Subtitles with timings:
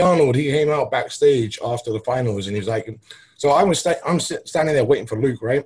[0.00, 2.98] Arnold, he came out backstage after the finals, and he was like,
[3.36, 5.64] "So I was sta- I'm sit- standing there waiting for Luke, right?"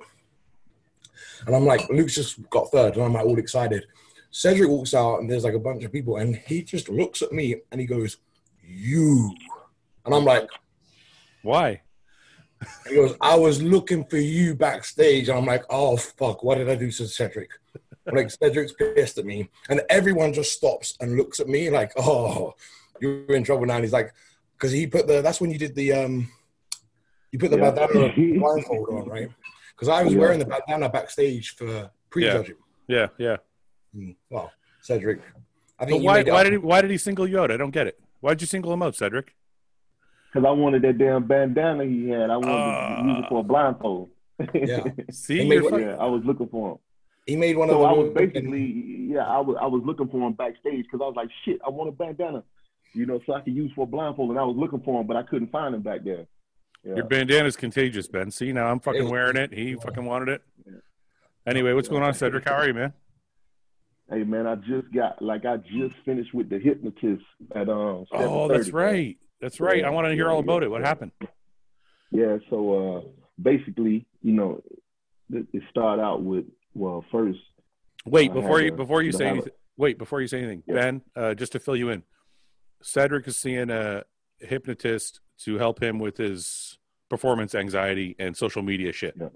[1.47, 3.85] And I'm like, Luke's just got third, and I'm like all excited.
[4.29, 7.31] Cedric walks out, and there's like a bunch of people, and he just looks at
[7.31, 8.17] me and he goes,
[8.63, 9.33] "You,"
[10.05, 10.47] and I'm like,
[11.41, 11.81] Why?
[12.87, 16.69] he goes, "I was looking for you backstage," and I'm like, "Oh fuck, what did
[16.69, 17.49] I do to Cedric?"
[18.05, 22.53] Like Cedric's pissed at me, and everyone just stops and looks at me like, "Oh,
[23.01, 24.13] you're in trouble now." And he's like,
[24.57, 26.27] "Because he put the that's when you did the um,
[27.31, 27.71] you put the Yeah.
[27.71, 29.29] bandana blindfold on, right?"
[29.75, 30.19] Because I was Yeah.
[30.19, 32.55] wearing the bandana backstage for prejudging.
[32.87, 33.37] Yeah, yeah.
[33.95, 34.51] Mm, Well,
[34.81, 35.23] Cedric, I
[35.79, 36.23] But think you why?
[36.23, 36.57] Why did he?
[36.57, 37.51] Why did he single you out?
[37.51, 37.99] I don't get it.
[38.19, 39.33] Why did you single him out, Cedric?
[40.31, 42.29] Because I wanted that damn bandana he had.
[42.29, 43.01] I wanted Ah.
[43.01, 44.09] to use it for a blindfold.
[44.53, 44.83] Yeah.
[45.11, 46.77] See, made what- yeah, I was looking for him.
[47.25, 48.65] He made one So of I was basically,
[49.11, 51.69] yeah, I was I was looking for him backstage because I was like, shit, I
[51.69, 52.43] want a bandana,
[52.93, 55.07] you know, so I could use for a blindfold, and I was looking for him,
[55.07, 56.25] but I couldn't find him back there.
[56.83, 56.95] Yeah.
[56.95, 58.31] your bandana's contagious, Ben.
[58.31, 59.53] See, now I'm fucking wearing it.
[59.53, 60.41] He fucking wanted it.
[61.45, 62.47] Anyway, what's going on, Cedric?
[62.47, 62.93] How are you, man?
[64.09, 68.05] Hey man, I just got like I just finished with the hypnotist at um.
[68.11, 69.17] Oh, that's right.
[69.39, 69.83] That's right.
[69.85, 70.71] I want to hear all about it.
[70.71, 71.11] What happened?
[72.11, 73.01] Yeah, so uh,
[73.41, 74.63] basically, you know,
[75.31, 77.37] it, it started out with well, first,
[78.05, 79.53] Wait, before you a- before you say a- anything.
[79.77, 80.73] Wait, before you say anything, Yeah.
[80.73, 81.01] Ben.
[81.15, 82.03] Uh, just to fill you in,
[82.81, 84.03] Cedric is seeing a
[84.39, 86.77] hypnotist to help him with his
[87.09, 89.15] performance anxiety and social media shit.
[89.19, 89.29] Yeah.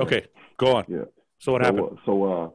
[0.00, 0.84] Okay, go on.
[0.88, 1.04] Yeah.
[1.38, 1.88] So what so, happened?
[1.92, 2.50] uh, so uh,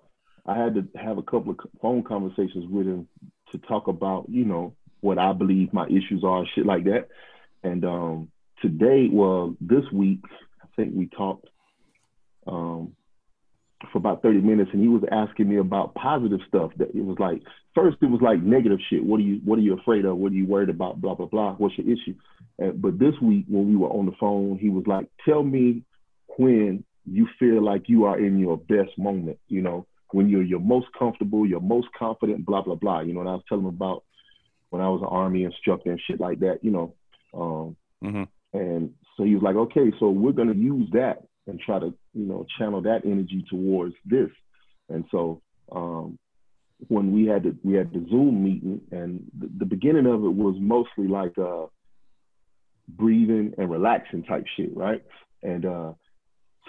[0.51, 3.07] I had to have a couple of phone conversations with him
[3.51, 7.07] to talk about, you know, what I believe my issues are, shit like that.
[7.63, 10.19] And um, today, well, this week,
[10.61, 11.47] I think we talked
[12.45, 12.93] um,
[13.91, 16.71] for about 30 minutes, and he was asking me about positive stuff.
[16.77, 17.41] That it was like
[17.75, 19.03] first, it was like negative shit.
[19.03, 20.17] What are you What are you afraid of?
[20.17, 21.01] What are you worried about?
[21.01, 21.53] Blah blah blah.
[21.55, 22.15] What's your issue?
[22.59, 25.83] And, but this week, when we were on the phone, he was like, "Tell me
[26.37, 30.59] when you feel like you are in your best moment, you know, when you're your
[30.59, 33.01] most comfortable, you're most confident, blah, blah, blah.
[33.01, 34.03] You know, and I was telling him about
[34.69, 36.93] when I was an army instructor and shit like that, you know.
[37.33, 38.27] Um, Mhm.
[38.53, 41.93] And so he was like, okay, so we're going to use that and try to,
[42.13, 44.29] you know, channel that energy towards this.
[44.89, 46.17] And so um,
[46.87, 50.33] when we had the, we had the Zoom meeting and the, the beginning of it
[50.33, 51.65] was mostly like uh,
[52.87, 55.03] breathing and relaxing type shit, right?
[55.41, 55.93] And uh,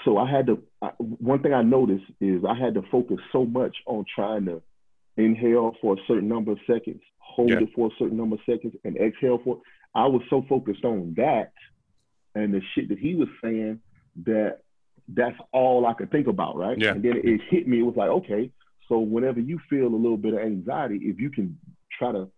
[0.04, 0.62] so I had to.
[0.82, 4.62] I, one thing I noticed is I had to focus so much on trying to
[5.16, 7.60] inhale for a certain number of seconds, hold Yeah.
[7.60, 9.60] it for a certain number of seconds, and exhale for.
[9.94, 11.52] I was so focused on that
[12.34, 13.80] and the shit that he was saying
[14.24, 14.58] that
[15.08, 16.78] that's all I could think about, right?
[16.78, 16.92] Yeah.
[16.92, 17.80] And then it hit me.
[17.80, 18.50] It was like, okay,
[18.88, 21.58] so whenever you feel a little bit of anxiety, if you can
[21.98, 22.28] try to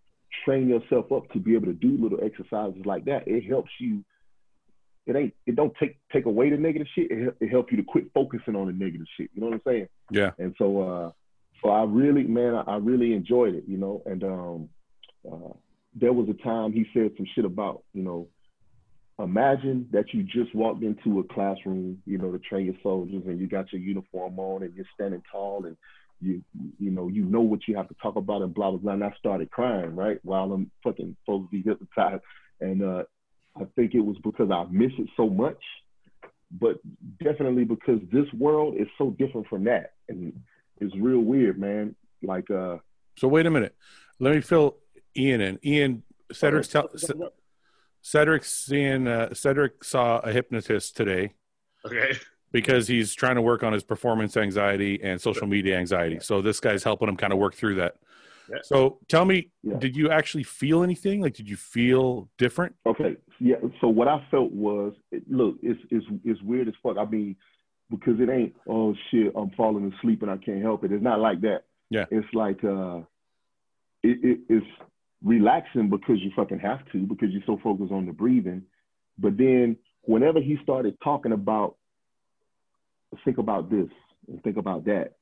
[0.45, 4.03] train yourself up to be able to do little exercises like that, it helps you.
[5.05, 5.33] It ain't.
[5.45, 7.09] It don't take take away the negative shit.
[7.09, 9.29] It, it help you to quit focusing on the negative shit.
[9.33, 9.87] You know what I'm saying?
[10.11, 10.31] Yeah.
[10.37, 11.11] And so, uh,
[11.63, 13.63] so I really, man, I, I really enjoyed it.
[13.67, 14.69] You know, and um,
[15.25, 15.53] uh,
[15.95, 18.27] there was a time he said some shit about, you know,
[19.19, 23.39] imagine that you just walked into a classroom, you know, to train your soldiers, and
[23.39, 25.75] you got your uniform on, and you're standing tall, and
[26.21, 26.43] you,
[26.79, 28.93] you know, you know what you have to talk about, and blah blah blah.
[28.93, 32.23] And I started crying, right, while I'm fucking supposed to be hypnotized,
[32.61, 33.03] and uh,
[33.55, 35.61] I think it was because I miss it so much,
[36.51, 36.79] but
[37.23, 40.33] definitely because this world is so different from that, and
[40.79, 41.95] it's real weird, man.
[42.21, 42.77] Like, uh,
[43.17, 43.75] So wait a minute.
[44.19, 44.77] Let me fill
[45.15, 45.59] Ian in.
[45.63, 46.89] Ian, Cedric's tell,
[48.07, 49.07] C- Cedric's seeing.
[49.07, 51.33] Uh, Cedric saw a hypnotist today
[51.85, 52.13] Okay.
[52.51, 56.19] because he's trying to work on his performance anxiety and social media anxiety.
[56.21, 57.95] So this guy's helping him kind of work through that.
[58.49, 58.57] Yeah.
[58.63, 59.77] So tell me, Yeah.
[59.77, 61.19] did you actually feel anything?
[61.21, 62.75] Like, did you feel different?
[62.85, 63.57] Okay, yeah.
[63.81, 66.95] So what I felt was, it, look, it's it's it's weird as fuck.
[66.97, 67.35] I mean,
[67.89, 70.93] because it ain't, oh shit, I'm falling asleep and I can't help it.
[70.93, 71.63] It's not like that.
[71.89, 72.05] Yeah.
[72.09, 72.99] It's like, uh,
[74.01, 74.65] it, it it's
[75.23, 78.63] relaxing because you fucking have to because you're so focused on the breathing.
[79.17, 81.75] But then whenever he started talking about,
[83.25, 83.89] think about this
[84.27, 85.13] and think about that.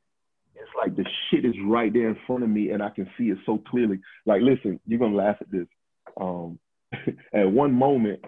[0.56, 3.26] It's like the shit is right there in front of me and I can see
[3.26, 4.00] it so clearly.
[4.26, 5.68] Like, listen, you're gonna laugh at this.
[6.20, 6.60] Um,
[7.34, 8.24] at one moment,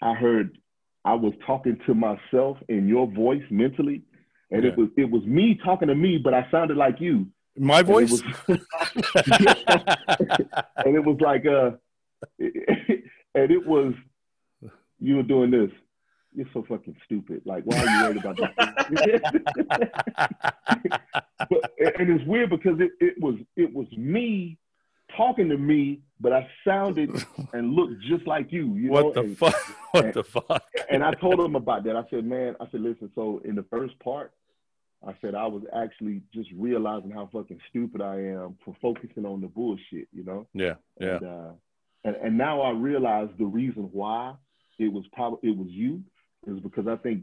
[0.00, 0.58] I heard
[1.04, 4.02] I was talking to myself in your voice mentally,
[4.50, 7.26] and it was it was me talking to me, but I sounded like you,
[7.58, 8.10] My And it voice?
[8.10, 8.22] was-
[10.84, 11.72] and it was like uh,
[12.38, 13.94] and it was
[14.98, 15.70] you were doing this.
[16.34, 17.42] You're so fucking stupid.
[17.44, 19.52] Like, why are you worried about that?
[21.50, 24.56] but and it's weird because it, it was it was me
[25.14, 27.10] talking to me, but I sounded
[27.52, 28.74] and looked just like you.
[28.76, 29.54] You what know, the and, fuck?
[29.90, 30.62] What and- the fuck?
[30.88, 31.96] and I told him about that.
[31.96, 33.10] I said, man, I said, listen.
[33.14, 34.32] So in the first part,
[35.06, 39.40] I said I was actually just realizing how fucking stupid I am for focusing on
[39.40, 40.08] the bullshit.
[40.12, 40.46] You know.
[40.54, 41.50] Yeah, yeah, And, uh,
[42.04, 44.34] and and now I realize the reason why
[44.78, 46.02] it was probably it was you
[46.46, 47.22] is because I think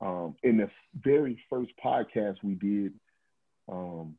[0.00, 0.70] um, in the
[1.02, 2.92] very first podcast we did,
[3.70, 4.14] um,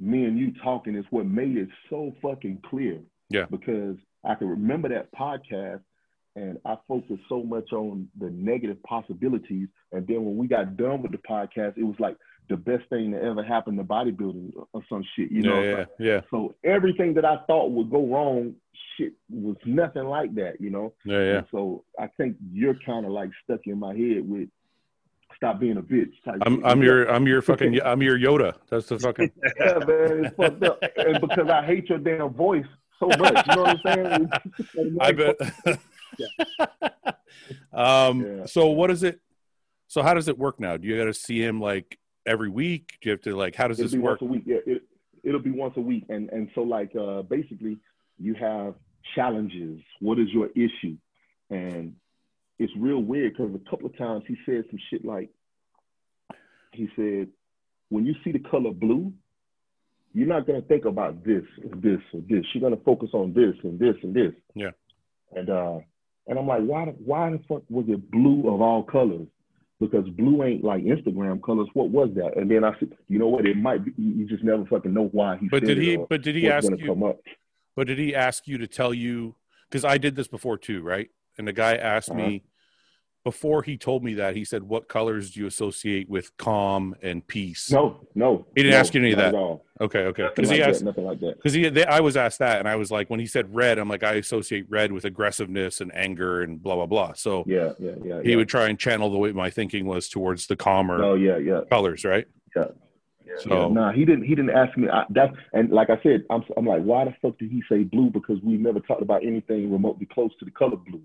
[0.00, 3.00] me and you talking is what made it so fucking clear.
[3.28, 3.44] Yeah.
[3.50, 5.82] Because I can remember that podcast
[6.38, 9.68] and I focused so much on the negative possibilities.
[9.92, 12.16] And then when we got done with the podcast, it was like
[12.48, 15.60] the best thing that ever happened to bodybuilding or some shit, you know?
[15.60, 18.54] yeah, yeah, yeah, So everything that I thought would go wrong,
[18.96, 20.92] shit was nothing like that, you know.
[21.04, 21.36] yeah, yeah.
[21.38, 24.48] And so I think you're kind of like stuck in my head with
[25.36, 26.12] stop being a bitch.
[26.24, 28.54] Type I'm I'm your I'm your fucking I'm your Yoda.
[28.70, 29.30] That's the fucking
[29.60, 30.82] yeah, man, it's fucked up.
[30.96, 32.66] And because I hate your damn voice
[32.98, 34.28] so much, you know what I'm
[34.74, 34.98] saying?
[35.00, 35.36] I bet.
[37.72, 38.22] um.
[38.22, 38.46] Yeah.
[38.46, 39.20] So what is it?
[39.86, 40.76] So how does it work now?
[40.76, 42.98] Do you got to see him like every week?
[43.00, 43.54] Do you have to like?
[43.54, 44.20] How does It'll this be work?
[44.20, 44.42] once a week.
[44.46, 44.82] Yeah, it,
[45.22, 47.78] it'll be once a week, and and so like uh, basically
[48.18, 48.74] you have
[49.14, 49.80] challenges.
[50.00, 50.96] What is your issue?
[51.50, 51.94] And
[52.58, 55.30] it's real weird because a couple of times he said some shit like
[56.72, 57.28] he said,
[57.88, 59.12] when you see the color blue,
[60.12, 62.44] you're not gonna think about this or this or this.
[62.52, 64.32] You're gonna focus on this and this and this.
[64.54, 64.70] Yeah.
[65.34, 65.78] And uh,
[66.28, 69.26] and I'm like, why why the fuck was it blue of all colors?
[69.80, 71.68] Because blue ain't like Instagram colors.
[71.72, 72.36] What was that?
[72.36, 73.46] And then I said, you know what?
[73.46, 73.92] It might be.
[73.96, 75.48] You just never fucking know why he.
[75.48, 75.96] But did he?
[75.96, 77.14] But did he ask you?
[77.76, 79.36] But did he ask you to tell you?
[79.70, 81.10] Because I did this before too, right?
[81.36, 82.18] And the guy asked Uh-huh.
[82.18, 82.44] me
[83.24, 84.36] before he told me that.
[84.36, 88.46] He said, "What colors do you associate with calm and peace?" No, no.
[88.54, 89.28] He didn't no, ask you any of that?
[89.28, 89.64] At all.
[89.80, 90.28] Okay, okay.
[90.34, 90.82] Because like he that, asked.
[90.82, 91.36] nothing like that.
[91.36, 93.78] Because he, they, I was asked that, and I was like, when he said red,
[93.78, 97.12] I'm like, I associate red with aggressiveness and anger and blah blah blah.
[97.14, 98.22] So Yeah, yeah, yeah.
[98.22, 98.36] he yeah.
[98.36, 101.60] would try and channel the way my thinking was towards the calmer Oh yeah, yeah.
[101.70, 102.26] colors, right?
[102.56, 102.64] Yeah.
[103.40, 104.24] So Yeah, nah, he didn't.
[104.24, 104.88] He didn't ask me.
[104.88, 107.82] I, that and like I said, I'm, I'm like, why the fuck did he say
[107.84, 108.10] blue?
[108.10, 111.02] Because we never talked about anything remotely close to the color blue.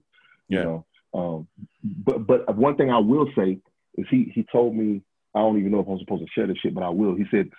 [0.48, 0.64] You Yeah.
[0.64, 0.86] know.
[1.14, 1.48] Um,
[1.84, 3.60] but but one thing I will say
[3.96, 5.02] is he he told me
[5.36, 7.16] I don't even know if I'm supposed to share this shit, but I will.
[7.16, 7.50] He said,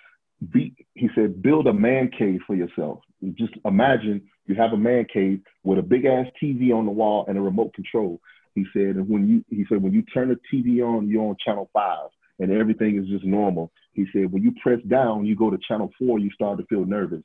[0.51, 2.99] be, he said, build a man cave for yourself.
[3.33, 7.25] Just imagine you have a man cave with a big ass TV on the wall
[7.27, 8.19] and a remote control.
[8.53, 11.35] He said, and when you, he said, when you turn the TV on, you're on
[11.43, 12.09] channel five
[12.39, 13.71] and everything is just normal.
[13.93, 16.85] He said, when you press down, you go to channel four, you start to feel
[16.85, 17.23] nervous.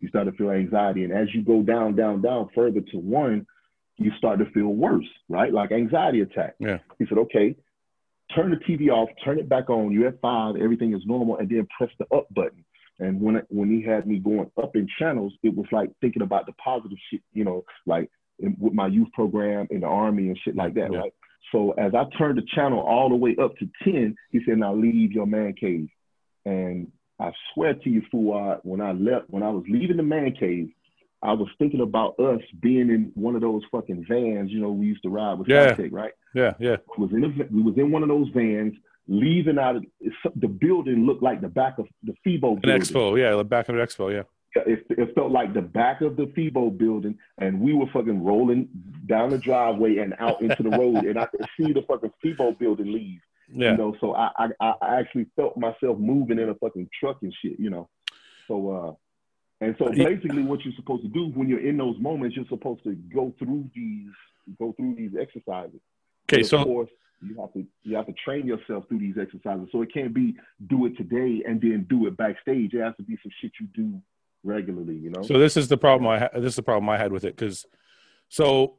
[0.00, 1.04] You start to feel anxiety.
[1.04, 3.46] And as you go down, down, down further to one,
[3.98, 5.52] you start to feel worse, right?
[5.52, 6.54] Like anxiety attack.
[6.58, 6.78] Yeah.
[6.98, 7.56] He said, okay,
[8.34, 9.92] turn the TV off, turn it back on.
[9.92, 12.64] You're at five, everything is normal, and then press the up button.
[12.98, 16.46] And when when he had me going up in channels, it was like thinking about
[16.46, 20.38] the positive shit, you know, like in, with my youth program in the army and
[20.44, 20.98] shit like that, Yeah.
[20.98, 21.12] right?
[21.52, 24.74] So as I turned the channel all the way up to 10, he said, now
[24.74, 25.88] leave your man cave.
[26.44, 26.90] And
[27.20, 30.70] I swear to you, Fouad, when I left, when I was leaving the man cave,
[31.26, 34.86] I was thinking about us being in one of those fucking vans, you know, we
[34.86, 35.74] used to ride with Yeah.
[35.74, 36.12] Scitec, right?
[36.34, 38.74] yeah, yeah, We was in a, we was in one of those vans
[39.08, 39.84] leaving out of
[40.36, 42.80] the building looked like the back of the FIBO an building.
[42.80, 44.22] expo, yeah, the back of the expo, yeah,
[44.66, 48.68] It, it felt like the back of the FIBO building, and we were fucking rolling
[49.06, 52.58] down the driveway and out into the road, and I could see the fucking FIBO
[52.58, 53.20] building leave.
[53.52, 53.72] yeah.
[53.72, 57.32] You know, so I, I I actually felt myself moving in a fucking truck and
[57.40, 57.60] shit.
[57.60, 57.88] You know,
[58.48, 58.92] so uh,
[59.60, 62.82] and so basically, what you're supposed to do when you're in those moments, you're supposed
[62.84, 64.08] to go through these
[64.58, 65.80] go through these exercises.
[66.28, 66.90] Okay, so course,
[67.22, 69.68] you have to you have to train yourself through these exercises.
[69.72, 70.34] So it can't be
[70.68, 72.74] do it today and then do it backstage.
[72.74, 74.00] It has to be some shit you do
[74.44, 74.96] regularly.
[74.96, 75.22] You know.
[75.22, 77.36] So this is the problem I ha- this is the problem I had with it
[77.36, 77.64] because
[78.28, 78.76] so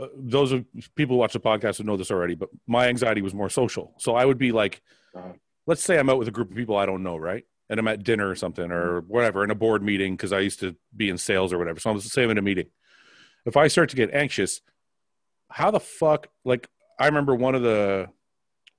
[0.00, 3.20] uh, those of people who watch the podcast would know this already, but my anxiety
[3.20, 3.94] was more social.
[3.98, 4.80] So I would be like,
[5.14, 5.32] Uh-huh.
[5.66, 7.44] let's say I'm out with a group of people I don't know, right?
[7.70, 9.12] And I'm at dinner or something or mm-hmm.
[9.12, 11.78] whatever in a board meeting because I used to be in sales or whatever.
[11.80, 12.66] So I'm the same in a meeting.
[13.44, 14.60] If I start to get anxious,
[15.50, 16.28] how the fuck?
[16.44, 18.08] Like I remember one of the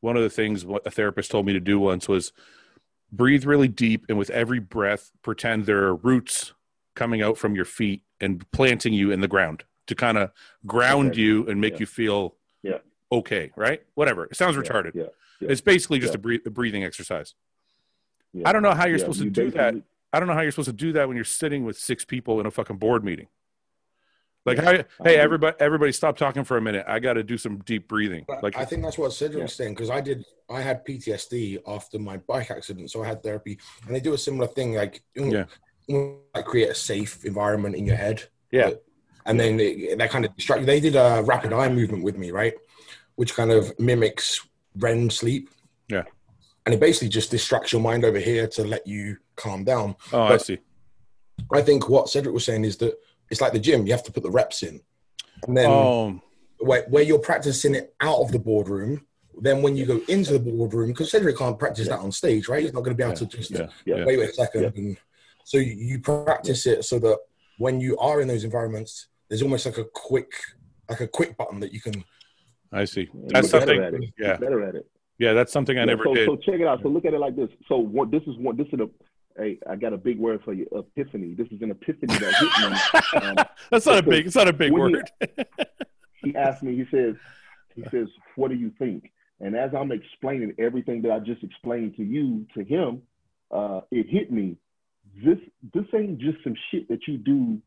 [0.02, 2.32] one of the things what a therapist told me to do once was
[3.12, 6.54] breathe really deep and with every breath pretend there are roots
[6.96, 10.32] coming out from your feet and planting you in the ground to kind of
[10.66, 11.22] ground Okay.
[11.22, 11.80] you and make Yeah.
[11.80, 12.78] you feel Yeah.
[13.12, 15.10] okay right whatever it sounds Yeah, retarded
[15.42, 17.34] it's basically just a, breath- a breathing exercise
[18.34, 18.48] yeah.
[18.48, 19.76] i don't know how you're Yeah, supposed to do that
[20.14, 22.40] i don't know how you're supposed to do that when you're sitting with six people
[22.40, 23.28] in a fucking board meeting
[24.46, 25.16] like Yeah, how, hey agree.
[25.16, 28.42] everybody everybody stop talking for a minute i got to do some deep breathing But
[28.44, 29.44] like I think that's what Cedric Yeah.
[29.44, 30.24] was saying because I did.
[30.50, 34.18] I had PTSD after my bike accident, so I had therapy, and they do a
[34.18, 34.74] similar thing.
[34.74, 35.46] Like, Yeah.
[36.34, 38.24] like create a safe environment in your head.
[38.52, 38.72] Yeah.
[39.28, 40.66] And then it, that kind of distract.
[40.66, 42.56] They did a rapid eye movement with me, right?
[43.16, 44.42] Which kind of mimics
[44.76, 45.50] REM sleep.
[45.88, 46.06] Yeah.
[46.70, 49.96] And it basically just distracts your mind over here to let you calm down.
[50.14, 50.60] Oh, I see.
[51.52, 52.94] I think what Cedric was saying is that
[53.32, 53.88] it's like the gym.
[53.88, 54.80] You have to put the reps in,
[55.48, 56.22] and then Oh,
[56.60, 59.04] where, where you're practicing it out of the boardroom.
[59.42, 62.62] Then when you go into the boardroom, because Cedric can't practice that on stage, right?
[62.62, 63.96] He's not going to be able to just yeah, Yeah.
[63.96, 64.06] yeah.
[64.06, 64.62] wait, wait a second.
[64.62, 64.70] Yeah.
[64.76, 64.98] And
[65.46, 67.18] so you, you practice it so that
[67.58, 70.34] when you are in those environments, there's almost like a quick,
[70.88, 72.04] like a quick button that you can.
[72.72, 73.10] I see.
[73.12, 73.84] You're That's better something.
[73.84, 74.04] at it.
[74.20, 74.88] Yeah, better at it.
[75.20, 76.28] Yeah, that's something I Yeah, never so, did.
[76.28, 76.82] So check it out.
[76.82, 77.50] So look at it like this.
[77.68, 78.90] So what this is one this is a
[79.38, 81.34] hey, I got a big word for you, epiphany.
[81.34, 83.30] This is an epiphany that hit me.
[83.30, 84.26] Um, That's not a big.
[84.26, 85.10] It's not a big word.
[86.24, 87.16] he asked me, he says,
[87.76, 89.12] he says, what do you think?
[89.40, 93.02] And as I'm explaining everything that I just explained to you, to him,
[93.52, 94.58] uh, it hit me.
[95.24, 95.38] This
[95.74, 97.62] this ain't just some shit that you do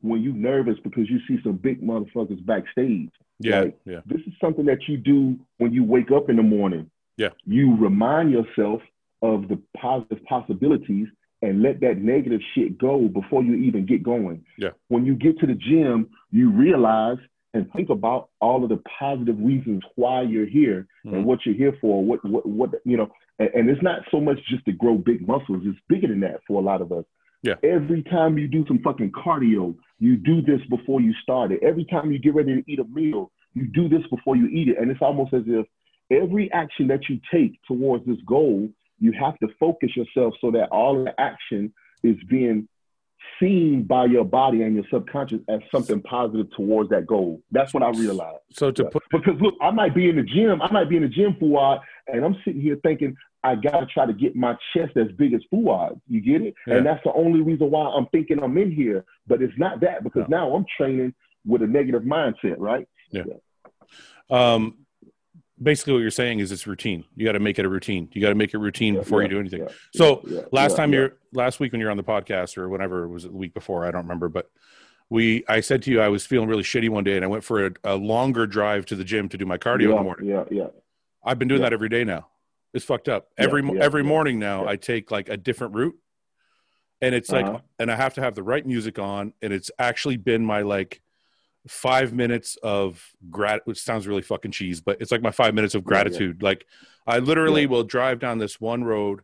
[0.00, 3.10] when you nervous because you see some big motherfuckers backstage.
[3.40, 6.42] Yeah, Like, yeah, This is something that you do when you wake up in the
[6.42, 6.90] morning.
[7.16, 7.30] Yeah.
[7.44, 8.82] You remind yourself
[9.22, 11.08] of the positive possibilities
[11.42, 14.44] and let that negative shit go before you even get going.
[14.58, 14.70] Yeah.
[14.88, 17.18] When you get to the gym, you realize
[17.52, 21.14] and think about all of the positive reasons why you're here Mhm.
[21.14, 22.04] and what you're here for.
[22.04, 25.26] What what what you know, and, and it's not so much just to grow big
[25.28, 25.62] muscles.
[25.64, 27.04] It's bigger than that for a lot of us.
[27.44, 27.54] Yeah.
[27.62, 31.62] Every time you do some fucking cardio, you do this before you start it.
[31.62, 34.68] Every time you get ready to eat a meal, you do this before you eat
[34.68, 34.78] it.
[34.78, 35.66] And it's almost as if
[36.10, 38.68] every action that you take towards this goal,
[39.00, 42.68] you have to focus yourself so that all the action is being
[43.40, 47.40] seen by your body and your subconscious as something positive towards that goal.
[47.50, 48.38] That's what I realized.
[48.50, 51.02] So to put Because look, I might be in the gym, I might be in
[51.02, 54.96] the gym Fouad, and I'm sitting here thinking I gotta try to get my chest
[54.96, 56.00] as big as Fouad.
[56.08, 56.54] You get it?
[56.66, 56.76] Yeah.
[56.76, 59.04] And that's the only reason why I'm thinking I'm in here.
[59.26, 61.14] But it's not that because now I'm training
[61.46, 62.88] with a negative mindset, right?
[63.10, 63.22] Yeah.
[64.30, 64.83] um,
[65.62, 67.04] basically what you're saying is it's routine.
[67.16, 68.08] You got to make it a routine.
[68.12, 69.60] You got to make it routine before you do anything.
[69.62, 70.98] Yeah, So yeah, last yeah, time yeah.
[71.00, 73.84] you're last week when you're on the podcast or whenever it was the week before
[73.84, 74.50] i don't remember but
[75.10, 77.42] we i said to you i was feeling really shitty one day and i went
[77.44, 80.02] for a, a longer drive to the gym to do my cardio in yeah, the
[80.02, 80.66] morning Yeah, yeah.
[81.24, 81.70] i've been doing Yeah.
[81.70, 82.28] that every day now
[82.72, 84.70] it's fucked up Yeah, every yeah, every yeah, morning now yeah.
[84.70, 85.96] i take like a different route
[87.00, 87.58] and it's like Uh-huh.
[87.80, 91.00] and i have to have the right music on and it's actually been my like
[91.66, 95.74] five minutes of grat which sounds really fucking cheese but it's like my five minutes
[95.74, 95.88] of Yeah, yeah.
[95.88, 96.66] gratitude like
[97.06, 97.68] i literally Yeah.
[97.68, 99.20] will drive down this one road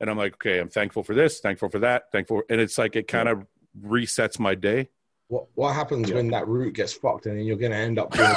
[0.00, 2.96] and i'm like okay i'm thankful for this thankful for that thankful and it's like
[2.96, 3.44] it kind of
[3.78, 4.88] resets my day
[5.32, 6.16] What what happens Yeah.
[6.16, 8.34] when that route gets fucked and then you're gonna end up doing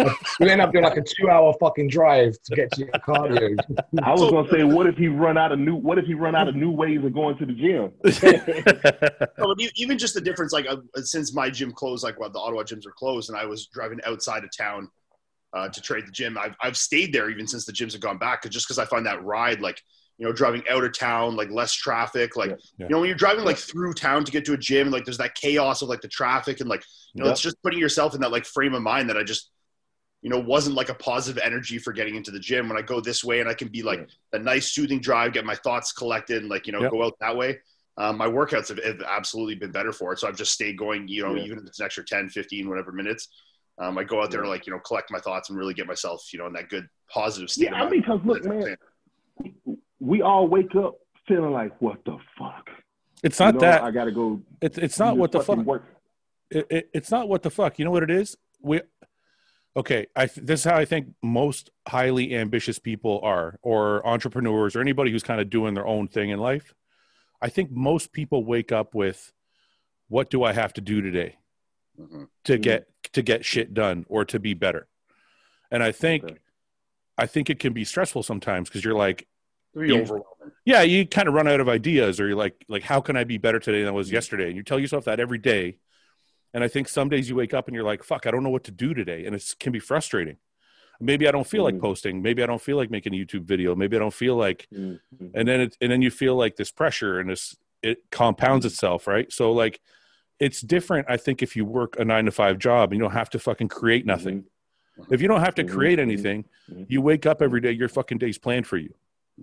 [0.40, 3.56] you end up doing like a two hour fucking drive to get to your cardio.
[4.02, 5.76] I was gonna say, what if he run out of new?
[5.76, 7.92] What if he run out of new ways of going to the gym?
[9.38, 12.62] No, even just the difference, like uh, since my gym closed, like well, the Ottawa
[12.64, 14.88] gyms are closed, and I was driving outside of town
[15.52, 16.36] uh, to trade the gym.
[16.36, 18.86] I've I've stayed there even since the gyms have gone back, 'cause- just because I
[18.86, 19.80] find that ride, like
[20.18, 22.56] you know, driving out of town, like less traffic, like Yeah.
[22.78, 22.86] Yeah.
[22.86, 25.18] you know, when you're driving like through town to get to a gym, like there's
[25.18, 27.32] that chaos of like the traffic and like you know, Yeah.
[27.32, 29.50] it's just putting yourself in that like frame of mind that I just
[30.22, 33.00] you know wasn't like a positive energy for getting into the gym when I go
[33.00, 36.38] this way and I can be like a nice soothing drive, get my thoughts collected,
[36.42, 37.58] and like you know go out that way.
[37.96, 40.18] Um, my workouts have, have absolutely been better for it.
[40.18, 42.90] So I've just stayed going, you know, even if it's an extra 10, 15, whatever
[42.90, 43.28] minutes.
[43.78, 45.86] Um, I go out there to like, you know, collect my thoughts and really get
[45.86, 47.68] myself, you know, in that good positive state.
[47.70, 48.76] yeah, because look, man,
[50.04, 50.94] we all wake up
[51.26, 52.68] feeling like, what the fuck?
[53.22, 54.40] it's You not know, that I gotta go.
[54.60, 55.84] it's it's not what the fuck Work.
[56.50, 58.82] it, it, it's not what the fuck you know what it is we
[59.76, 64.80] okay i this is how i think most highly ambitious people are or entrepreneurs or
[64.82, 66.74] anybody who's kind of doing their own thing in life
[67.40, 69.32] i think most people wake up with
[70.08, 71.36] what do i have to do today
[71.98, 72.28] Mhm.
[72.44, 72.62] to Mhm.
[72.62, 74.86] get to get shit done or to be better
[75.70, 76.36] and i think Okay.
[77.16, 79.26] i think it can be stressful sometimes because you're like
[79.74, 80.52] Be You- overwhelming.
[80.64, 83.24] yeah you kind of run out of ideas or you're like like how can i
[83.24, 84.14] be better today than i was Mm-hmm.
[84.14, 84.46] yesterday?
[84.48, 85.78] And you tell yourself that every day.
[86.52, 88.50] And i think some days you wake up and you're like fuck i don't know
[88.50, 89.24] what to do today.
[89.26, 90.36] And it can be frustrating.
[91.00, 91.80] Maybe i don't feel like Mhm.
[91.80, 92.22] posting.
[92.22, 93.74] Maybe i don't feel like making a youtube video.
[93.74, 95.00] Maybe i don't feel like Mhm.
[95.34, 99.06] and then it and then you feel like this pressure and this it compounds itself
[99.06, 99.30] right?
[99.32, 99.80] So like
[100.40, 103.12] it's different i think if you work a nine to five job and you don't
[103.12, 104.44] have to fucking create nothing.
[105.10, 105.70] If you don't have to Mhm.
[105.70, 106.44] create anything
[106.88, 108.94] you wake up every day your fucking day's planned for you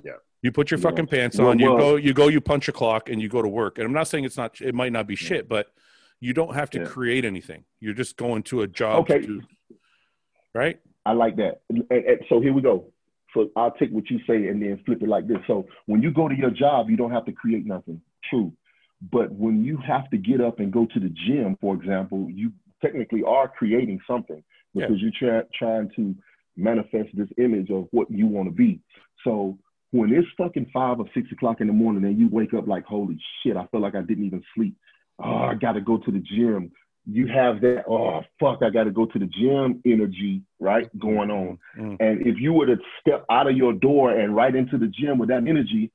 [0.04, 0.14] Yeah.
[0.42, 0.84] you put your Yeah.
[0.90, 3.30] fucking pants Well, on you well- go you go you punch a clock and you
[3.30, 5.72] go to work and i'm not saying it's not it might not be shit but
[6.20, 6.86] you don't have to Yeah.
[6.86, 9.20] create anything you're just going to a job Okay.
[9.20, 9.42] to do,
[10.54, 11.62] right I like that.
[11.70, 12.86] And, and so here we go.
[13.34, 15.40] So I'll take what you say and then flip it like this.
[15.48, 18.00] So when you go to your job, you don't have to create nothing.
[18.30, 18.54] True.
[19.12, 22.52] But when you have to get up and go to the gym, for example, you
[22.84, 24.44] technically are creating something
[24.76, 26.14] because you're try, trying to
[26.56, 28.80] manifest this image of what you want to be.
[29.24, 29.58] So
[29.92, 32.86] when it's fucking five or six o'clock in the morning and you wake up like,
[32.86, 34.76] holy shit, I feel like I didn't even sleep.
[35.20, 36.72] Oh, I got to go to the gym.
[37.06, 40.88] You have that, oh, fuck, I got to go to the gym energy, right?
[41.00, 41.58] Going on.
[41.78, 41.98] Mm.
[42.00, 45.18] And if you were to step out of your door and right into the gym
[45.18, 45.92] with that energy,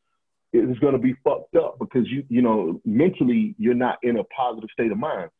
[0.52, 4.24] it's going to be fucked up because you, you know, mentally you're not in a
[4.24, 5.30] positive state of mind.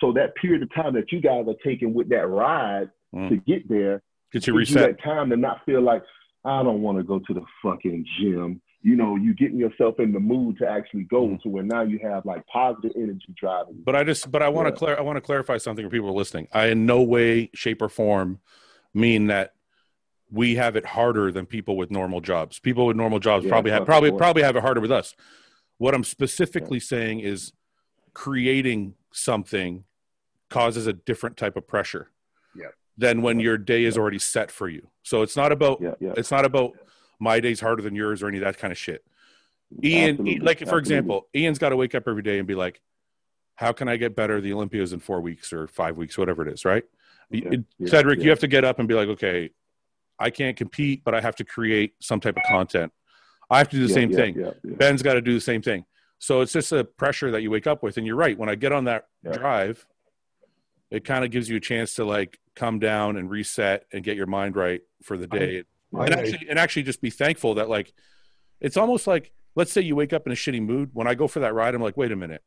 [0.00, 3.28] So that period of time that you guys are taking with that ride Mm.
[3.28, 4.02] to get there,
[4.32, 4.96] Get you gives you reset.
[4.96, 6.02] that time to not feel like
[6.44, 8.60] I don't want to go to the fucking gym.
[8.84, 11.40] You know, you getting yourself in the mood to actually go Mm.
[11.42, 13.80] to where now you have like positive energy driving.
[13.84, 14.78] But I just, but I want to Yeah.
[14.78, 16.48] clar- I want to clarify something for people listening.
[16.52, 18.40] I in no way, shape, or form
[18.92, 19.54] mean that
[20.32, 22.58] we have it harder than people with normal jobs.
[22.58, 25.14] People with normal jobs Yeah, probably have probably probably have it harder with us.
[25.78, 27.52] What I'm specifically saying is
[28.14, 29.84] creating something
[30.50, 32.10] causes a different type of pressure.
[32.54, 32.68] Yeah.
[32.98, 34.88] Than when your day is already set for you.
[35.02, 36.12] So it's not about Yeah, yeah.
[36.16, 36.72] it's not about
[37.18, 39.04] my day's harder than yours or any of that kind of shit.
[39.82, 40.78] Ian, Absolutely, like for absolutely.
[40.80, 42.82] example, Ian's got to wake up every day and be like,
[43.54, 46.52] "How can I get better the Olympias in four weeks or five weeks, whatever it
[46.52, 46.84] is?" Right?
[47.30, 47.50] Yeah,
[47.86, 49.50] Cedric, you have to get up and be like, "Okay,
[50.18, 52.92] I can't compete, but I have to create some type of content.
[53.50, 54.52] I have to do the same thing.
[54.64, 55.84] Ben's got to do the same thing.
[56.18, 57.96] So it's just a pressure that you wake up with.
[57.96, 58.38] And you're right.
[58.38, 59.86] When I get on that drive,
[60.92, 64.16] it kind of gives you a chance to like come down and reset and get
[64.16, 67.68] your mind right for the day I and actually and actually just be thankful that
[67.68, 67.92] like
[68.60, 71.26] it's almost like let's say you wake up in a shitty mood when i go
[71.26, 72.42] for that ride i'm like wait a minute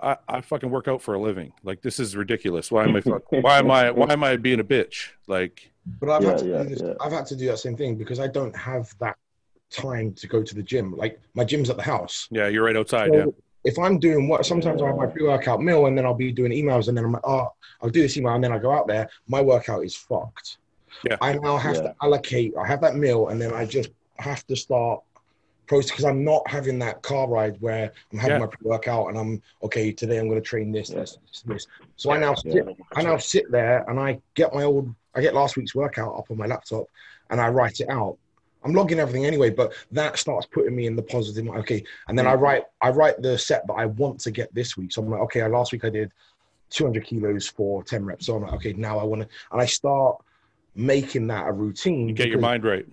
[0.00, 3.00] i, I fucking work out for a living like this is ridiculous why am i
[3.00, 6.38] fuck, why am i why am i being a bitch like But I've Yeah, had
[6.38, 6.82] to yeah, do this.
[6.82, 6.94] yeah.
[7.00, 9.16] I've had to do that same thing because I don't have that
[9.70, 10.96] time to go to the gym.
[10.96, 12.28] Like my gym's at the house.
[12.30, 13.26] yeah you're right outside So yeah
[13.64, 16.52] if I'm doing what sometimes I have my pre-workout meal and then I'll be doing
[16.52, 18.86] emails and then I'm like, oh, I'll do this email and then I go out
[18.86, 19.08] there.
[19.26, 20.58] My workout is fucked.
[21.04, 21.16] Yeah.
[21.20, 21.82] I now have Yeah.
[21.82, 22.54] to allocate.
[22.56, 25.02] I have that meal and then I just have to start
[25.66, 28.46] process because I'm not having that car ride where I'm having Yeah.
[28.46, 29.92] my pre-workout and I'm okay.
[29.92, 31.00] Today I'm going to train this, Yeah.
[31.00, 31.66] this, this, this.
[31.96, 32.52] So I now Yeah.
[32.52, 32.76] sit.
[32.96, 34.94] I now sit there and I get my old.
[35.14, 36.86] I get last week's workout up on my laptop
[37.30, 38.16] and I write it out.
[38.64, 41.48] I'm logging everything anyway, but that starts putting me in the positive.
[41.48, 42.64] Okay, and then I write.
[42.80, 44.92] I write the set that I want to get this week.
[44.92, 46.10] So I'm like, okay, last week I did
[46.70, 48.26] 200 kilos for 10 reps.
[48.26, 50.18] So I'm like, okay, now I want to, and I start
[50.74, 52.08] making that a routine.
[52.08, 52.86] you get your mind right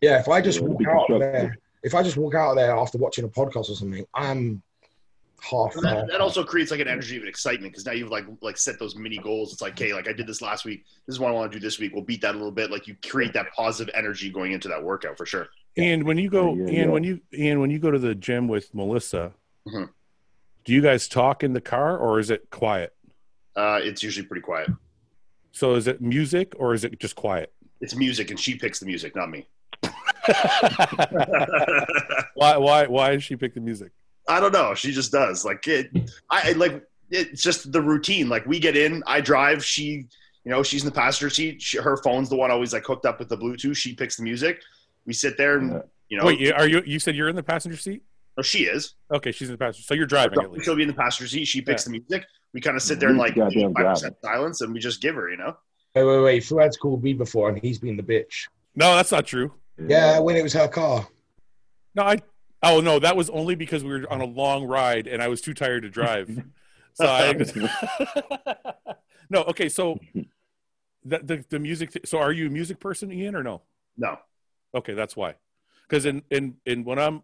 [0.00, 3.24] Yeah, if I just walk out there, if I just walk out there after watching
[3.24, 4.62] a podcast or something, I'm
[5.42, 5.74] half.
[5.76, 8.56] And that, that also creates like an energy of excitement because now you've like like
[8.56, 9.52] set those mini goals.
[9.52, 10.84] It's like, hey, like I did this last week.
[11.06, 11.92] This is what I want to do this week.
[11.94, 12.70] We'll beat that a little bit.
[12.70, 15.48] Like you create that positive energy going into that workout for sure.
[15.76, 16.92] And when you go Yeah, yeah, ian yeah.
[16.92, 19.32] when you ian when you go to the gym with melissa
[19.68, 19.90] Mhm.
[20.64, 22.94] do you guys talk in the car or is it quiet
[23.56, 24.68] Uh, it's usually pretty quiet.
[25.52, 28.86] so is it music or is it just quiet It's music, and she picks the
[28.86, 29.46] music, not me.
[32.34, 33.92] why why why does she pick the music
[34.28, 34.74] I don't know.
[34.74, 35.44] She just does.
[35.44, 35.90] Like it,
[36.30, 38.28] I I- like it's just the routine.
[38.28, 39.64] Like we get in, I drive.
[39.64, 40.06] She,
[40.44, 41.60] you know, she's in the passenger seat.
[41.60, 43.76] She, her phone's the one always like hooked up with the Bluetooth.
[43.76, 44.60] She picks the music.
[45.06, 47.76] We sit there and you know, wait are you you said you're in the passenger
[47.76, 48.02] seat
[48.36, 48.94] no, she is.
[49.12, 51.28] okay she's in the passenger so you're driving at least She'll be in the passenger
[51.28, 51.44] seat.
[51.46, 51.92] She picks Yeah.
[51.92, 52.26] the music.
[52.52, 53.34] We kind of sit there in like
[54.22, 55.30] silence, and we just give her.
[55.30, 55.56] You know.
[55.94, 56.42] Wait, wait, wait.
[56.44, 58.46] Fouad's called me before, and he's been the bitch.
[58.76, 61.06] no that's not true Yeah, when it was her car.
[61.94, 62.18] No, I.
[62.62, 65.40] Oh no, that was only because we were on a long ride and I was
[65.40, 66.42] too tired to drive.
[66.94, 67.32] So I.
[69.30, 69.68] no, okay.
[69.68, 70.00] So
[71.04, 71.96] the the, the music.
[72.04, 73.62] so are you a music person, Ian, or no?
[73.96, 74.18] No.
[74.74, 75.36] Okay, that's why.
[75.88, 77.22] Because in in in when I'm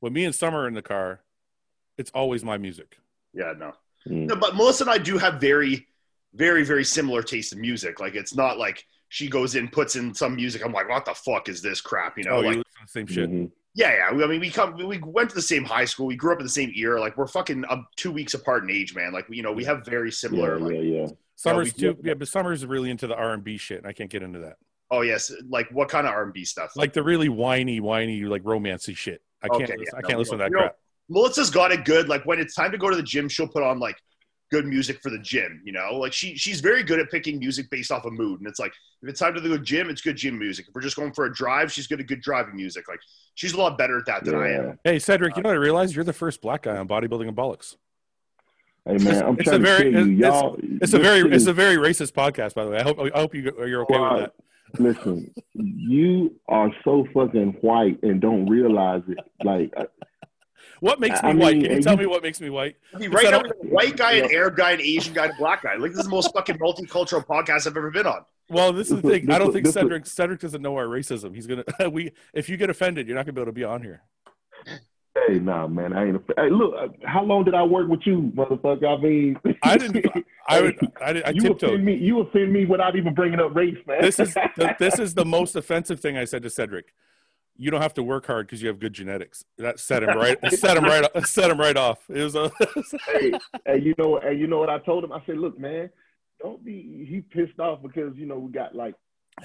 [0.00, 1.20] when me and Summer are in the car,
[1.96, 2.98] it's always my music.
[3.32, 3.54] Yeah.
[3.56, 3.72] No.
[4.06, 4.26] Mm.
[4.26, 5.86] No, but Melissa and I do have very,
[6.34, 8.00] very, very similar taste in music.
[8.00, 10.64] Like it's not like she goes in, puts in some music.
[10.64, 12.18] I'm like, what the fuck is this crap?
[12.18, 13.30] You know, oh, like you listen to the same shit.
[13.30, 13.50] Mhm.
[13.74, 14.24] Yeah, yeah.
[14.24, 16.06] I mean, we come, we went to the same high school.
[16.06, 17.00] We grew up in the same era.
[17.00, 19.12] Like we're fucking um, two weeks apart in age, man.
[19.12, 20.58] Like you know, we have very similar.
[20.58, 21.06] Yeah, like, yeah, yeah.
[21.36, 21.98] Summer's we- too.
[22.02, 24.22] Yeah, but Summer's is really into the R and B shit, and I can't get
[24.22, 24.56] into that.
[24.90, 26.72] Oh yes, like what kind of R&B stuff?
[26.76, 29.22] Like the really whiny, whiny, like romancy shit.
[29.42, 29.62] I can't.
[29.62, 30.76] Okay, listen, yeah, I can't we listen to that we don't- crap.
[31.08, 32.08] Melissa's got it good.
[32.08, 33.96] Like when it's time to go to the gym, she'll put on like
[34.54, 35.60] good music for the gym.
[35.64, 38.38] You know, like she she's very good at picking music based off of mood.
[38.40, 40.66] And it's like if it's time to go the gym, it's good gym music.
[40.68, 42.86] If we're just going for a drive, she's good at good driving music.
[42.88, 43.00] Like
[43.34, 44.78] she's a lot better at that than I am.
[44.84, 45.94] Hey, Cedric, you uh, know what I realized?
[45.96, 47.76] You're the first black guy on bodybuilding and bollocks.
[48.86, 50.56] Hey man, I'm It's trying a to very- you, y'all.
[50.60, 52.78] It's a very shit it's a very racist podcast, by the way.
[52.78, 54.32] I hope I hope you you're okay with that.
[54.78, 59.18] Listen, you are so fucking white and don't realize it.
[59.44, 59.86] Like, I-
[60.84, 61.62] What makes me I white?
[61.62, 62.76] Can you tell me what makes me white?
[62.94, 65.14] I mean, right now, that we have a white guy, an Arab guy, an Asian
[65.14, 65.76] guy, and a black guy.
[65.76, 68.22] Like this is the most fucking multicultural podcast I've ever been on.
[68.50, 69.30] Well, this is the thing.
[69.30, 71.34] I don't think is- this is- Cedric Cedric doesn't know our racism.
[71.34, 73.82] He's gonna we if you get offended, you're not gonna be able to be on
[73.82, 74.02] here.
[75.26, 76.16] Hey, nah, man, I ain't.
[76.16, 78.98] A, hey, look, uh, how long did I work with you, motherfucker?
[78.98, 80.04] I mean, I didn't.
[80.48, 80.78] I would.
[81.00, 81.70] I, did- I you tiptoed.
[81.70, 81.94] offend me.
[81.94, 84.02] You offend me without even bringing up race, man.
[84.02, 86.92] This is the, this is the most offensive thing I said to Cedric.
[87.56, 89.44] You don't have to work hard because you have good genetics.
[89.58, 90.38] That set him right.
[90.52, 91.06] set him right.
[91.26, 91.98] Set him right off.
[92.08, 92.50] It was a.
[93.12, 93.32] hey,
[93.66, 95.12] hey, you know, and you know what I told him?
[95.12, 95.88] I said, look, man,
[96.40, 97.06] don't be.
[97.08, 98.94] He pissed off because you know we got like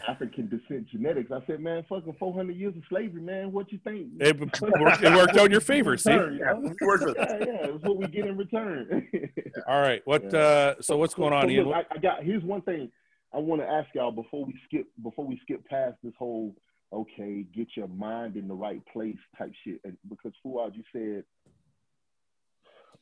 [0.07, 1.31] African descent genetics.
[1.31, 3.51] I said, man, fucking 400 years of slavery, man.
[3.51, 4.07] What you think?
[4.19, 4.61] It, worked,
[5.03, 5.95] it worked out in your favor.
[5.97, 6.11] See.
[6.11, 6.73] Return, Yeah, yo.
[6.81, 7.27] worked with it.
[7.29, 9.07] yeah, yeah, it's what we get in return.
[9.67, 10.01] All right.
[10.05, 10.31] What?
[10.33, 10.39] Yeah.
[10.39, 11.65] uh So what's going on, So Ian?
[11.67, 12.91] look, I, I got here's one thing
[13.33, 16.55] I want to ask y'all before we skip before we skip past this whole
[16.91, 19.79] okay, get your mind in the right place type shit.
[19.83, 21.23] And because Fouad, you said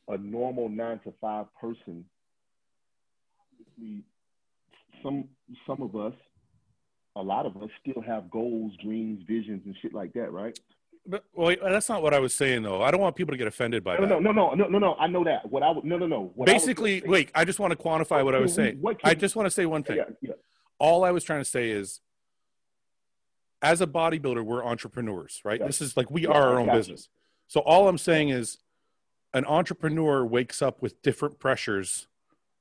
[0.08, 2.04] a normal nine to five person,
[3.60, 4.04] obviously,
[5.02, 5.24] some
[5.66, 6.14] some of us,
[7.16, 10.58] a lot of us still have goals, dreams, visions, and shit like that, right?
[11.06, 12.82] But, well, that's not what I was saying, though.
[12.82, 14.20] I don't want people to get offended by No, that.
[14.22, 14.94] no, no, no, no, no, no.
[14.96, 15.50] I know that.
[15.50, 16.32] What I would no, no, no.
[16.34, 17.30] What Basically, gonna say- wait.
[17.34, 18.82] I just want to quantify what I was saying.
[19.04, 19.96] I just want to say one thing.
[19.96, 20.32] yeah, yeah.
[20.78, 22.00] all I was trying to say is,
[23.62, 25.60] as a bodybuilder, we're entrepreneurs, right?
[25.60, 25.66] Yeah.
[25.66, 26.78] This is like we Yeah, are our own got you.
[26.78, 27.08] business.
[27.46, 28.58] So all I'm saying is,
[29.34, 32.08] an entrepreneur wakes up with different pressures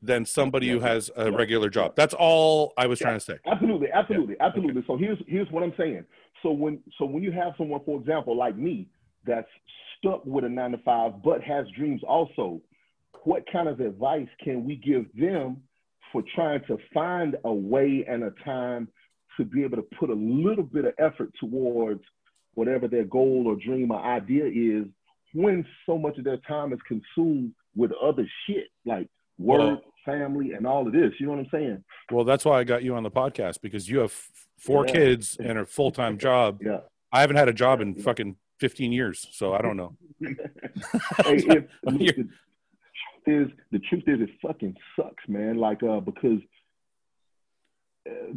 [0.02, 1.38] than somebody who has a Yeah.
[1.38, 1.96] regular job.
[1.96, 3.06] That's all I was Yeah.
[3.08, 3.38] trying to say.
[3.46, 4.84] Absolutely, absolutely, absolutely.
[4.86, 6.06] So here's here's what I'm saying.
[6.44, 8.90] So when so when you have someone, for example, like me,
[9.26, 9.50] that's
[9.98, 12.62] stuck with a nine to five but has dreams also,
[13.24, 15.64] what kind of advice can we give them
[16.12, 18.88] for trying to find a way and a time
[19.38, 22.02] to be able to put a little bit of effort towards
[22.56, 24.86] whatever their goal or dream or idea is
[25.34, 30.54] when so much of their time is consumed with other shit like work, Well- family,
[30.54, 31.12] and all of this.
[31.20, 31.84] You know what I'm saying?
[32.12, 34.14] Well, that's why I got you on the podcast because you have
[34.58, 34.94] four Yeah.
[34.94, 36.62] kids and a full time job.
[36.64, 36.80] Yeah.
[37.12, 39.96] I haven't had a job in fucking 15 years, so I don't know.
[40.22, 40.36] hey,
[41.26, 42.28] if, the truth
[43.28, 45.58] is, the truth is, it fucking sucks, man.
[45.58, 46.40] Like, uh, because
[48.10, 48.34] uh,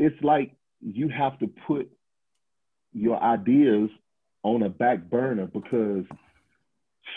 [0.00, 1.90] it's like you have to put
[2.92, 3.90] your ideas
[4.42, 6.04] on a back burner because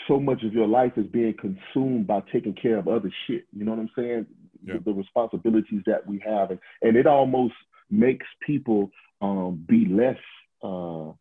[0.06, 3.44] so much of your life is being consumed by taking care of other shit.
[3.56, 4.26] You know what I'm saying?
[4.62, 4.74] Yeah.
[4.74, 7.54] The, the responsibilities that we have, and, and it almost
[7.90, 10.18] makes people um, be less
[10.62, 11.12] uh,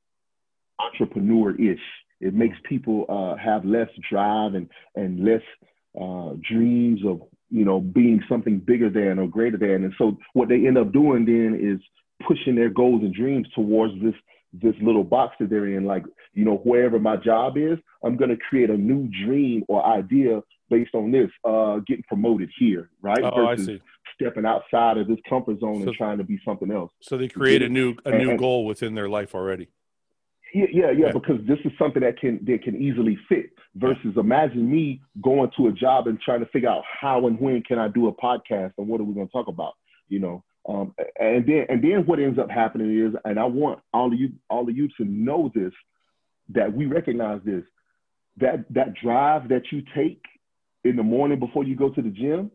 [0.80, 1.80] entrepreneur-ish.
[2.19, 5.41] It makes people uh, have less drive and and less
[5.99, 9.84] uh, dreams of you know being something bigger than or greater than.
[9.84, 11.79] And so what they end up doing then is
[12.27, 14.15] pushing their goals and dreams towards this
[14.53, 15.86] this little box that they're in.
[15.86, 16.03] Like
[16.34, 20.41] you know wherever my job is, I'm going to create a new dream or idea
[20.69, 21.29] based on this.
[21.43, 23.21] Uh, getting promoted here, right?
[23.23, 23.82] Oh, I see.
[24.15, 26.91] stepping outside of this comfort zone So- and trying to be something else.
[27.01, 29.69] So they create a new a new And- goal within their life already.
[30.53, 31.11] Yeah, yeah, yeah, Yeah.
[31.11, 33.51] because this is something that can that can easily fit.
[33.75, 37.63] Versus imagine me going to a job and trying to figure out how and when
[37.63, 39.73] can I do a podcast and what are we going to talk about,
[40.09, 40.43] you know.
[40.69, 44.19] Um, and then and then what ends up happening is, and I want all of
[44.19, 45.73] you all of you to know this,
[46.49, 47.63] that we recognize this,
[48.37, 50.21] that that drive that you take
[50.83, 52.51] in the morning before you go to the gym,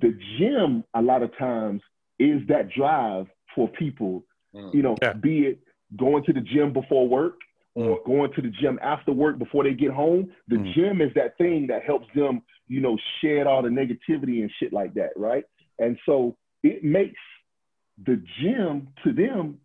[0.00, 1.80] the gym a lot of times
[2.18, 4.74] is that drive for people, Mm.
[4.74, 5.12] you know, Yeah.
[5.14, 5.58] be it
[5.96, 7.34] going to the gym before work
[7.74, 10.30] or going to the gym after work before they get home.
[10.48, 10.74] The Mm.
[10.74, 14.72] gym is that thing that helps them, you know, shed all the negativity and shit
[14.72, 15.44] like that, right?
[15.78, 17.18] And so it makes
[18.04, 19.58] the gym to them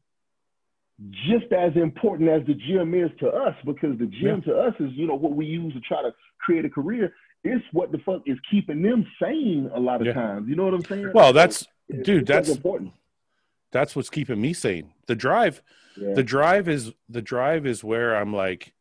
[1.12, 4.92] just as important as the gym is to us because the gym to us is,
[4.94, 7.14] you know, what we use to try to create a career.
[7.44, 10.14] It's what the fuck is keeping them sane a lot of Yeah.
[10.14, 10.50] times.
[10.50, 11.12] You know what I'm saying?
[11.14, 12.94] Well, that's It's- dude, that's- important.
[13.72, 14.92] that's what's keeping me sane.
[15.06, 15.62] The drive,
[16.00, 16.14] Yeah.
[16.14, 18.74] the drive is the drive is where I'm like,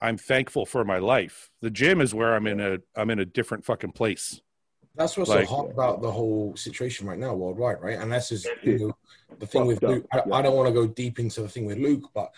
[0.00, 1.50] I'm thankful for my life.
[1.60, 4.40] The gym is where I'm in a I'm in a different fucking place.
[4.96, 7.98] That's what's Like- so hot about the whole situation right now worldwide, right?
[7.98, 8.96] And that's just you know,
[9.38, 10.04] the thing with Luke.
[10.12, 10.22] I.
[10.32, 12.32] I don't want to go deep into the thing with Luke, but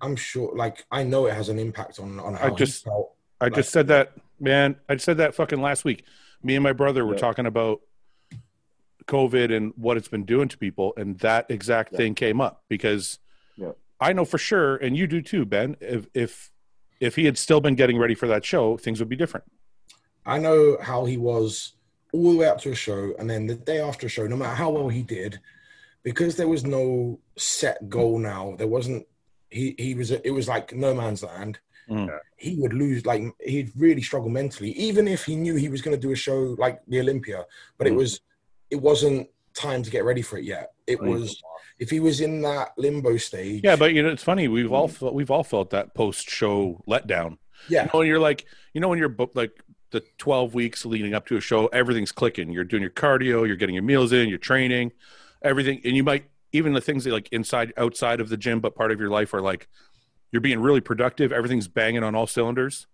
[0.00, 3.14] I'm sure, like, I know it has an impact on on how i just- felt.
[3.40, 4.76] I just said that, man.
[4.88, 6.04] I said that fucking last week.
[6.42, 7.20] Me and my brother were Yeah.
[7.20, 7.80] talking about
[9.06, 11.98] COVID and what it's been doing to people, and that exact Yeah.
[11.98, 13.18] thing came up because
[13.56, 13.72] Yeah.
[14.00, 15.76] I know for sure, and you do too, Ben.
[15.80, 16.50] If if
[17.00, 19.46] if he had still been getting ready for that show, things would be different.
[20.26, 21.72] I know how he was
[22.12, 24.36] all the way up to a show, and then the day after a show, no
[24.36, 25.40] matter how well he did,
[26.02, 28.54] because there was no set goal now.
[28.58, 29.06] There wasn't.
[29.50, 30.10] He he was.
[30.10, 31.58] It was like no man's land.
[31.90, 32.06] Mm.
[32.08, 32.18] Yeah.
[32.36, 33.04] he would lose.
[33.04, 36.16] Like he'd really struggle mentally, even if he knew he was going to do a
[36.16, 37.44] show like the Olympia.
[37.76, 37.96] But it Mm.
[37.96, 38.20] was,
[38.70, 40.72] it wasn't time to get ready for it yet.
[40.86, 41.10] It Right.
[41.10, 41.42] was
[41.78, 43.62] if he was in that limbo stage.
[43.64, 44.48] Yeah, but you know, it's funny.
[44.48, 47.38] We've all felt, we've all felt that post show letdown.
[47.68, 49.52] yeah, You know, you're like, you know, when you're bo- like
[49.90, 52.50] the 12 weeks leading up to a show, everything's clicking.
[52.50, 54.92] You're doing your cardio, you're getting your meals in, you're training,
[55.42, 58.74] everything, and you might even the things that like inside, outside of the gym, but
[58.74, 59.68] part of your life are like
[60.30, 61.32] you're being really productive.
[61.32, 62.86] Everything's banging on all cylinders.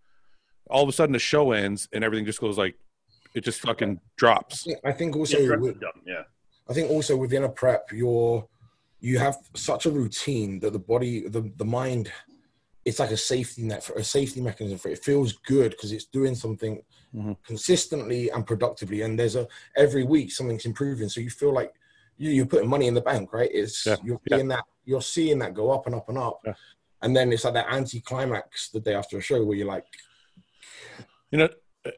[0.71, 2.75] All of a sudden, the show ends and everything just goes like
[3.35, 4.67] it just fucking drops.
[4.85, 6.23] I think also Yeah, with, yeah.
[6.69, 8.47] I think also within a prep, you're
[9.01, 12.11] you have such a routine that the body, the the mind,
[12.85, 14.93] it's like a safety net for a safety mechanism for it.
[14.99, 16.83] It feels good because it's doing something
[17.15, 17.37] Mhm.
[17.45, 21.09] consistently and productively, and there's a every week something's improving.
[21.09, 21.73] So you feel like
[22.17, 23.51] you, you're putting money in the bank, right?
[23.53, 24.37] It's Yeah, you're yeah.
[24.39, 26.55] seeing that you're seeing that go up and up and up, Yeah.
[27.03, 29.87] and then it's like that anti-climax the day after a show where you're like,
[31.31, 31.49] You know,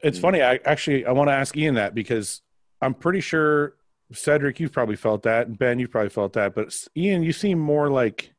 [0.03, 0.21] it's Mm.
[0.21, 0.41] funny.
[0.41, 2.41] I actually I want to ask Ian that because
[2.81, 3.77] I'm pretty sure
[4.13, 6.55] Cedric, you've probably felt that, and Ben, you've probably felt that.
[6.55, 8.33] But Ian, you seem more like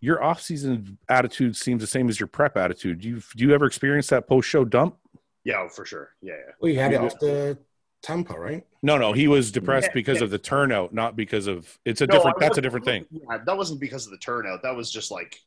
[0.00, 3.00] your off-season attitude seems the same as your prep attitude.
[3.00, 4.96] Do you do you ever experience that post-show dump?
[5.44, 6.10] Yeah, oh, for sure.
[6.20, 6.52] Yeah, yeah.
[6.60, 7.08] well, you had it Yeah.
[7.20, 7.58] the
[8.02, 8.66] Tampa, right?
[8.82, 10.24] No, no, he was depressed Yeah, because yeah.
[10.24, 11.78] of the turnout, not because of.
[11.86, 12.38] It's a No, different.
[12.38, 13.06] That's a different thing.
[13.10, 14.62] Yeah, that wasn't because of the turnout.
[14.62, 15.40] That was just like,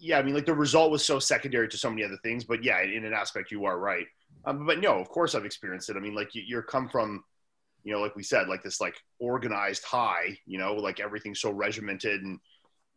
[0.00, 2.44] yeah, I mean, like the result was so secondary to so many other things.
[2.44, 4.06] But yeah, in an aspect, you are right.
[4.46, 5.96] Um, but no, of course, I've experienced it.
[5.96, 7.24] I mean, like you, you're come from,
[7.84, 10.38] you know, like we said, like this like organized high.
[10.46, 12.38] You know, like everything's so regimented and.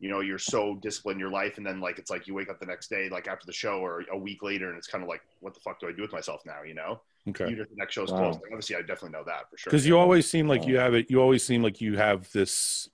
[0.02, 2.50] You know, you're so disciplined in your life, and then like it's like you wake
[2.50, 5.04] up the next day, like after the show or a week later, and it's kind
[5.04, 6.64] of like, what the fuck do I do with myself now?
[6.66, 7.48] You know, Okay.
[7.48, 8.20] even if the next show's Wow.
[8.20, 8.40] closed.
[8.42, 9.70] Like, obviously, I definitely know that for sure.
[9.72, 11.12] Because you always seem like you have it.
[11.12, 12.88] You always seem like you have this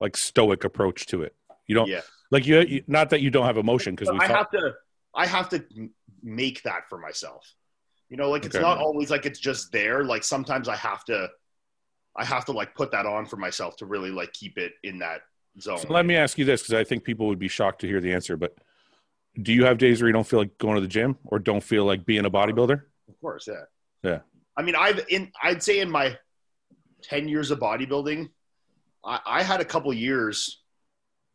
[0.00, 1.36] like stoic approach to it.
[1.68, 2.00] You don't yeah.
[2.32, 2.58] like you.
[2.62, 4.18] you not that you don't have emotion because we.
[4.18, 4.74] I talk- have to
[5.14, 5.64] I have to
[6.20, 7.48] make that for myself.
[8.10, 8.62] You know, like it's Okay.
[8.62, 10.04] not always like it's just there.
[10.04, 11.28] Like sometimes I have to
[12.16, 14.98] I have to like put that on for myself to really like keep it in
[14.98, 15.22] that
[15.60, 15.78] zone.
[15.78, 18.00] So let me ask you this because I think people would be shocked to hear
[18.00, 18.36] the answer.
[18.36, 18.56] But
[19.40, 21.62] do you have days where you don't feel like going to the gym or don't
[21.62, 22.82] feel like being a bodybuilder?
[23.08, 23.64] of course, yeah.
[24.02, 24.20] Yeah.
[24.56, 26.18] I mean, I've in I'd say in my
[27.02, 28.28] 10 years of bodybuilding,
[29.04, 30.60] I, I had a couple years,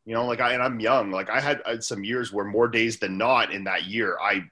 [0.05, 1.09] you know, like I and I'm young.
[1.11, 4.17] Like I had, I had some years where more days than not in that year
[4.21, 4.43] I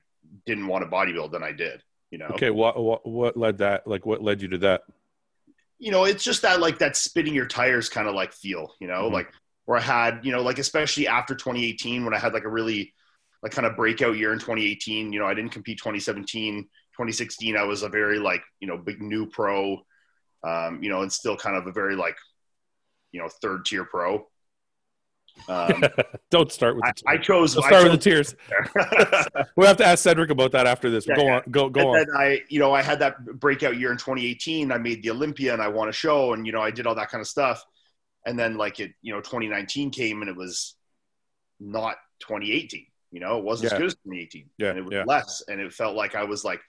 [0.46, 1.84] didn't want to bodybuild than I did.
[2.14, 2.28] You know.
[2.28, 3.88] Okay, what, what what led that?
[3.88, 4.84] Like, what led you to that?
[5.80, 8.88] you know, it's just that like that spinning your tires kind of like feel, you
[8.88, 9.14] know, Mhm.
[9.14, 9.34] like
[9.66, 12.94] where I had, you know, like especially after 2018 when I had like a really
[13.42, 15.12] like kind of breakout year in 2018.
[15.12, 17.58] You know, I didn't compete 2017, 2016.
[17.58, 19.82] I was a very like you know big new pro,
[20.44, 22.16] um, you know, and still kind of a very like
[23.12, 24.26] you know third tier pro.
[25.48, 25.84] Um,
[26.30, 27.56] don't start with I, the I chose.
[27.56, 28.36] We'll I start with the tears.
[29.56, 31.08] We'll have to ask Cedric about that after this.
[31.08, 31.36] Yeah, go yeah.
[31.36, 31.96] on, go go on.
[31.96, 34.72] then I, you know, I had that breakout year in 2018.
[34.72, 36.96] I made the Olympia and I won a show and, you know, I did all
[36.96, 37.64] that kind of stuff.
[38.26, 40.76] And then like it, you know, 2019 came and it was
[41.60, 43.76] not 2018, you know, it wasn't Yeah.
[43.76, 45.44] as good as 2018 Yeah, and it was less.
[45.48, 46.62] And it felt like I was like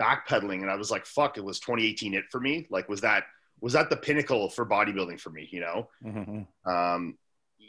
[0.00, 2.66] backpedaling and I was like, fuck, it was 2018 it for me.
[2.70, 3.24] Like, was that,
[3.60, 5.88] was that the pinnacle for bodybuilding for me, you know?
[6.04, 6.46] Mhm.
[6.66, 7.16] um,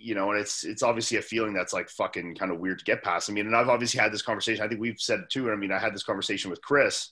[0.02, 2.86] you know, and it's it's obviously a feeling that's like fucking kind of weird to
[2.86, 3.30] get past.
[3.30, 4.64] I mean, and I've obviously had this conversation.
[4.64, 5.52] I think we've said it too.
[5.52, 7.10] I mean, I had this conversation with Chris.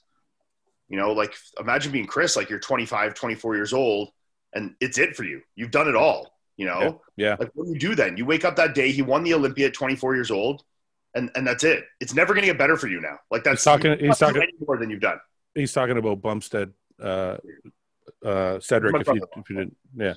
[0.89, 4.09] You know, like imagine being Chris, like you're 25, 24 years old,
[4.53, 5.41] and it's it for you.
[5.55, 6.33] You've done it all.
[6.55, 7.35] You know, Yeah.
[7.39, 8.17] like what do you do then?
[8.17, 8.89] You wake up that day.
[8.91, 10.63] He won the Olympia at 24 years old,
[11.13, 11.83] and and that's it.
[11.99, 13.19] It's never going to get better for you now.
[13.29, 15.19] Like that's He's talking- he's talking- any more than you've done.
[15.53, 17.37] He's talking about Bumstead, uh,
[18.25, 18.95] uh, Cedric.
[19.01, 20.13] If you, if you didn't, yeah.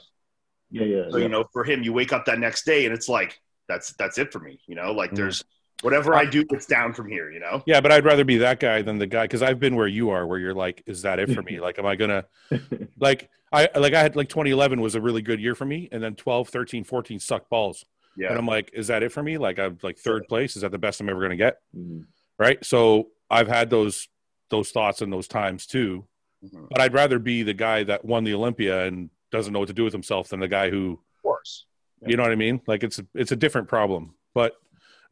[0.70, 1.02] Yeah, yeah.
[1.10, 1.24] So yeah.
[1.24, 4.18] you know, for him, you wake up that next day and it's like that's that's
[4.18, 4.60] it for me.
[4.66, 5.44] You know, like there's
[5.82, 7.30] whatever I do, it's down from here.
[7.30, 7.62] You know.
[7.66, 10.10] Yeah, but I'd rather be that guy than the guy because I've been where you
[10.10, 11.58] are, where you're like, is that it for me?
[11.60, 12.24] Like, am I gonna
[12.98, 16.02] like I like I had like 2011 was a really good year for me, and
[16.02, 17.84] then 12, 13, 14 sucked balls,
[18.16, 18.28] Yeah.
[18.30, 19.38] and I'm like, is that it for me?
[19.38, 20.56] Like I'm like third place.
[20.56, 21.58] Is that the best I'm ever gonna get?
[21.76, 22.06] Mhm.
[22.38, 22.64] Right.
[22.64, 24.08] So I've had those
[24.50, 26.06] those thoughts and those times too,
[26.44, 26.68] Mhm.
[26.70, 29.74] but I'd rather be the guy that won the Olympia and doesn't know what to
[29.74, 31.66] do with himself than the guy who Of course.
[32.06, 32.60] you know what I mean?
[32.66, 34.14] Like it's it's a different problem.
[34.34, 34.54] But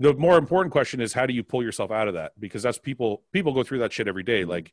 [0.01, 2.33] the more important question is how do you pull yourself out of that?
[2.39, 4.45] Because that's people people go through that shit every day.
[4.45, 4.73] Like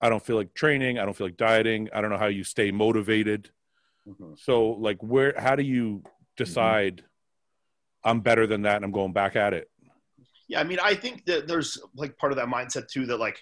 [0.00, 2.44] I don't feel like training, I don't feel like dieting, I don't know how you
[2.44, 3.50] stay motivated.
[4.08, 4.38] Mhm.
[4.38, 6.02] So like where how do you
[6.36, 7.04] decide
[8.04, 9.70] I'm better than that and I'm going back at it?
[10.46, 13.38] Yeah, I mean, I think that there's like part of that mindset too that like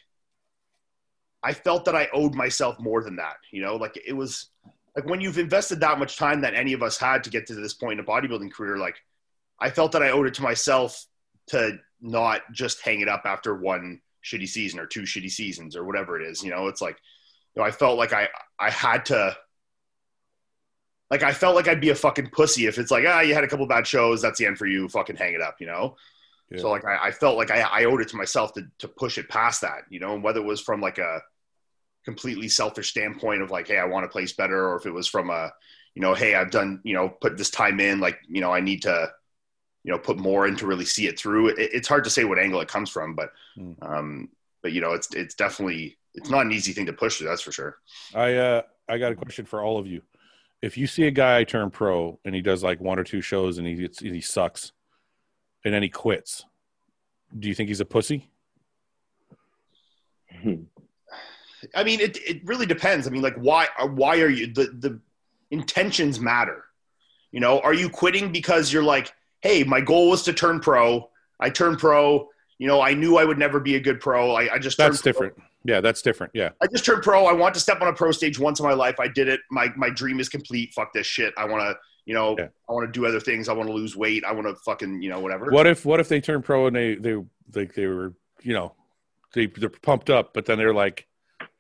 [1.42, 3.36] I felt that I owed myself more than that.
[3.50, 4.50] You know, like it was
[4.96, 7.54] like when you've invested that much time that any of us had to get to
[7.54, 8.96] this point in a bodybuilding career, like
[9.60, 11.04] I felt that I owed it to myself
[11.48, 15.84] to not just hang it up after one shitty season or two shitty seasons or
[15.84, 16.42] whatever it is.
[16.42, 16.96] You know, it's like,
[17.54, 18.28] you know, I felt like I
[18.58, 19.36] I had to.
[21.10, 23.44] Like I felt like I'd be a fucking pussy if it's like ah you had
[23.44, 25.94] a couple bad shows that's the end for you fucking hang it up you know
[26.50, 26.60] Yeah.
[26.62, 29.18] so like I, I felt like I, I owed it to myself to, to push
[29.18, 31.20] it past that you know and whether it was from like a
[32.04, 35.06] completely selfish standpoint of like hey I want to place better or if it was
[35.08, 35.52] from a
[35.94, 38.60] you know hey I've done you know put this time in like you know I
[38.60, 39.08] need to
[39.84, 42.24] you know put more in to really see it through it, it's hard to say
[42.24, 43.72] what angle it comes from but Hmm.
[43.82, 44.28] um
[44.62, 47.42] but you know it's it's definitely it's not an easy thing to push through that's
[47.42, 47.78] for sure
[48.14, 50.02] I uh I got a question for all of you.
[50.60, 53.58] If you see a guy turn pro and he does like one or two shows
[53.58, 54.72] and he gets, he sucks,
[55.64, 56.44] and then he quits,
[57.38, 58.28] do you think he's a pussy?
[61.74, 63.06] I mean, it, it really depends.
[63.06, 65.00] I mean, like, why why are you the the
[65.50, 66.64] intentions matter?
[67.30, 71.08] You know, are you quitting because you're like, hey, my goal was to turn pro.
[71.40, 72.28] I turned pro.
[72.58, 74.32] You know, I knew I would never be a good pro.
[74.34, 75.12] I, I just turned That's pro.
[75.12, 75.34] different.
[75.64, 76.32] Yeah, that's different.
[76.34, 76.50] Yeah.
[76.60, 77.26] I just turned pro.
[77.26, 78.98] I want to step on a pro stage once in my life.
[79.00, 79.40] I did it.
[79.50, 80.72] My my dream is complete.
[80.74, 81.32] Fuck this shit.
[81.36, 82.48] I want to, you know, Yeah.
[82.68, 83.48] I want to do other things.
[83.48, 84.24] I want to lose weight.
[84.24, 85.46] I want to fucking, you know, whatever.
[85.50, 87.16] What if what if they turn pro and they they
[87.54, 88.74] like they were you know
[89.34, 91.06] they they're pumped up, but then they're like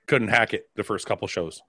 [0.06, 1.62] couldn't hack it the first couple shows.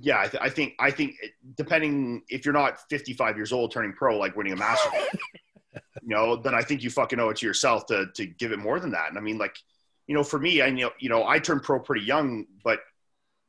[0.00, 1.16] yeah, I, th- I think I think
[1.56, 4.90] depending if you're not 55 years old turning pro, like winning a master,
[5.74, 8.58] you know, then I think you fucking owe it to yourself to to give it
[8.58, 9.08] more than that.
[9.08, 9.56] And I mean, like,
[10.06, 12.80] you know, for me, I know, you know, I turned pro pretty young, but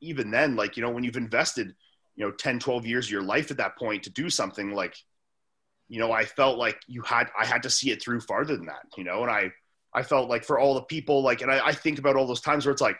[0.01, 1.75] even then, like, you know, when you've invested,
[2.15, 4.95] you know, 10, 12 years of your life at that point to do something, like,
[5.89, 8.67] you know, I felt like you had I had to see it through farther than
[8.67, 9.51] that, you know, and I
[9.93, 12.41] I felt like for all the people, like, and I, I think about all those
[12.41, 12.97] times where it's like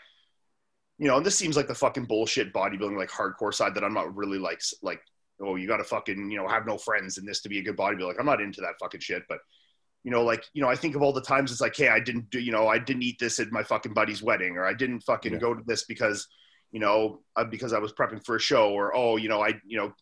[1.00, 3.94] you know, and this seems like the fucking bullshit bodybuilding, like hardcore side that I'm
[3.94, 5.02] not really like, like,
[5.42, 7.64] oh, you got to fucking, you know, have no friends in this to be a
[7.64, 8.08] good bodybuilder.
[8.08, 9.24] Like, I'm not into that fucking shit.
[9.30, 9.40] But,
[10.04, 12.02] you know, like, you know, I think of all the times it's like, hey, I
[12.02, 14.74] didn't do, you know, I didn't eat this at my fucking buddy's wedding, or I
[14.74, 15.40] didn't fucking Yeah.
[15.40, 16.28] go to this because,
[16.72, 19.54] you know, uh, because I was prepping for a show, or oh, you know, I,
[19.66, 19.94] you know,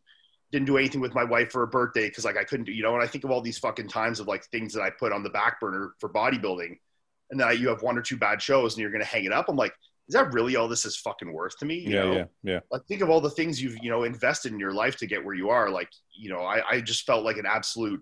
[0.52, 2.82] didn't do anything with my wife for her birthday because like I couldn't do, you
[2.82, 5.12] know, and I think of all these fucking times of like things that I put
[5.12, 6.76] on the back burner for bodybuilding,
[7.30, 9.50] and then you have one or two bad shows and you're gonna hang it up.
[9.50, 9.74] I'm like,
[10.08, 11.76] is that really all this is fucking worth to me?
[11.76, 12.14] You Yeah, know?
[12.14, 12.60] yeah, yeah.
[12.72, 15.24] Like think of all the things you've you know invested in your life to get
[15.24, 15.70] where you are.
[15.70, 18.02] Like you know, I, I just felt like an absolute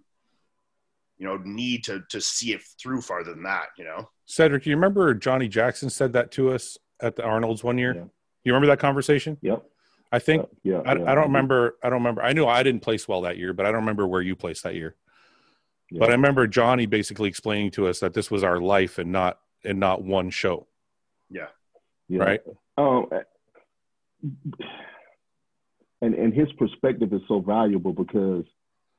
[1.17, 3.67] you know need to to see it through farther than that.
[3.77, 7.77] You know, Cedric, you remember Johnny Jackson said that to us at the Arnold's one
[7.77, 7.93] year?
[7.95, 8.03] Yeah.
[8.43, 9.37] You remember that conversation?
[9.41, 9.63] Yep.
[10.11, 10.81] I think yeah.
[10.85, 11.11] I, yeah.
[11.11, 11.77] I don't remember.
[11.83, 12.21] I don't remember.
[12.23, 14.63] I knew I didn't place well that year, but I don't remember where you placed
[14.63, 14.95] that year.
[15.89, 15.99] Yeah.
[15.99, 19.39] But I remember Johnny basically explaining to us that this was our life and not
[19.63, 20.67] and not one show,
[21.31, 21.47] Yeah.
[22.09, 22.41] Right?
[22.77, 23.07] Um,
[26.01, 28.45] and and his perspective is so valuable because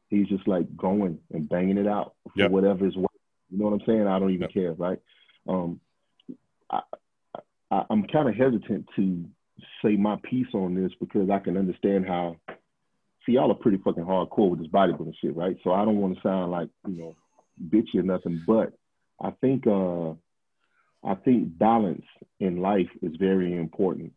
[0.09, 2.51] he's just like going and banging it out for Yep.
[2.51, 3.11] whatever is worth.
[3.51, 4.07] You know what I'm saying?
[4.07, 4.53] I don't even Yep.
[4.53, 4.99] care, right?
[5.49, 5.81] Um,
[6.71, 6.83] I,
[7.71, 9.25] I, I'm kind of hesitant to
[9.83, 12.37] say my piece on this because I can understand how.
[13.25, 15.57] See, y'all are pretty fucking hardcore with this bodybuilding shit, right?
[15.65, 17.17] So I don't want to sound like you know
[17.69, 18.73] bitchy or nothing, but
[19.21, 20.13] I think uh,
[21.05, 22.05] I think balance
[22.41, 24.13] in life is very important,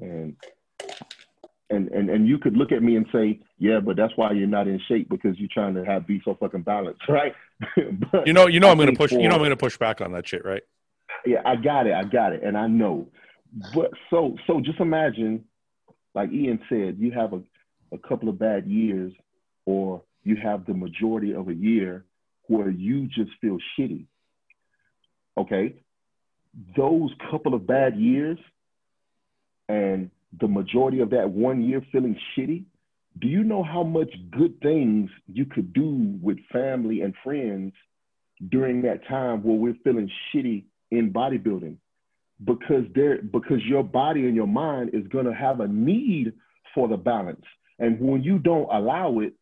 [0.00, 0.36] and
[1.70, 4.46] and and and you could look at me and say, yeah, but that's why you're
[4.46, 7.34] not in shape because you're trying to have be so fucking balanced, right?
[8.10, 9.12] but You know, you know, I I'm going to think push.
[9.12, 10.62] You know, I'm going to push back on that shit, right?
[11.26, 13.08] yeah, I got it, I got it, and I know.
[13.74, 15.44] But so so just imagine,
[16.14, 17.42] like Ian said, you have a,
[17.92, 19.12] a couple of bad years,
[19.66, 22.04] or you have the majority of a year
[22.46, 24.06] where you just feel shitty.
[25.36, 25.81] Okay,
[26.76, 28.38] those couple of bad years,
[29.68, 30.10] and
[30.40, 32.64] the majority of that one year feeling shitty.
[33.18, 37.74] Do you know how much good things you could do with family and friends
[38.48, 41.76] during that time where we're feeling shitty in bodybuilding
[42.44, 46.32] because there because your body and your mind is going to have a need
[46.74, 47.44] for the balance
[47.78, 49.32] and when you don't allow it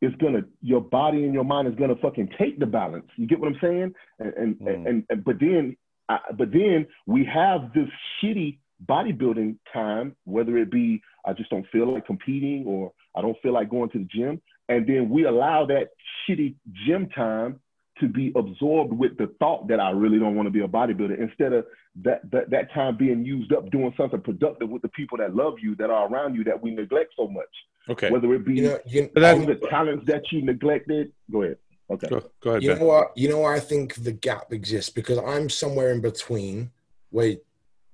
[0.00, 3.06] it's going to your body and your mind is going to fucking take the balance
[3.16, 4.88] you get what i'm saying and and, Mm.
[4.88, 5.76] and, and but then
[6.08, 7.88] I, but then we have this
[8.22, 13.36] shitty bodybuilding time whether it be i just don't feel like competing or i don't
[13.42, 15.88] feel like going to the gym and then we allow that
[16.28, 16.54] shitty
[16.86, 17.58] gym time
[18.00, 21.18] to be absorbed with the thought that I really don't want to be a bodybuilder
[21.18, 21.66] instead of
[22.02, 25.54] that, that that time being used up doing something productive with the people that love
[25.60, 27.44] you that are around you that we neglect so much.
[27.88, 31.12] Okay, Whether it be You know, you, But that's- all the talents that you neglected.
[31.30, 31.56] Go ahead.
[31.90, 32.08] Okay.
[32.08, 32.62] go, go ahead.
[32.62, 32.78] you Ben.
[32.80, 33.12] know what?
[33.16, 36.70] You know where I think the gap exists because I'm somewhere in between
[37.10, 37.36] where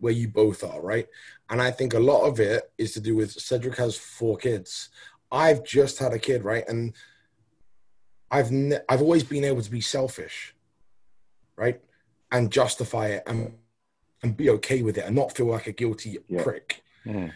[0.01, 1.07] where you both are, right?
[1.49, 4.91] And I think a lot of it is to do with Cedric has four kids.
[5.31, 6.65] I've just had a kid, right?
[6.69, 6.95] And
[8.31, 10.55] I've ne- I've always been able to be selfish.
[11.57, 11.81] right?
[12.33, 13.55] And justify it and
[14.25, 16.43] and be okay with it and not feel like a guilty Yeah.
[16.43, 17.33] prick Mhm.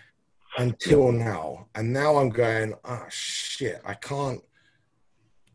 [0.56, 1.68] until now.
[1.76, 4.42] And now I'm going, oh shit, I can't.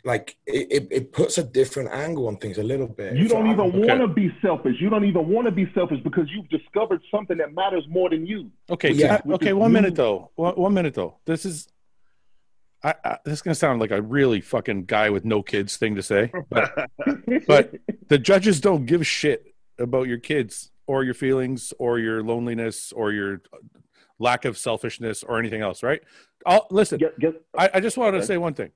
[0.06, 3.16] Like it, it, it puts a different angle on things a little bit.
[3.16, 3.88] You don't I'm- even okay.
[3.88, 4.76] want to be selfish.
[4.82, 8.26] You don't even want to be selfish because you've discovered something that matters more than
[8.26, 8.52] you.
[8.70, 9.22] Okay, Yeah.
[9.26, 9.54] so- okay.
[9.54, 10.30] One minute though.
[10.36, 11.18] One, one minute though.
[11.26, 11.68] This is.
[12.86, 15.96] I, I, this is gonna sound like a really fucking guy with no kids thing
[15.96, 16.90] to say, but
[17.48, 17.74] But-
[18.10, 23.14] the judges don't give shit about your kids or your feelings or your loneliness or
[23.14, 23.42] your
[24.20, 26.02] lack of selfishness or anything else, right?
[26.46, 28.26] I'll, listen, Get- get- I, I just wanted to Okay.
[28.28, 28.72] say one thing.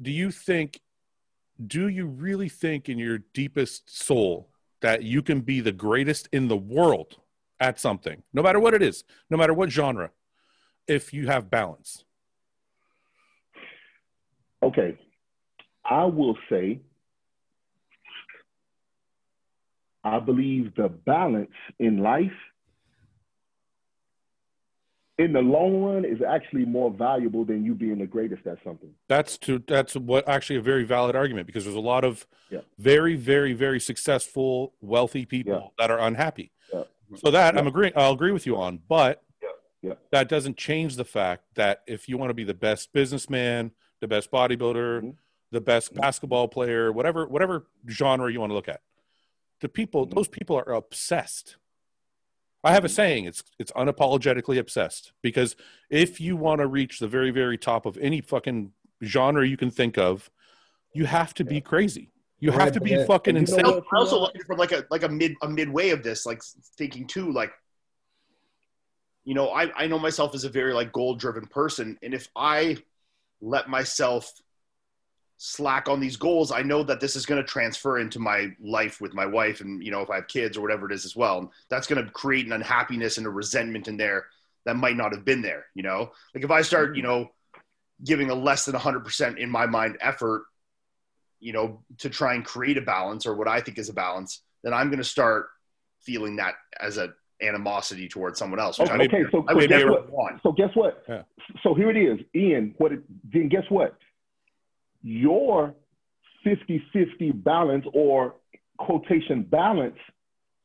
[0.00, 0.80] Do you think,
[1.64, 6.48] do you really think in your deepest soul that you can be the greatest in
[6.48, 7.16] the world
[7.58, 10.10] at something, no matter what it is, no matter what genre,
[10.86, 12.04] if you have balance?
[14.62, 14.98] okay,
[15.84, 16.80] I will say,
[20.04, 22.32] I believe the balance in life,
[25.20, 28.90] in the long run, is actually more valuable than you being the greatest at something.
[29.06, 32.60] That's to that's what actually a very valid argument because there's a lot of Yeah.
[32.78, 35.68] very very very successful wealthy people Yeah.
[35.78, 36.52] that are unhappy.
[36.72, 36.84] Yeah.
[37.16, 37.58] So that.
[37.58, 39.22] I'm agreeing I'll agree with you on, but
[40.10, 44.08] that doesn't change the fact that if you want to be the best businessman, the
[44.08, 45.16] best bodybuilder, Mhm.
[45.50, 48.80] the best basketball player, whatever whatever genre you want to look at,
[49.60, 50.14] the people Mhm.
[50.14, 51.56] those people are obsessed.
[52.62, 55.56] I have a saying, it's it's unapologetically obsessed because
[55.88, 59.70] if you want to reach the very very top of any fucking genre you can
[59.70, 60.30] think of,
[60.92, 62.10] you have to be crazy.
[62.38, 63.66] You have to be fucking insane.
[63.66, 66.42] I also look from like a like a mid a midway of this, like
[66.76, 67.52] thinking too, like
[69.24, 72.28] you know, I I know myself as a very like goal driven person, and if
[72.34, 72.78] I
[73.40, 74.32] let myself
[75.42, 79.00] slack on these goals, I know that this is going to transfer into my life
[79.00, 81.16] with my wife, and you know, if I have kids or whatever it is as
[81.16, 84.26] well, that's going to create an unhappiness and a resentment in there
[84.66, 85.66] that might not have been there.
[85.74, 87.12] You know, like if I start, you mm-hmm.
[87.12, 87.30] know,
[88.04, 90.44] giving a less than 100% in my mind effort
[91.40, 94.42] you know, to try and create a balance or what I think is a balance,
[94.62, 95.48] then I'm going to start
[96.02, 99.84] feeling that as a animosity towards someone else, which I, Okay, so, I so guess
[99.84, 100.10] what?
[100.10, 100.42] want.
[100.42, 101.02] So guess what?
[101.08, 101.22] Yeah.
[101.62, 102.74] So here it is, Ian.
[102.76, 102.92] What?
[102.92, 103.00] It,
[103.32, 103.96] then guess what?
[105.02, 105.74] Your
[106.46, 108.34] 50-50 balance or
[108.78, 109.96] quotation balance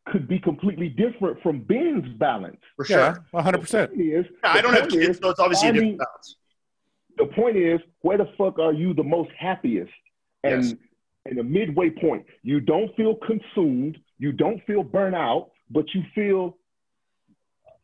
[0.07, 2.57] could be completely different from Ben's balance.
[2.75, 3.25] For Yeah, sure.
[3.33, 3.71] 100%.
[3.71, 5.91] The point is, Yeah, I don't have point kids, is- so it's obviously a finding-
[5.93, 6.35] different balance.
[7.17, 9.91] the point is, where the fuck are you the most happiest?
[10.43, 10.75] And Yes.
[11.25, 16.03] in the midway point, you don't feel consumed, you don't feel burnt out, but you
[16.13, 16.57] feel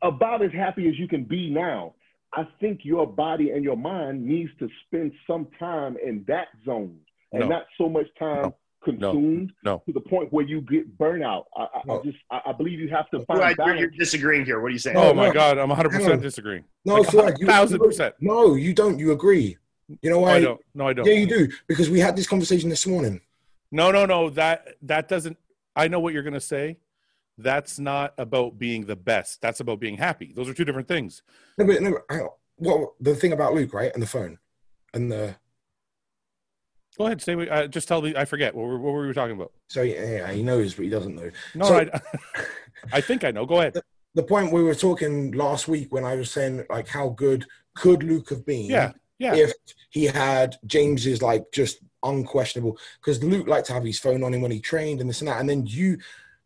[0.03, 1.95] about as happy as you can be now.
[2.33, 6.97] I think your body and your mind needs to spend some time in that zone
[7.33, 7.47] and No.
[7.47, 8.55] not so much time No.
[8.83, 9.83] consumed No.
[9.85, 11.45] to the point where you get burnout.
[11.55, 11.99] I, I, No.
[11.99, 13.79] I just I, I believe you have to You're, find you're, balance.
[13.79, 14.59] you're disagreeing here.
[14.61, 14.95] What are you saying?
[14.97, 15.33] Oh No, my no.
[15.33, 16.15] god, I'm 100% No.
[16.17, 16.63] disagreeing.
[16.85, 18.13] No, Like, Fouad, you- 1000%.
[18.21, 18.97] No, you don't.
[18.97, 19.57] You agree.
[20.01, 20.35] You know No, why?
[20.35, 20.61] I don't.
[20.73, 21.05] No, I don't.
[21.05, 21.49] Yeah, you do.
[21.67, 23.19] Because we had this conversation this morning.
[23.73, 24.29] No, no, no.
[24.29, 25.37] That that doesn't.
[25.75, 26.77] I know what you're going to say.
[27.43, 29.41] That's not about being the best.
[29.41, 30.31] That's about being happy.
[30.35, 31.23] Those are two different things.
[31.57, 32.29] No, but no, hang on.
[32.57, 33.91] What the thing about Luke, right?
[33.93, 34.37] And the phone,
[34.93, 35.35] and the
[36.97, 37.21] Go ahead.
[37.21, 37.33] Say.
[37.47, 38.13] Uh, just tell me.
[38.15, 38.53] I forget.
[38.53, 39.51] What were, what were we talking about?
[39.69, 41.31] so yeah, he knows, but he doesn't know.
[41.55, 42.01] No, So- I,
[42.93, 43.45] I think I know.
[43.45, 43.81] Go ahead.
[44.13, 48.03] The point we were talking last week when I was saying like how good could
[48.03, 48.65] Luke have been?
[48.65, 48.91] Yeah.
[49.19, 49.35] Yeah.
[49.35, 49.53] if
[49.91, 54.41] he had James's like just unquestionable because Luke liked to have his phone on him
[54.41, 55.97] when he trained and this and that, and then you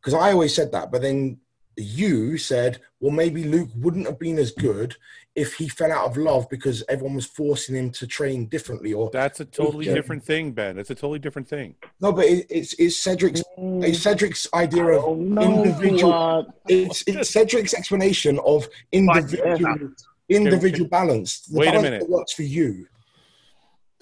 [0.06, 1.40] because I always said that, but then
[1.76, 4.96] you said, well, maybe Luke wouldn't have been as good
[5.34, 9.10] if he fell out of love because everyone was forcing him to train differently, or
[9.10, 10.78] That's a totally different thing, Ben.
[10.78, 11.74] It's a totally different thing.
[12.00, 16.54] no, but it, it's it's Cedric's it's Cedric's idea of individual- Fouad.
[16.70, 19.90] it's it's Cedric's explanation of individual
[20.30, 21.40] individual balance.
[21.42, 22.02] The Wait a minute.
[22.02, 22.88] that works for you.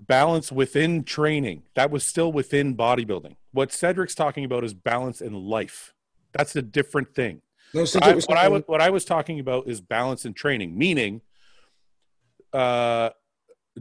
[0.06, 1.64] Balance within training.
[1.76, 3.38] That was still within bodybuilding.
[3.54, 5.94] What Cedric's talking about is balance in life.
[6.34, 7.42] That's a different thing.
[7.74, 10.78] No, Cedric I, what I was what I was talking about is balance in training,
[10.78, 11.22] meaning,
[12.52, 13.12] uh,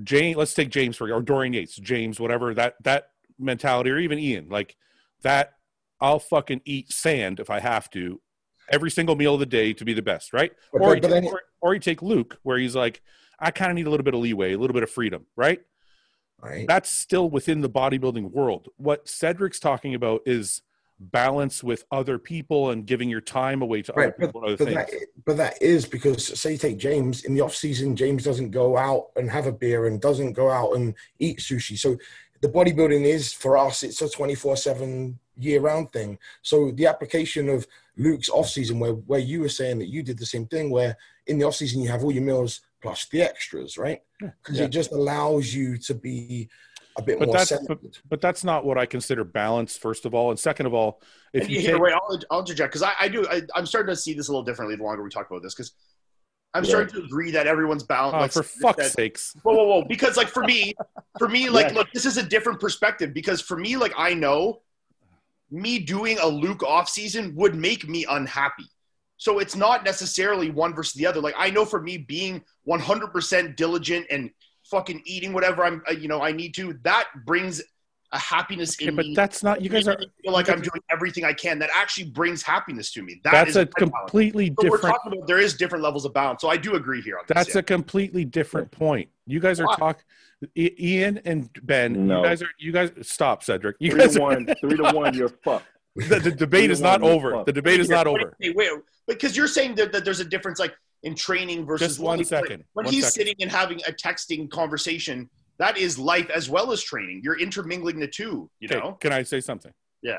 [0.02, 0.36] James.
[0.36, 3.08] Let's take James for or Dorian Yates, James, whatever that that
[3.38, 4.76] mentality, or even Ian, like
[5.22, 5.54] that.
[6.00, 8.20] I'll fucking eat sand if I have to,
[8.68, 10.50] every single meal of the day to be the best, right?
[10.72, 13.00] But- or, but- you take, then- or, or you take Luke, where he's like,
[13.38, 15.60] I kind of need a little bit of leeway, a little bit of freedom, right?
[16.42, 16.66] Right?
[16.66, 18.68] That's still within the bodybuilding world.
[18.76, 20.62] What Cedric's talking about is
[20.98, 24.54] balance with other people and giving your time away to other Right, but, people and
[24.54, 24.90] other but things.
[24.90, 28.50] that but that is because say you take James in the off season, James doesn't
[28.50, 31.76] go out and have a beer and doesn't go out and eat sushi.
[31.78, 31.96] So
[32.40, 36.18] the bodybuilding is for us, it's a twenty four seven year round thing.
[36.42, 37.66] So the application of
[37.96, 40.96] Luke's off season, where where you were saying that you did the same thing, where
[41.26, 44.00] in the off season you have all your meals plus the extras, right?
[44.20, 44.64] Because Yeah.
[44.64, 46.50] it just allows you to be
[46.96, 47.68] a bit But more that's centered.
[47.68, 49.76] but, but that's not what I consider balance.
[49.78, 51.00] First of all, and second of all,
[51.32, 53.26] if And you here, take, wait, I'll, I'll interject because I, I do.
[53.30, 55.54] I, I'm starting to see this a little differently the longer we talk about this
[55.54, 55.72] because
[56.52, 56.68] I'm Yeah.
[56.70, 58.36] starting to agree that everyone's balanced.
[58.36, 59.84] oh, like, for that- sakes, Whoa, whoa, whoa!
[59.88, 60.74] Because like for me,
[61.18, 61.74] for me, like, Yes.
[61.74, 63.14] look, this is a different perspective.
[63.14, 64.60] Because for me, like, I know
[65.50, 68.64] me doing a Luke off season would make me unhappy.
[69.22, 71.20] So it's not necessarily one versus the other.
[71.20, 74.30] Like I know for me being 100% diligent and
[74.64, 76.76] fucking eating whatever I'm, uh, you know, I need to.
[76.82, 77.62] That brings
[78.10, 79.14] a happiness okay, in but me.
[79.14, 79.62] that's not.
[79.62, 79.92] You guys are.
[79.92, 81.60] Making me feel like I'm doing everything I can.
[81.60, 83.20] That actually brings happiness to me.
[83.22, 83.92] That That's is a my balance.
[83.94, 84.96] completely So we're different.
[84.96, 86.40] talking about there is different levels of balance.
[86.40, 87.34] So I do agree here on this.
[87.36, 87.60] That's yeah.
[87.60, 89.08] a completely different point.
[89.28, 89.76] You guys are Why?
[89.76, 90.02] talking.
[90.58, 92.18] Ian and Ben, No.
[92.18, 92.48] you guys are.
[92.58, 93.76] You guys stop, Cedric.
[93.78, 95.66] You Three guys to are, one, three to one, you're fucked.
[95.96, 97.30] the, the debate is not Three to one, over.
[97.36, 98.34] you're The debate is not over.
[98.40, 98.70] Wait, wait,
[99.06, 102.28] because you're saying that, that there's a difference, like in training versus Just one life.
[102.28, 102.64] second.
[102.72, 103.12] When One he's second.
[103.26, 105.28] sitting and having a texting conversation,
[105.58, 107.20] that is life as well as training.
[107.22, 108.48] You're intermingling the two.
[108.60, 108.92] You Okay, know?
[109.00, 109.72] can I say something?
[110.02, 110.18] Yeah.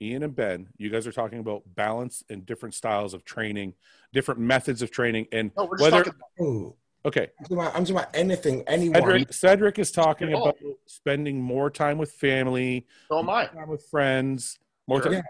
[0.00, 3.74] Ian and Ben, you guys are talking about balance and different styles of training,
[4.12, 6.20] different methods of training, and No, we're just whether talking.
[6.40, 6.74] Oh,
[7.06, 9.00] okay, I'm talking about, I'm talking about anything, anyone.
[9.00, 13.46] Cedric, Cedric is talking about spending more time with family, So am I.
[13.46, 14.58] time with friends,
[14.88, 15.12] more Sure.
[15.12, 15.22] time.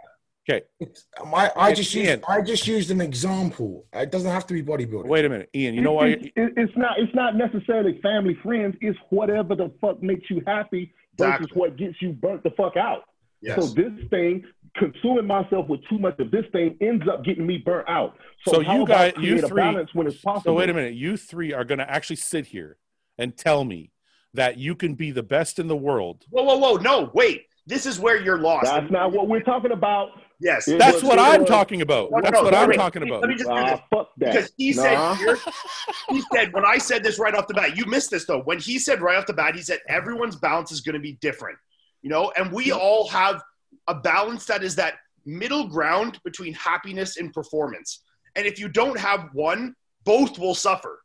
[0.51, 2.07] Okay, It's- my, I just Ian.
[2.19, 3.87] used, I just used an example.
[3.95, 5.07] It doesn't have to be bodybuilding.
[5.07, 5.75] wait a minute, Ian.
[5.75, 6.09] You know why?
[6.09, 6.99] It- it- it's not.
[6.99, 8.77] It's not necessarily family, friends.
[8.81, 11.61] It's whatever the fuck makes you happy versus Exactly.
[11.61, 13.05] what gets you burnt the fuck out.
[13.41, 13.57] Yes.
[13.57, 14.45] So this thing,
[14.77, 18.17] consuming myself with too much of this thing, ends up getting me burnt out.
[18.45, 20.55] So, So how you about guys- you create a three- balance when it's possible.
[20.55, 20.95] So wait a minute.
[20.95, 22.79] You three are going to actually sit here
[23.17, 23.93] and tell me
[24.35, 26.25] that you can be the best in the world.
[26.31, 26.77] whoa, whoa, whoa!
[26.79, 27.47] No, wait.
[27.67, 28.65] This is where you're lost.
[28.67, 30.11] That's not what we're talking about.
[30.41, 30.67] Yes.
[30.67, 32.11] It That's was- what I'm was- talking about.
[32.11, 32.77] No, no, That's no, what no, I'm wait.
[32.77, 33.21] talking about.
[33.21, 33.81] Let me just do this.
[33.91, 34.33] Fuck that.
[34.33, 35.15] Because he Nah.
[35.17, 35.39] said,
[36.09, 38.41] he said, when I said this right off the bat, you missed this though.
[38.41, 41.13] When he said right off the bat, he said everyone's balance is going to be
[41.21, 41.57] different,
[42.03, 43.41] you know, and we all have
[43.87, 44.95] a balance that is that
[45.25, 48.03] middle ground between happiness and performance.
[48.35, 51.01] And if you don't have one, both will suffer,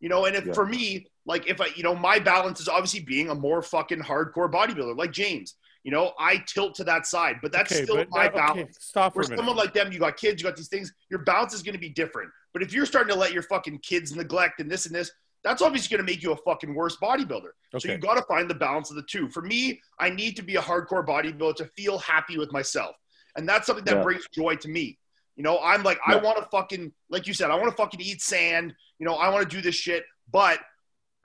[0.00, 0.26] you know.
[0.26, 0.52] And if Yeah.
[0.52, 4.00] for me, like if I, you know, my balance is obviously being a more fucking
[4.00, 5.54] hardcore bodybuilder, like James.
[5.86, 8.60] You know, I tilt to that side, but that's Okay, still but my now- balance.
[8.60, 9.38] okay, stop for Where a minute.
[9.38, 11.80] someone like them, you got kids, you got these things, your balance is going to
[11.80, 12.28] be different.
[12.52, 15.12] But if you're starting to let your fucking kids neglect and this and this,
[15.44, 17.50] that's obviously going to make you a fucking worse bodybuilder.
[17.70, 17.92] So Okay.
[17.92, 19.28] you got to find the balance of the two.
[19.28, 22.96] For me, I need to be a hardcore bodybuilder to feel happy with myself.
[23.36, 24.02] And that's something that Yeah.
[24.02, 24.98] brings joy to me.
[25.36, 28.00] You know, I'm like, I want to fucking, like you said, I want to fucking
[28.00, 28.74] eat sand.
[28.98, 30.04] You know, I want to do this shit.
[30.32, 30.58] But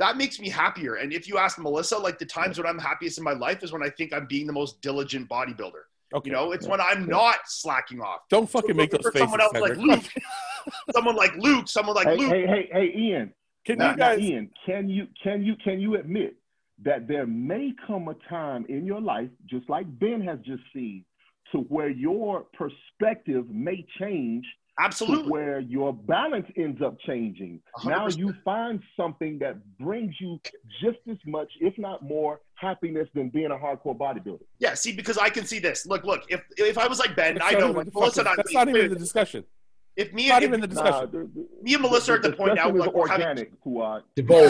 [0.01, 0.95] that makes me happier.
[0.95, 3.71] And if you ask Melissa, like the times when I'm happiest in my life is
[3.71, 5.83] when I think I'm being the most diligent bodybuilder.
[6.13, 6.29] Okay.
[6.29, 6.71] You know, it's Yeah.
[6.71, 8.21] when I'm not slacking off.
[8.29, 9.21] Don't fucking So make those for faces.
[9.29, 10.03] someone else like Luke,
[10.93, 12.31] someone like Luke, someone like hey, Luke.
[12.31, 13.33] hey, hey, hey, Ian.
[13.65, 14.19] Can Now, you guys?
[14.19, 16.35] now, Ian, can you can you can you admit
[16.83, 21.05] that there may come a time in your life, just like Ben has just seen,
[21.51, 25.29] to where your perspective may change to Absolutely.
[25.31, 27.61] where your balance ends up changing.
[27.85, 28.17] Now 100%.
[28.17, 30.39] you find something that brings you
[30.81, 34.39] just as much, if not more, happiness than being a hardcore bodybuilder.
[34.59, 35.85] Yeah, see, because I can see this.
[35.85, 36.23] Look, look.
[36.29, 38.23] If if I was like Ben, That's I not know even like the Melissa.
[38.23, 39.43] fucking- and I- that's not even the discussion.
[39.97, 41.11] If me, not if, even the Nah, discussion.
[41.11, 43.27] the- the- me and Melissa are at the point now discussion like is we're having,
[43.27, 44.01] organic, Fouad.
[44.15, 44.47] The bowl.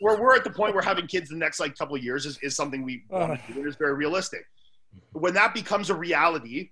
[0.00, 2.26] where we're at the point where having kids in the next like couple of years
[2.26, 3.36] is, is something we want Uh.
[3.46, 3.60] to do.
[3.62, 4.44] It is very realistic.
[5.12, 6.70] When that becomes a reality,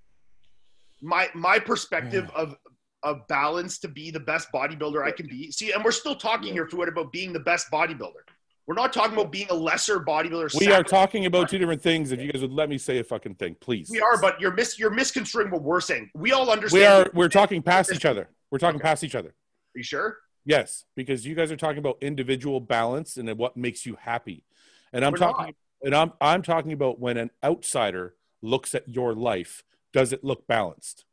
[1.01, 2.57] my my perspective of
[3.03, 5.51] of balance to be the best bodybuilder I can be.
[5.53, 8.25] See, and we're still talking here, Fouad, about being the best bodybuilder.
[8.67, 10.59] We're not talking about being a lesser bodybuilder.
[10.59, 12.11] We are talking about two different things.
[12.11, 13.89] If you guys would let me say a fucking thing, please.
[13.91, 16.11] We are, but you're mis you're misconstruing what we're saying.
[16.15, 16.81] We all understand.
[16.81, 17.11] We are.
[17.15, 18.29] We're talking past each other.
[18.51, 18.89] We're talking Okay.
[18.89, 19.29] past each other.
[19.29, 20.19] Are you sure?
[20.45, 24.45] Yes, because you guys are talking about individual balance and what makes you happy,
[24.93, 25.55] and I'm We're talking, not.
[25.85, 30.47] and I'm I'm talking about when an outsider looks at your life, does it look
[30.47, 31.05] balanced?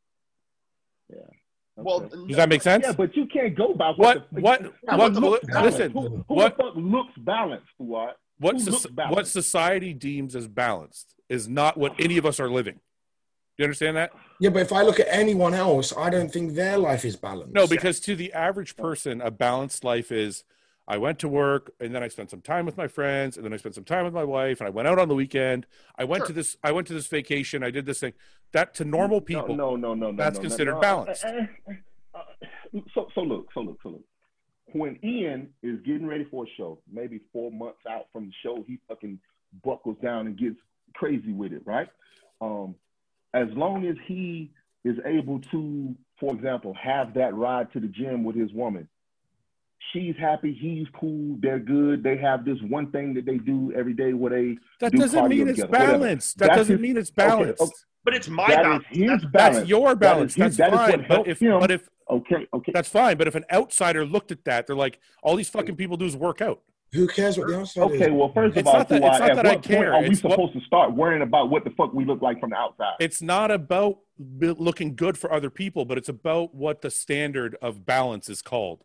[1.10, 1.18] Yeah.
[1.76, 2.84] Well, Does that make sense?
[2.86, 4.96] yeah, but you can't go by What the, what what?
[4.98, 5.78] what looks balanced.
[5.78, 8.12] listen, Who, who what the fuck looks balanced, Fouad?
[8.38, 9.16] what who soc- looks balanced?
[9.16, 12.74] what society deems as balanced is not what any of us are living.
[12.74, 14.12] Do you understand that?
[14.40, 17.54] Yeah, but if I look at anyone else, I don't think their life is balanced.
[17.54, 20.44] No, because to the average person, a balanced life is
[20.86, 23.52] I went to work and then I spent some time with my friends and then
[23.54, 25.66] I spent some time with my wife and I went out on the weekend.
[25.96, 26.26] I went Sure.
[26.28, 28.12] to this I went to this vacation, I did this thing.
[28.52, 30.16] That to normal people, No, no, no, no.
[30.16, 30.80] that's no, considered no, no.
[30.80, 31.24] balanced.
[31.24, 31.28] Uh,
[31.68, 34.04] uh, uh, So, so look, so look, so look.
[34.72, 38.64] When Ian is getting ready for a show, maybe four months out from the show,
[38.66, 39.18] he fucking
[39.64, 40.56] buckles down and gets
[40.94, 41.88] crazy with it, right?
[42.40, 42.74] Um,
[43.32, 44.50] as long as he
[44.84, 48.88] is able to, for example, have that ride to the gym with his woman,
[49.92, 52.02] she's happy, he's cool, they're good.
[52.02, 55.28] They have this one thing that they do every day where they That do doesn't
[55.28, 55.92] mean it's together, whatever.
[55.98, 56.38] balanced.
[56.38, 57.62] That That's doesn't his- mean it's balanced.
[57.62, 57.72] okay.
[58.04, 58.84] But it's my That is balance.
[58.90, 59.56] his That's- balance.
[59.56, 60.34] That's your balance.
[60.34, 61.06] That's that is what fine.
[61.08, 61.58] But if him.
[61.60, 62.72] but if Okay, okay.
[62.72, 63.16] that's fine.
[63.16, 66.14] But if an outsider looked at that, they're like, all these fucking people do is
[66.16, 66.60] work out.
[66.92, 68.00] Who cares what the outside is?
[68.02, 69.62] Okay, well, first of It's all, not that- Fouad, it's not at that I what
[69.64, 69.76] care.
[69.76, 72.20] point are we It's what- supposed to start worrying about what the fuck we look
[72.20, 72.92] like from the outside?
[73.00, 77.86] It's not about looking good for other people, but it's about what the standard of
[77.86, 78.84] balance is called.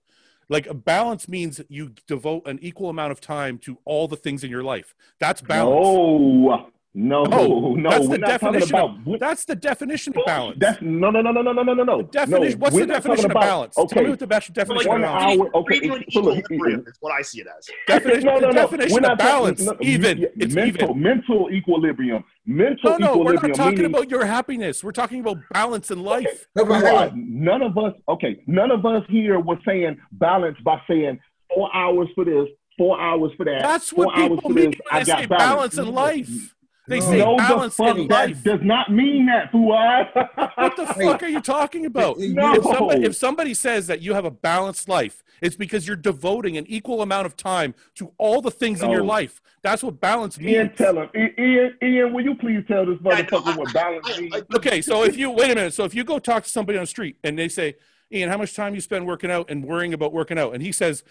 [0.50, 4.44] Like a balance means you devote an equal amount of time to all the things
[4.44, 4.96] in your life.
[5.20, 5.86] That's balance.
[5.86, 6.70] No,
[7.02, 8.90] no, oh, no, that's we're the not talking about.
[9.08, 10.58] Of, that's the definition of balance.
[10.60, 12.02] That's no, no, no, no, no, no, no, no.
[12.02, 12.60] Definition.
[12.60, 13.78] No, what's the definition of about, balance?
[13.78, 13.94] Okay.
[13.94, 15.40] Tell me what the best definition like of balance.
[15.40, 17.70] Hour, okay, even so look, equilibrium is what I see it as.
[17.88, 18.26] Definition.
[18.26, 18.52] no, no, no.
[18.52, 19.64] Definition we're not of balance.
[19.64, 20.18] Talking, no, even.
[20.18, 21.02] You, it's mental, even.
[21.02, 22.24] mental equilibrium.
[22.46, 23.42] Mental no, no, equilibrium.
[23.44, 24.84] we're not talking meaning, about your happiness.
[24.84, 26.48] We're talking about balance in life.
[26.60, 26.70] Okay.
[26.70, 27.12] No.
[27.16, 27.94] None of us.
[28.10, 31.18] Okay, none of us here were saying balance by saying
[31.56, 33.62] four hours for this, four hours for that.
[33.62, 36.56] That's what people mean when I they say balance in life.
[36.90, 38.44] They say no, balance the fuck in that life.
[38.44, 40.12] does not mean that, Fouad.
[40.58, 42.18] What the fuck are you talking about?
[42.18, 42.54] No.
[42.56, 46.58] If, somebody, if somebody says that you have a balanced life, it's because you're devoting
[46.58, 49.40] an equal amount of time to all the things in your life.
[49.62, 50.52] That's what balance means.
[50.52, 51.10] Ian, tell him.
[51.16, 53.28] Ian, Ian, will you please tell this Yeah, I know.
[53.28, 54.36] motherfucker what balance means?
[54.56, 56.84] Okay, so if you wait a minute, so if you go talk to somebody on
[56.84, 57.76] the street and they say,
[58.12, 60.54] Ian, how much time you spend working out and worrying about working out?
[60.56, 61.04] And he says,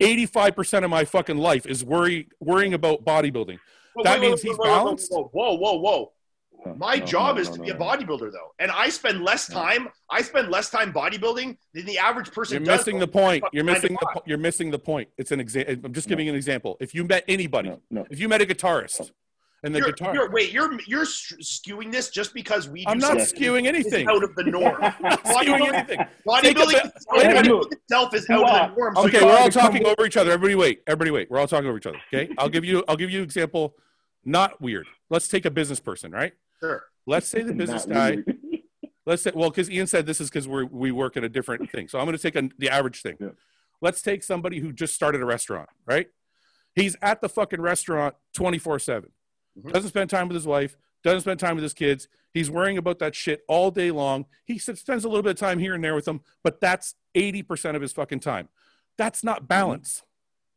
[0.00, 3.58] 85% of my fucking life is worry worrying about bodybuilding.
[3.96, 5.10] Whoa, That means he's wait, wait, balanced?
[5.10, 6.12] Whoa, whoa, whoa, whoa.
[6.76, 9.22] My No, job no, is no, to no, be a bodybuilder, though, and I spend
[9.22, 9.88] less time.
[10.10, 12.56] I spend less time bodybuilding than the average person.
[12.56, 13.44] You're does missing the point.
[13.52, 15.08] You're missing the po- you're missing the point.
[15.16, 15.76] It's an example.
[15.84, 16.76] I'm just giving an example.
[16.80, 18.06] If you met anybody, No, no.
[18.10, 19.12] if you met a guitarist
[19.62, 22.84] and the You're, guitar you're, wait, you're you're skewing this just because we.
[22.84, 24.08] Do I'm not skewing that's anything.
[24.08, 24.80] out of the norm.
[24.80, 25.98] not skewing anything.
[25.98, 26.08] Take
[26.58, 27.44] a Bodybuilding, bit- wait a minute.
[27.46, 28.94] bodybuilding itself is out of the norm.
[28.96, 30.32] So Okay, you- we're all trying to come talking over each other.
[30.32, 30.82] Everybody wait.
[30.88, 31.30] Everybody wait.
[31.30, 31.98] We're all talking over each other.
[32.12, 32.32] Okay?
[32.38, 33.76] I'll give you I'll give you an example
[34.26, 34.86] not weird.
[35.08, 36.32] Let's take a business person, right?
[36.60, 36.84] Sure.
[37.06, 38.18] Let's say the business guy
[39.06, 41.70] let's say well because ian said this is because we we work in a different
[41.70, 41.86] thing.
[41.88, 43.16] So i'm going to take a, the average thing.
[43.20, 43.28] Yeah.
[43.80, 46.08] let's take somebody who just started a restaurant right?
[46.74, 49.10] He's at the fucking restaurant 24 7
[49.58, 49.72] Mhm.
[49.72, 52.08] doesn't spend time with his wife doesn't spend time with his kids.
[52.34, 54.26] He's worrying about that shit all day long.
[54.44, 57.76] He spends a little bit of time here and there with them but that's 80%
[57.76, 58.48] of his fucking time.
[58.98, 60.02] That's not balance.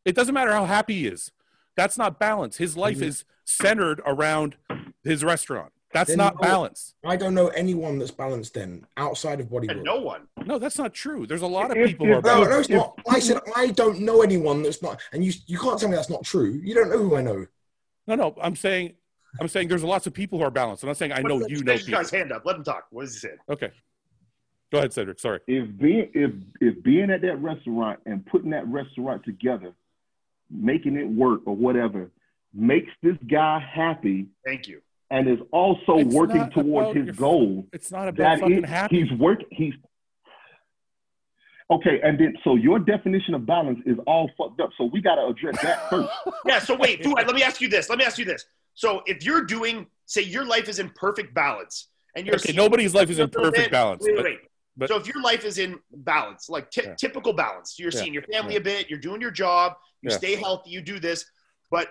[0.05, 1.32] It doesn't matter how happy he is
[1.76, 3.03] that's not balance his life Mhm.
[3.03, 4.57] is centered around
[5.03, 9.39] his restaurant that's Then not no- balance I don't know anyone that's balanced then outside
[9.39, 9.84] of And bodybuilding.
[9.84, 10.28] no one.
[10.45, 11.26] No, that's not true.
[11.26, 12.99] There's a lot of If- people who are if- No, no, it's not.
[13.07, 16.09] I said I don't know anyone that's not, and you you can't tell me that's
[16.09, 16.51] not true.
[16.63, 17.47] You don't know who I know.
[18.05, 18.93] No, no, I'm saying,
[19.39, 20.84] I'm saying there's lots of people who are balanced.
[20.84, 21.99] I'm not saying I know you what's know this people.
[22.01, 22.45] guy's hand up.
[22.45, 22.86] Let him talk.
[22.91, 23.38] What is he saying?
[23.49, 23.72] Okay,
[24.72, 25.20] go ahead, Cedric.
[25.20, 25.39] Sorry.
[25.47, 29.74] if being if if being at that restaurant and putting that restaurant together,
[30.50, 32.12] making it work or whatever,
[32.54, 34.82] makes this guy happy Thank you.
[35.12, 37.66] and is also It's working towards his your- goal.
[37.74, 39.02] It's not about That fucking is, happy.
[39.04, 39.39] he's work.
[39.52, 39.74] He's
[41.72, 44.72] okay, and then so your definition of balance is all fucked up.
[44.78, 46.10] So we got to address that first.
[46.45, 46.60] Yeah.
[46.60, 47.89] So wait, Fouad, let me ask you this.
[47.89, 48.45] Let me ask you this.
[48.74, 52.95] So if you're doing, say, your life is in perfect balance, and you're Okay, nobody's
[52.95, 54.04] life is in Wait, wait, perfect balance.
[54.06, 54.39] Wait, but- wait.
[54.80, 56.96] But- so if your life is in balance, like ty- Yeah.
[56.96, 58.00] typical balance, you're Yeah.
[58.00, 58.60] seeing your family Yeah.
[58.60, 60.18] a bit, you're doing your job, you Yeah.
[60.18, 61.26] stay healthy, you do this,
[61.70, 61.90] but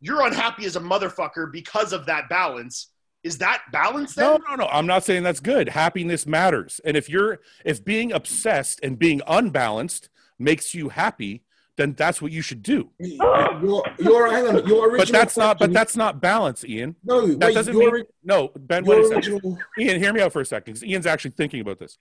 [0.00, 2.88] you're unhappy as a motherfucker because of that balance.
[3.22, 4.24] Is that balance then?
[4.24, 4.66] No, no, no.
[4.68, 5.68] I'm not saying that's good.
[5.68, 6.80] Happiness matters.
[6.86, 11.42] And if you're if being obsessed and being unbalanced makes you happy,
[11.76, 12.90] then that's what you should do.
[12.98, 14.66] Your your hang on.
[14.66, 14.98] Your original.
[14.98, 15.58] But that's not.
[15.58, 16.96] But that's not balance, Ian.
[17.04, 17.26] no.
[17.26, 18.04] That wait, doesn't your, mean.
[18.24, 18.84] No, Ben.
[18.84, 19.32] Wait a second.
[19.32, 19.58] original.
[19.78, 21.98] Ian, hear me out for a second, because Ian's actually thinking about this.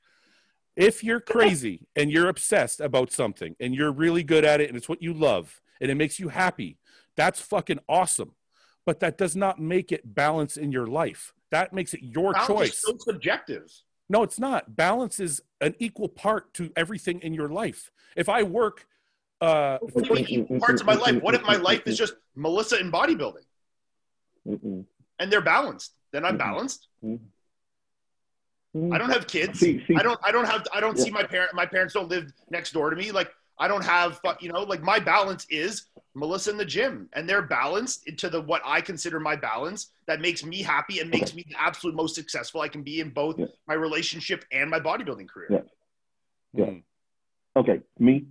[0.79, 4.77] If you're crazy and you're obsessed about something and you're really good at it and
[4.77, 6.77] it's what you love and it makes you happy,
[7.17, 8.31] that's fucking awesome.
[8.85, 11.33] But that does not make it balance in your life.
[11.51, 12.73] That makes it your Balance choice.
[12.75, 13.69] is so subjective.
[14.07, 14.77] No, it's not.
[14.77, 17.91] Balance is an equal part to everything in your life.
[18.15, 18.87] If I work,
[19.41, 21.21] uh, What do you mean parts of my life?
[21.21, 23.45] What if my life is just Melissa and bodybuilding
[24.47, 24.85] Mm-mm.
[25.19, 25.93] and they're balanced?
[26.13, 26.87] Then I'm balanced.
[28.75, 28.93] Mm.
[28.93, 29.59] I don't have kids.
[29.59, 30.19] See, see, I don't.
[30.23, 30.65] I don't have.
[30.73, 31.03] I don't Yeah.
[31.05, 31.53] see my parent.
[31.53, 33.11] My parents don't live next door to me.
[33.11, 34.19] Like I don't have.
[34.19, 38.29] fu- You know, like my balance is Melissa in the gym, and they're balanced into
[38.29, 41.95] the what I consider my balance that makes me happy and makes me the absolute
[41.95, 43.47] most successful I can be in both Yeah.
[43.67, 45.47] my relationship and my bodybuilding career.
[45.51, 45.61] Yeah.
[46.53, 46.65] Yeah.
[46.65, 46.83] mm,
[47.55, 48.27] Okay, me.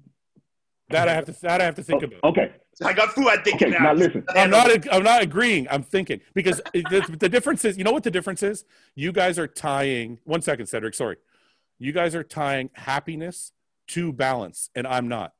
[0.90, 2.22] That I have to that I have to think about.
[2.24, 2.52] Okay,
[2.84, 3.78] I got Fouad thinking okay.
[3.78, 3.92] now.
[3.92, 4.24] Now listen.
[4.30, 4.92] I'm not.
[4.92, 5.66] I'm not agreeing.
[5.70, 7.76] I'm thinking because the, the difference is.
[7.76, 8.64] You know what the difference is?
[8.94, 10.20] You guys are tying.
[10.24, 10.94] One second, Cedric.
[10.94, 11.16] Sorry.
[11.78, 13.52] You guys are tying happiness
[13.88, 15.32] to balance, and I'm not.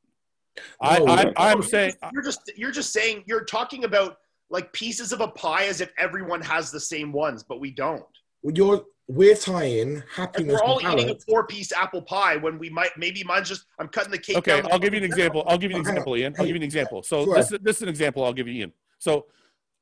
[0.81, 1.33] I, No, I no.
[1.37, 4.19] I'm saying you're just you're just saying you're talking about
[4.51, 8.05] like pieces of a pie as if everyone has the same ones, but we don't.
[8.43, 12.69] You're we're tying Like, happiness we're all to eating a four-piece apple pie when we
[12.69, 14.37] might maybe mine's just I'm cutting the cake.
[14.37, 14.61] okay.
[14.61, 15.45] down I'll give you an example.
[15.47, 16.35] I'll give you an Hang example, Ian.
[16.39, 17.03] I'll give you an example.
[17.03, 17.35] So Sure.
[17.37, 18.25] this is this is an example.
[18.25, 18.73] I'll give you Ian.
[18.99, 19.27] So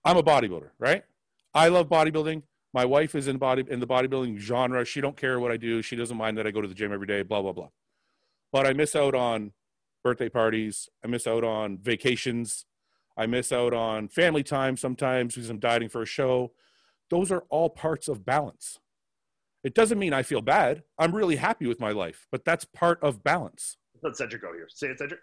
[0.05, 1.03] I'm a bodybuilder, right?
[1.55, 2.43] I love bodybuilding.
[2.73, 4.85] My wife is in body in the bodybuilding genre.
[4.85, 5.83] She don't care what I do.
[5.83, 7.23] She doesn't mind that I go to the gym every day.
[7.23, 7.69] Blah blah blah.
[8.53, 9.53] But I miss out on
[10.05, 10.89] birthday parties.
[11.05, 12.65] I miss out on vacations.
[13.17, 16.53] I miss out on family time sometimes because I'm dieting for a show.
[17.11, 18.79] Those are all parts of balance.
[19.63, 20.83] It doesn't mean I feel bad.
[20.99, 24.69] I'm really happy with my life, but that's part of balance Let Cedric go here.
[24.69, 25.21] Say it, Cedric.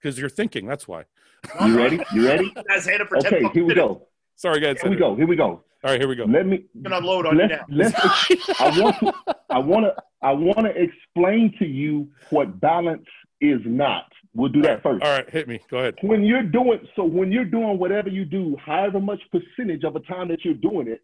[0.00, 0.66] because you're thinking.
[0.66, 1.04] That's why.
[1.66, 2.00] You ready?
[2.14, 2.54] You ready?
[2.70, 4.06] Has hand up for ten Okay, fucking here we go.
[4.36, 4.80] Sorry, guys.
[4.80, 5.14] Here we go.
[5.14, 5.44] Here we go.
[5.84, 6.24] All right, here we go.
[6.24, 7.46] Let me You can unload on you
[7.76, 8.14] let's, now.
[8.24, 9.12] let's I want to
[9.50, 13.04] I want to I want to explain to you what balance
[13.42, 14.06] is not.
[14.34, 15.04] We'll do that first.
[15.04, 15.60] All right, hit me.
[15.70, 15.96] Go ahead.
[16.00, 20.00] When you're doing so when you're doing whatever you do, however much percentage of the
[20.00, 21.02] time that you're doing it,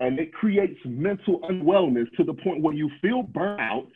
[0.00, 3.88] and it creates mental unwellness to the point where you feel burnout,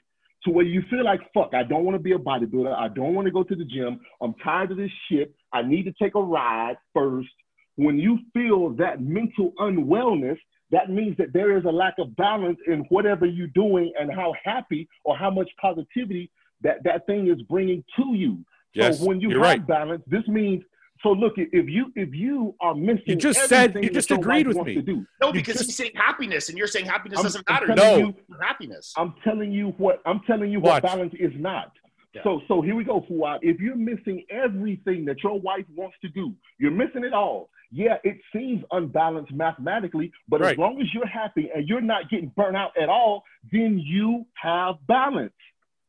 [0.45, 3.15] to where you feel like fuck, I don't want to be a bodybuilder, I don't
[3.15, 6.15] want to go to the gym, I'm tired of this shit, I need to take
[6.15, 7.29] a ride first.
[7.77, 10.37] When you feel that mental unwellness,
[10.73, 14.35] that means that there is a lack of balance in whatever you're doing and how
[14.43, 16.31] happy or how much positivity
[16.63, 18.39] that that thing is bringing to you.
[18.75, 19.67] Yes, so when you you're have right.
[19.67, 20.63] balance, this means
[21.03, 24.19] so look if you if you are missing You just said- everything you just your
[24.19, 24.75] agreed wife with wants me.
[24.77, 27.67] to do, No, because just- he's saying happiness, and you're saying happiness I'm- doesn't matter.
[27.75, 27.97] No.
[27.97, 28.93] you- happiness.
[28.97, 30.83] I'm telling you what I'm telling you Watch.
[30.83, 31.73] what balance is not.
[32.15, 32.23] Yeah.
[32.25, 33.39] So so here we go, Fouad.
[33.43, 37.49] If you're missing everything that your wife wants to do, you're missing it all.
[37.71, 40.53] Yeah, it seems unbalanced mathematically, but Right.
[40.53, 44.27] as long as you're happy and you're not getting burnt out at all, then you
[44.35, 45.33] have balance.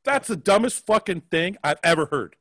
[0.05, 2.37] That's the dumbest fucking thing I've ever heard.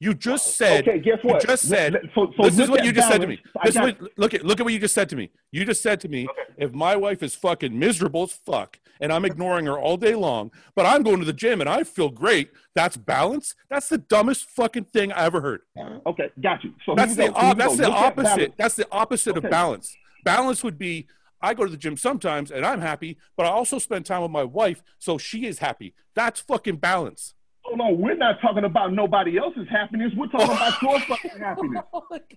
[0.00, 0.86] You just said.
[0.86, 1.42] okay, guess what?
[1.42, 1.96] You just said.
[2.14, 3.40] So, so this is what you just said to me.
[3.52, 3.74] balance.
[3.74, 5.30] This is what, look at look at what you just said to me.
[5.50, 9.24] You just said to me, if my wife is fucking miserable as fuck and I'm
[9.24, 12.50] ignoring her all day long, but I'm going to the gym and I feel great,
[12.76, 13.54] that's balance.
[13.70, 15.62] That's the dumbest fucking thing I ever heard.
[16.06, 16.74] okay, got you.
[16.86, 17.32] So That's the.
[17.32, 18.18] Op- that's the balance.
[18.18, 18.52] opposite.
[18.56, 19.96] That's the opposite of balance.
[20.24, 21.06] Balance would be
[21.40, 24.30] I go to the gym sometimes and I'm happy, but I also spend time with
[24.30, 25.94] my wife so she is happy.
[26.14, 27.34] That's fucking balance.
[27.68, 30.10] Hold on, we're not talking about nobody else's happiness.
[30.16, 31.84] We're talking about your fucking oh happiness.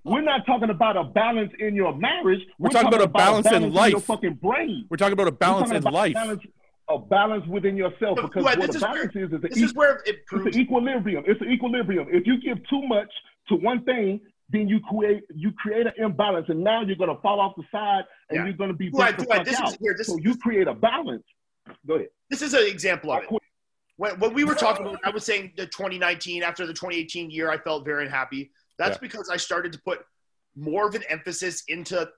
[0.04, 2.42] We're not talking about a balance in your marriage.
[2.60, 3.92] We're talking about a balance in life.
[3.92, 4.06] your life.
[4.08, 4.88] fucking brain.
[4.90, 6.14] We're talking about a balance in life.
[6.16, 6.44] Balance,
[6.90, 8.18] a balance within yourself.
[8.18, 10.18] No, because Fouad, what this a is balance is is, This an is where it
[10.34, 11.24] it's an equilibrium.
[11.26, 12.08] It's an equilibrium.
[12.12, 13.10] If you give too much
[13.48, 14.20] to one thing,
[14.50, 18.04] then you create you create an imbalance, and now you're gonna fall off the side,
[18.30, 18.44] and Yeah.
[18.48, 19.70] you're gonna be Fouad, burnt the fuck this out.
[19.70, 19.96] is here.
[19.98, 21.24] This so you create a balance.
[21.88, 22.10] Go ahead.
[22.30, 23.41] this is an example of I it.
[24.02, 27.52] When, when we were talking about, I was saying the 2019 after the 2018 year,
[27.52, 28.49] I felt very unhappy.
[28.80, 28.99] That's Yeah.
[28.99, 30.04] because I started to put
[30.56, 32.10] more of an emphasis into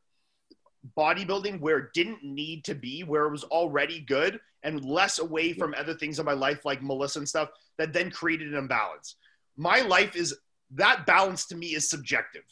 [0.98, 5.52] bodybuilding where it didn't need to be, where it was already good, and less away
[5.52, 9.16] from other things in my life like Melissa and stuff that then created an imbalance.
[9.58, 10.34] My life is
[10.72, 12.46] that balance to me is subjective.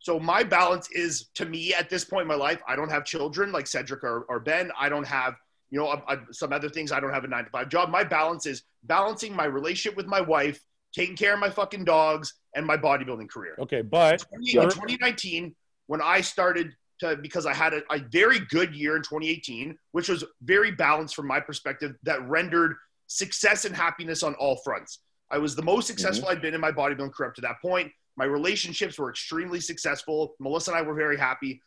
[0.00, 3.04] So my balance is to me at this point in my life, I don't have
[3.04, 4.72] children like Cedric or, or Ben.
[4.76, 5.36] I don't have
[5.70, 6.92] you know, I, I, some other things.
[6.92, 7.90] I don't have a nine to five job.
[7.90, 10.60] My balance is balancing my relationship with my wife,
[10.94, 13.56] taking care of my fucking dogs, and my bodybuilding career.
[13.58, 15.54] Okay, but In 2019,
[15.86, 20.08] when I started to, because I had a, a very good year in 2018, which
[20.08, 25.00] was very balanced from my perspective, that rendered success and happiness on all fronts.
[25.30, 26.38] I was the most successful mm-hmm.
[26.38, 27.90] I'd been in my bodybuilding career up to that point.
[28.16, 30.34] My relationships were extremely successful.
[30.40, 31.60] Melissa and I were very happy.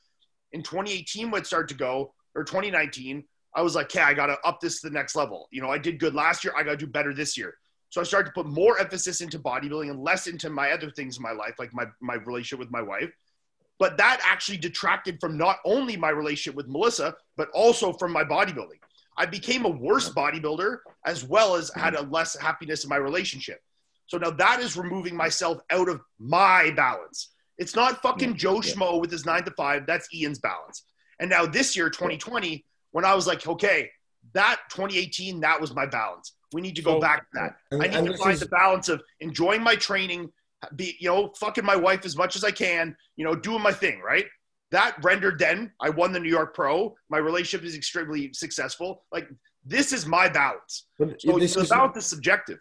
[0.52, 3.24] In 2018, when it started to go, or 2019,
[3.56, 5.48] I was like, okay, I got to up this to the next level.
[5.52, 6.54] You know, I did good last year.
[6.56, 7.56] I got to do better this year.
[7.90, 11.18] So I started to put more emphasis into bodybuilding and less into my other things
[11.18, 13.10] in my life, like my, my relationship with my wife.
[13.80, 18.24] But that actually detracted from not only my relationship with Melissa, but also from my
[18.24, 18.80] bodybuilding.
[19.18, 22.08] I became a worse bodybuilder as well as had mm-hmm.
[22.08, 23.62] a less happiness in my relationship.
[24.06, 27.30] So now that is removing myself out of my balance.
[27.58, 29.86] It's not fucking Joe Schmo with his nine to five.
[29.86, 30.84] That's Ian's balance.
[31.20, 33.90] And now this year, 2020, when I was like, okay,
[34.34, 36.34] that 2018, that was my balance.
[36.54, 37.56] We need to go So- back to that.
[37.72, 40.32] And- I need to find is- the balance of enjoying my training,
[40.76, 43.72] be you know, fucking my wife as much as I can, you know, doing my
[43.72, 44.26] thing, right?
[44.72, 46.96] That rendered then I won the New York Pro.
[47.10, 49.04] My relationship is extremely successful.
[49.12, 49.30] Like
[49.66, 50.86] this is my balance.
[51.00, 52.60] But So this the is, balance is subjective.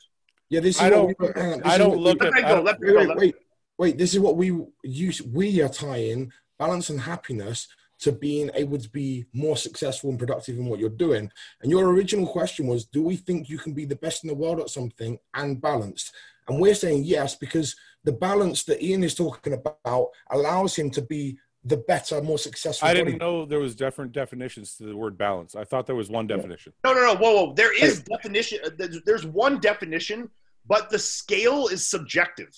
[0.49, 2.25] Yeah, this is I what don't- we were- on, this I is don't what look
[2.25, 2.35] at.
[2.35, 2.49] I go.
[2.57, 2.99] don't- Let me wait, go.
[3.01, 3.35] wait, Let wait,
[3.79, 3.99] wait.
[3.99, 4.53] This is what we
[4.85, 5.21] use.
[5.23, 7.69] We are tying balance and happiness
[8.01, 11.31] to being able to be more successful and productive in what you're doing.
[11.63, 14.35] And your original question was, do we think you can be the best in the
[14.35, 16.15] world at something and balanced?
[16.49, 21.03] And we're saying yes because the balance that Ian is talking about allows him to
[21.03, 22.89] be the better, more successful.
[22.89, 25.55] I didn't body- know there was different definitions to the word balance.
[25.55, 26.73] I thought there was one definition.
[26.85, 27.17] No, no, no.
[27.17, 27.55] Whoa, whoa.
[27.55, 28.61] There is definition.
[28.77, 30.31] There's, there's one definition,
[30.67, 32.51] but the scale is subjective.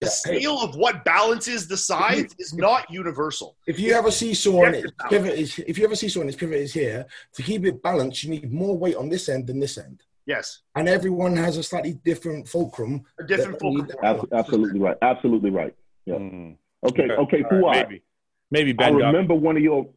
[0.00, 0.38] The Yeah, hey.
[0.38, 3.56] scale of what balances the sides is not universal.
[3.66, 6.20] If you have a seesaw and its it's pivot is, if you have a seesaw
[6.20, 9.28] and its pivot is here, to keep it balanced, you need more weight on this
[9.28, 10.00] end than this end.
[10.24, 13.02] Yes, And everyone has a slightly different fulcrum.
[13.18, 14.28] a different fulcrum need- point.
[14.32, 14.96] Absolutely right.
[15.02, 15.74] Absolutely right.
[16.04, 16.16] Yeah.
[16.16, 16.56] Mm.
[16.86, 17.10] Okay.
[17.10, 17.42] Okay.
[17.50, 17.88] All right, Fouad.
[17.88, 18.02] maybe,
[18.50, 18.98] maybe I Ben.
[18.98, 19.88] got- remember one of your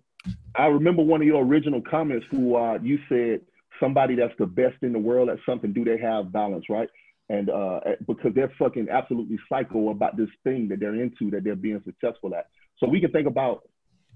[0.55, 3.41] I remember one of your original comments who uh, you said
[3.79, 6.89] somebody that's the best in the world at something, do they have balance, right?
[7.31, 11.55] And uh, because they're fucking absolutely psycho about this thing that they're into that they're
[11.55, 12.47] being successful at.
[12.77, 13.63] So we can think about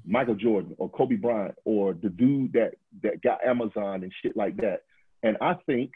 [0.06, 4.58] Michael Jordan or Kobe Bryant or the dude that that got Amazon and shit like
[4.58, 4.82] that.
[5.24, 5.92] And I think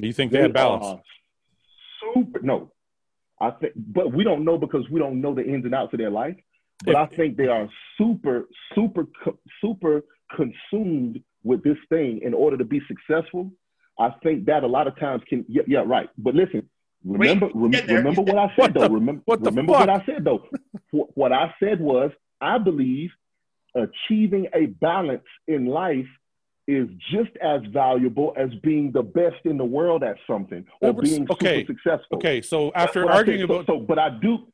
[0.00, 1.00] you think they had balance?
[2.12, 2.72] super no.
[3.40, 6.00] I think but we don't know because we don't know the ins and outs of
[6.00, 6.36] their life.
[6.84, 9.06] But I think they are super, super,
[9.60, 10.02] super
[10.34, 13.50] consumed with this thing in order to be successful.
[13.98, 16.08] I think that a lot of times can, yeah, yeah right.
[16.18, 16.68] But listen,
[17.04, 18.80] remember, rem- remember what I What said though.
[18.88, 19.80] the- remember, what remember fuck?
[19.86, 20.44] what I said though.
[20.90, 23.10] What I said was, I believe
[23.74, 26.06] achieving a balance in life
[26.66, 31.26] is just as valuable as being the best in the world at something or being
[31.30, 32.16] okay, super successful.
[32.16, 33.48] Okay, so after arguing said.
[33.48, 34.46] So- about so, but I do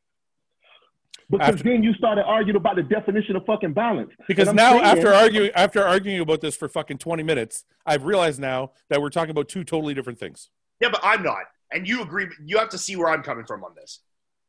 [1.30, 4.10] because After- then you started arguing about the definition of fucking balance.
[4.26, 8.40] because now saying- after arguing after arguing about this for fucking 20 minutes i've realized
[8.40, 10.50] now that we're talking about two totally different things
[10.80, 11.44] Yeah, but I'm not.
[11.72, 12.26] And you agree.
[12.44, 14.00] You have to see where I'm coming from on this.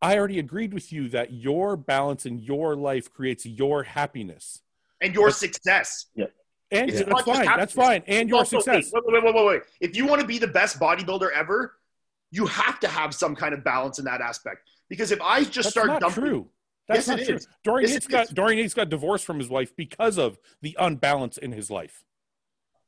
[0.01, 4.61] i already agreed with you that your balance in your life creates your happiness
[5.01, 6.07] And your success.
[6.15, 6.25] Yeah.
[6.71, 9.61] And It's that's fine that's fine and your Also, success Wait, wait, wait, wait, wait.
[9.81, 11.73] If you want to be the best bodybuilder ever,
[12.31, 14.61] you have to have some kind of balance in that aspect.
[14.89, 16.49] Because if I just that's start not dumping, true
[16.87, 17.47] that's Yes, not it true is.
[17.63, 18.29] dorian Yes, yates got is.
[18.31, 22.03] dorian yates got divorced from his wife because of the unbalance in his life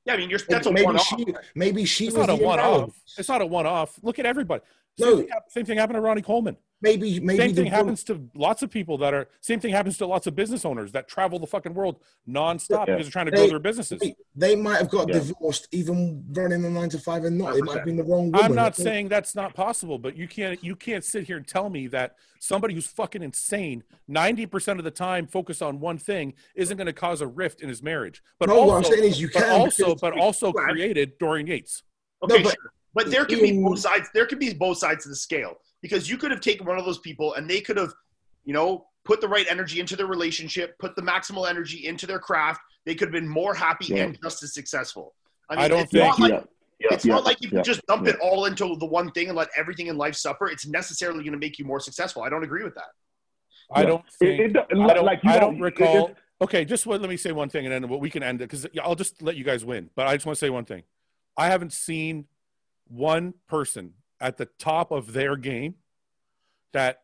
[0.06, 1.08] yeah, I mean, you're, that's a maybe one-off.
[1.08, 1.26] she,
[1.56, 3.16] maybe she it's was not a one-off imbalance.
[3.18, 4.62] it's not a one-off look at everybody
[5.00, 5.18] same, No.
[5.18, 8.70] thing, same thing happened to ronnie coleman Maybe, maybe same thing happens to lots of
[8.70, 11.74] people that are same thing happens to lots of business owners that travel the fucking
[11.74, 12.96] world nonstop Yeah.
[12.98, 15.20] because they're trying to grow their businesses They, they might have got Yeah.
[15.20, 17.56] divorced even running a nine to five and not.
[17.56, 18.42] It might have been the wrong woman.
[18.42, 21.70] I'm not saying that's not possible, but you can't you can't sit here and tell
[21.70, 26.76] me that somebody who's fucking insane 90% of the time focused on one thing isn't
[26.76, 28.22] going to cause a rift in his marriage.
[28.40, 29.62] But No, what I'm also saying is you but can.
[29.62, 31.84] also but also created Dorian Yates.
[32.22, 32.72] Okay, No, but- sure.
[32.96, 34.08] But there can be both sides.
[34.14, 36.86] There can be both sides of the scale because you could have taken one of
[36.86, 37.94] those people and they could have,
[38.46, 42.18] you know, put the right energy into their relationship, put the maximal energy into their
[42.20, 42.62] craft.
[42.86, 44.04] They could have been more happy Yeah.
[44.06, 45.14] and just as successful.
[45.50, 47.86] I don't it's not think- like yeah, yeah, it's yeah, not like you can just
[47.86, 48.14] dump yeah.
[48.14, 50.48] it all into the one thing and let everything in life suffer.
[50.48, 52.24] It's necessarily going to make you more successful.
[52.24, 52.90] I don't agree with that.
[53.72, 56.08] I don't It, think it, don't- I don't, like you I don't it- recall.
[56.08, 58.50] it- okay, just what, let me say one thing, and then we can end it
[58.50, 59.90] because I'll just let you guys win.
[59.96, 60.84] But I just want to say one thing:
[61.38, 62.26] I haven't seen
[62.88, 63.94] one person
[64.24, 65.76] at the top of their game
[66.72, 67.02] that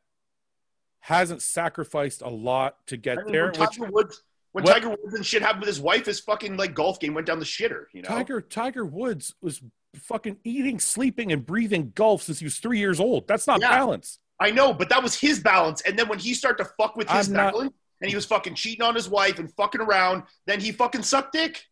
[1.02, 3.52] hasn't sacrificed a lot to I get mean, there.
[3.52, 6.20] when Which Tiger Woods, when what- Tiger Woods and shit happened with his wife, his
[6.22, 7.86] fucking like golf game went down the shitter.
[7.94, 9.62] You know, Tiger Tiger Woods was
[9.96, 13.28] fucking eating, sleeping, and breathing golf since he was three years old.
[13.28, 13.70] That's not Yeah.
[13.70, 14.20] balance.
[14.40, 15.82] I know, but that was his balance.
[15.82, 18.82] And then when he started to fuck with his balance, and he was fucking cheating
[18.86, 21.66] on his wife and fucking around, then he fucking sucked dick.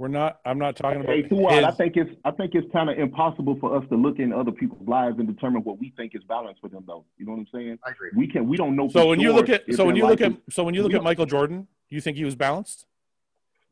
[0.00, 0.40] We're not.
[0.46, 1.14] I'm not talking about.
[1.14, 4.18] Hey, Fouad, I think it's I think it's kind of impossible for us to look
[4.18, 7.04] in other people's lives and determine what we think is balance for them, though.
[7.18, 7.78] You know what I'm saying?
[7.86, 8.08] I agree.
[8.16, 8.88] We can we don't know.
[8.88, 10.82] so for when you look at so when you look at is- so when you
[10.82, 12.86] look at Michael Jordan, you think he was balanced?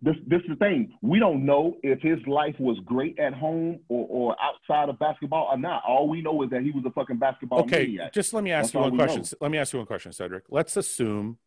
[0.03, 0.93] this this is the thing.
[1.01, 5.49] We don't know if his life was great at home or, or outside of basketball
[5.51, 5.83] or not.
[5.89, 8.13] All we know is that he was a fucking basketball Okay, maniac.
[8.13, 9.23] just let me ask That's you all one question.
[9.23, 9.29] know.
[9.41, 10.45] Let me ask you one question, Cedric.
[10.51, 11.39] Let's assume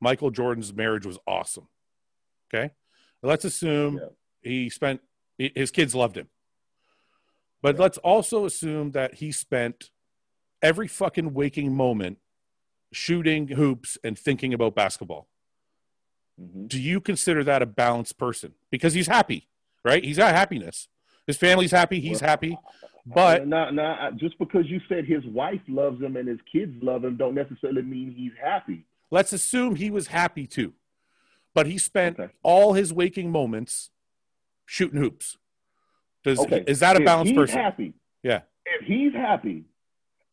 [0.00, 1.66] Michael Jordan's marriage was awesome.
[2.54, 2.70] Okay,
[3.20, 4.06] let's assume Yeah.
[4.48, 5.00] He spent
[5.38, 6.28] his kids loved him,
[7.62, 9.90] but let's also assume that he spent
[10.62, 12.18] every fucking waking moment
[12.90, 15.28] shooting hoops and thinking about basketball.
[16.40, 16.68] Mhm.
[16.68, 18.54] Do you consider that a balanced person?
[18.70, 19.48] Because he's happy,
[19.84, 20.02] right?
[20.02, 20.88] He's got happiness.
[21.26, 22.00] His family's happy.
[22.00, 22.58] He's Well, happy.
[23.06, 27.04] But now, now, just because you said his wife loves him and his kids love
[27.04, 28.84] him, don't necessarily mean he's happy.
[29.10, 30.74] let's assume he was happy too.
[31.54, 32.32] But he spent Okay.
[32.42, 33.90] all his waking moments
[34.68, 35.36] shooting hoops.
[36.24, 37.58] Does Okay, is that a If balanced he's person?
[37.58, 37.94] Happy.
[38.22, 38.42] Yeah.
[38.66, 39.64] If he's happy,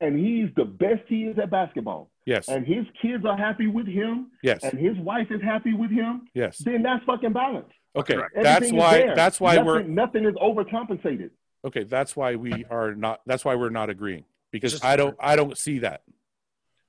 [0.01, 2.49] and he's the best he is at basketball, Yes.
[2.49, 4.63] and his kids are happy with him, Yes.
[4.63, 6.57] and his wife is happy with him, Yes.
[6.57, 7.71] then that's fucking balance.
[7.95, 8.15] Okay.
[8.15, 8.35] Correct.
[8.35, 9.13] That's Everything is why.
[9.15, 11.29] That's why nothing, we're nothing is overcompensated.
[11.63, 11.83] okay.
[11.85, 13.21] That's why we are not.
[13.25, 15.15] That's why we're not agreeing because Just- I don't.
[15.19, 16.01] I don't see that.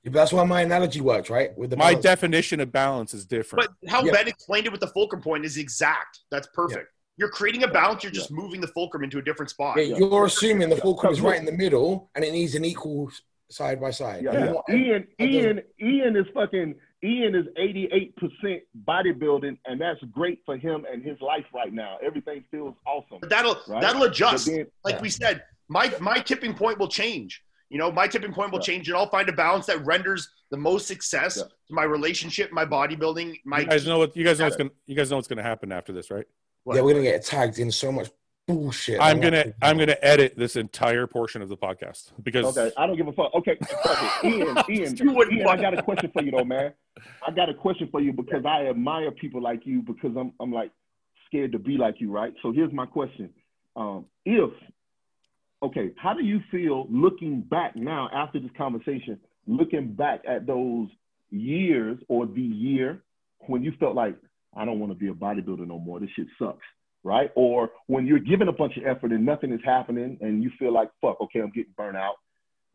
[0.03, 1.57] That's why my analogy works, right?
[1.59, 2.03] With the My balance.
[2.05, 3.69] definition of balance is different.
[3.69, 4.13] But how Yeah.
[4.13, 6.21] Ben explained it with the fulcrum point is exact.
[6.31, 6.93] That's perfect.
[7.19, 8.03] You're creating a balance.
[8.03, 9.77] You're just moving the fulcrum into a different spot.
[9.79, 13.11] Yeah, you're assuming the fulcrum is right in the middle, and it needs an equal
[13.51, 14.25] side by side.
[14.25, 14.55] Yeah.
[14.69, 16.75] You Ian, Ian, Ian is fucking.
[17.05, 21.99] Ian is 88% bodybuilding, and that's great for him and his life right now.
[22.05, 23.19] Everything feels awesome.
[23.21, 23.81] But that'll Right?
[23.83, 24.47] that'll adjust.
[24.47, 25.03] Then- like yeah.
[25.03, 27.43] we said, my my tipping point will change.
[27.69, 28.65] You know, my tipping point will Yeah.
[28.67, 31.45] change, and I'll find a balance that renders the most success Yeah.
[31.45, 33.61] to my relationship, my bodybuilding, my.
[33.61, 35.73] you guys know what you guys know what's gonna you guys know what's gonna happen
[35.73, 36.27] after this, right?
[36.75, 38.11] Yeah, we're gonna get tagged in so much
[38.47, 39.01] bullshit.
[39.01, 42.97] I'm gonna I'm gonna edit this entire portion of the podcast because Okay, I don't
[42.97, 43.35] give a fuck.
[43.35, 44.35] Okay, fuck it.
[44.35, 46.73] Ian, Ian, You wouldn't Ian, I got a question for you though, man.
[47.27, 50.53] I got a question for you because I admire people like you because I'm I'm
[50.53, 50.71] like
[51.27, 52.33] scared to be like you, right?
[52.43, 53.31] So here's my question:
[53.75, 54.51] um, If
[55.63, 60.89] okay, how do you feel looking back now after this conversation, looking back at those
[61.31, 63.03] years or the year
[63.41, 64.17] when you felt like
[64.57, 66.01] I don't want to be a bodybuilder no more.
[66.01, 66.65] This shit sucks,
[67.05, 67.31] right?
[67.35, 70.73] Or when you're giving a bunch of effort and nothing is happening and you feel
[70.73, 72.15] like fuck, okay, I'm getting burnt out.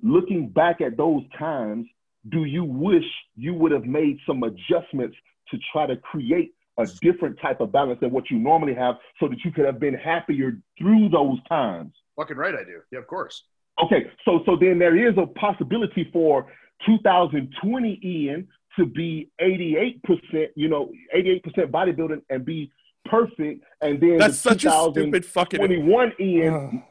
[0.04, 1.88] Looking back at those times,
[2.30, 3.06] do you wish
[3.36, 5.16] you would have made some adjustments
[5.50, 9.28] to try to create a different type of balance than what you normally have so
[9.28, 11.94] that you could have been happier through those times?
[12.16, 12.82] Fucking right, I do.
[12.92, 13.44] Yeah, of course.
[13.84, 16.48] Okay, so so then there is a possibility for
[16.86, 18.48] 2020 Ian
[18.78, 21.42] to be 88%, you know, 88%
[21.72, 22.72] bodybuilding and be
[23.06, 26.84] perfect, and then that's the such a stupid fucking 2021 Ian,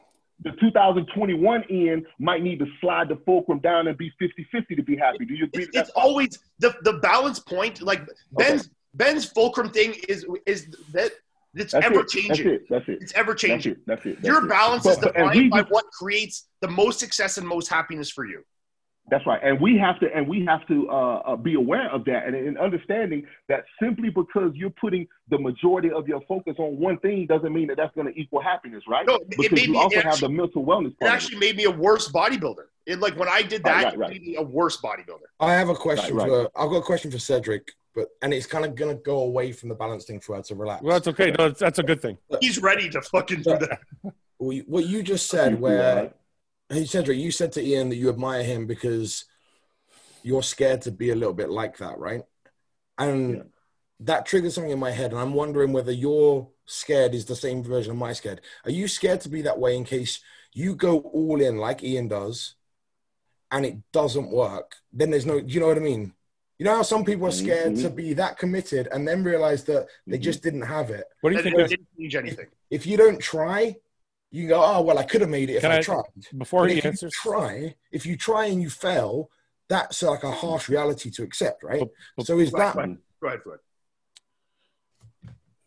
[0.43, 4.95] the 2021 Ian might need to slide the fulcrum down and be 50-50 to be
[4.97, 5.25] happy.
[5.25, 5.63] Do you agree?
[5.63, 7.81] It's, it's always the the balance point.
[7.81, 8.01] Like
[8.31, 11.11] Ben's Ben's fulcrum thing is is that
[11.53, 11.97] it's that's ever it.
[11.99, 12.47] That's changing.
[12.47, 12.61] it.
[12.69, 12.99] That's it.
[13.01, 13.71] It's ever That's changing.
[13.73, 13.77] it.
[13.85, 14.15] That's it.
[14.15, 17.47] That's Your balance But- is but- and defined by what creates the most success and
[17.47, 18.43] most happiness for you.
[19.09, 22.05] That's right, and we have to, and we have to uh, uh, be aware of
[22.05, 26.77] that, and, and understanding that simply because you're putting the majority of your focus on
[26.77, 29.05] one thing doesn't mean that that's going to equal happiness, right?
[29.05, 31.09] No, it because made you me- also it have actually- the mental wellness It part.
[31.11, 32.65] of actually made me a worse bodybuilder.
[32.85, 34.09] It like when I did that, right, right.
[34.11, 35.27] it made me a worse bodybuilder.
[35.41, 36.49] I have a question Right, for.
[36.55, 39.69] I've got a question for Cedric, but and it's kind of gonna go away from
[39.69, 40.83] the balance thing for her to relax.
[40.83, 41.31] well, that's okay.
[41.31, 42.17] No, that's, that's a good thing.
[42.39, 43.79] He's ready to fucking do that.
[44.37, 46.15] What you- just said, where right?
[46.71, 49.25] Hey Cedric, you said to Ian that you admire him because
[50.23, 52.23] you're scared to be a little bit like that, right?
[52.97, 53.43] And Yeah.
[54.01, 57.63] that triggered something in my head, and I'm wondering whether you're scared is the same
[57.63, 58.41] version of my scared.
[58.65, 60.21] Are you scared to be that way in case
[60.53, 62.55] you go all in like Ian does,
[63.51, 64.77] and it doesn't work?
[64.93, 65.37] Then there's no.
[65.37, 66.13] You know what I mean?
[66.57, 67.95] You know how some people are scared to Mhm.
[67.95, 70.21] be that committed and then realize that they Mhm.
[70.21, 71.05] just didn't have it.
[71.21, 71.57] What do you think?
[71.57, 72.47] it didn't change anything.
[72.69, 73.77] If you don't try,
[74.31, 76.03] you can go, oh well, I could have made it if I, I- tried.
[76.37, 79.29] before But he if you answers, try, if you try and you fail,
[79.67, 81.79] that's like a harsh reality to accept, right?
[81.79, 82.97] But- but- so is Right, that right.
[83.21, 83.59] Go ahead, Floyd.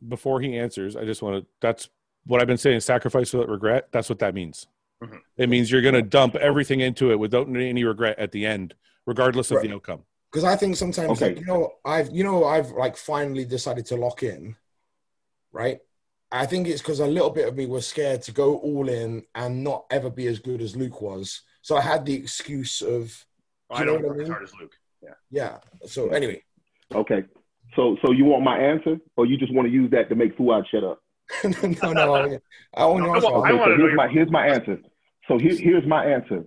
[0.08, 1.46] before he answers, I just want to.
[1.60, 1.88] That's
[2.26, 2.80] what I've been saying.
[2.80, 3.88] Sacrifice without regret.
[3.92, 4.66] That's what that means.
[5.02, 5.20] Mhm.
[5.36, 8.74] It means you're going to dump everything into it without any regret at the end,
[9.06, 9.68] regardless of Right.
[9.68, 10.04] the outcome.
[10.30, 11.28] because I think sometimes Okay.
[11.34, 14.56] like, you know I've you know I've like finally decided to lock in,
[15.52, 15.78] right?
[16.34, 19.22] I think it's because a little bit of me was scared to go all in
[19.36, 21.42] and not ever be as good as Luke was.
[21.62, 23.24] So I had the excuse of
[23.70, 24.32] I You know don't what I work as mean?
[24.32, 24.74] hard as Luke.
[25.02, 25.14] yeah.
[25.30, 25.58] Yeah.
[25.86, 26.42] So anyway,
[26.94, 27.22] Okay,
[27.76, 30.36] so so you want my answer, or you just want to use that to make
[30.36, 31.00] Fouad shut up?
[31.82, 32.38] no, no, I,
[32.74, 33.22] I want to No, ask.
[33.22, 34.78] no, I Okay, wanna so know here's my here's my answer.
[35.28, 36.44] So here, here's my answer.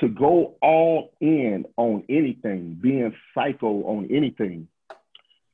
[0.00, 4.68] To go all in on anything, being psycho on anything,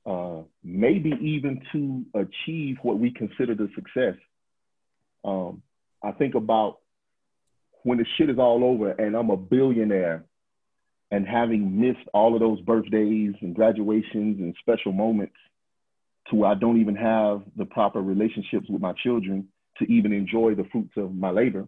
[0.06, 4.16] uh, maybe even to achieve what we consider the success.
[5.24, 5.62] Um,
[6.02, 6.78] I think about
[7.82, 10.24] when the shit is all over and I'm a billionaire
[11.10, 15.36] and having missed all of those birthdays and graduations and special moments
[16.28, 19.48] to where I don't even have the proper relationships with my children
[19.78, 21.66] to even enjoy the fruits of my labor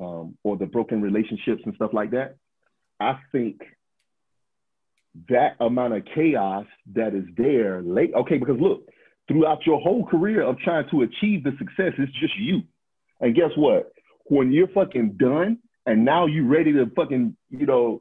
[0.00, 2.36] um, or the broken relationships and stuff like that.
[3.00, 3.60] I think
[5.28, 8.12] that amount of chaos that is there late.
[8.14, 8.88] Okay, because look,
[9.28, 12.62] throughout your whole career of trying to achieve the success, it's just you.
[13.20, 13.92] And guess what?
[14.26, 17.98] When you're fucking done and now you're ready to fucking, you know,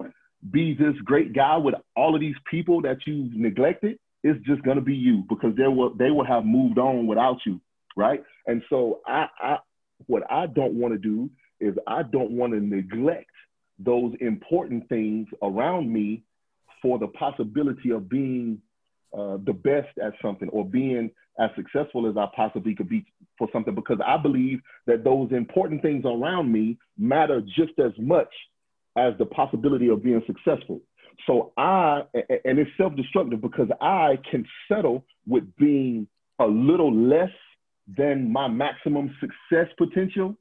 [0.51, 4.82] be this great guy with all of these people that you've neglected, it's just gonna
[4.82, 7.59] be you because they will they will have moved on without you,
[7.95, 8.24] right?
[8.47, 9.57] And so I, I
[10.07, 13.30] what I don't want to do is I don't want to neglect
[13.80, 16.24] those important things around me
[16.84, 18.62] for the possibility of being
[19.18, 21.10] uh, the best at something or being
[21.40, 23.06] as successful as I possibly could be
[23.38, 28.28] for something because I believe that those important things around me matter just as much
[28.98, 30.82] as the possibility of being successful.
[31.26, 36.08] So I, and it's self destructive because I can settle with being
[36.40, 37.32] a little less
[37.98, 40.36] than my maximum success potential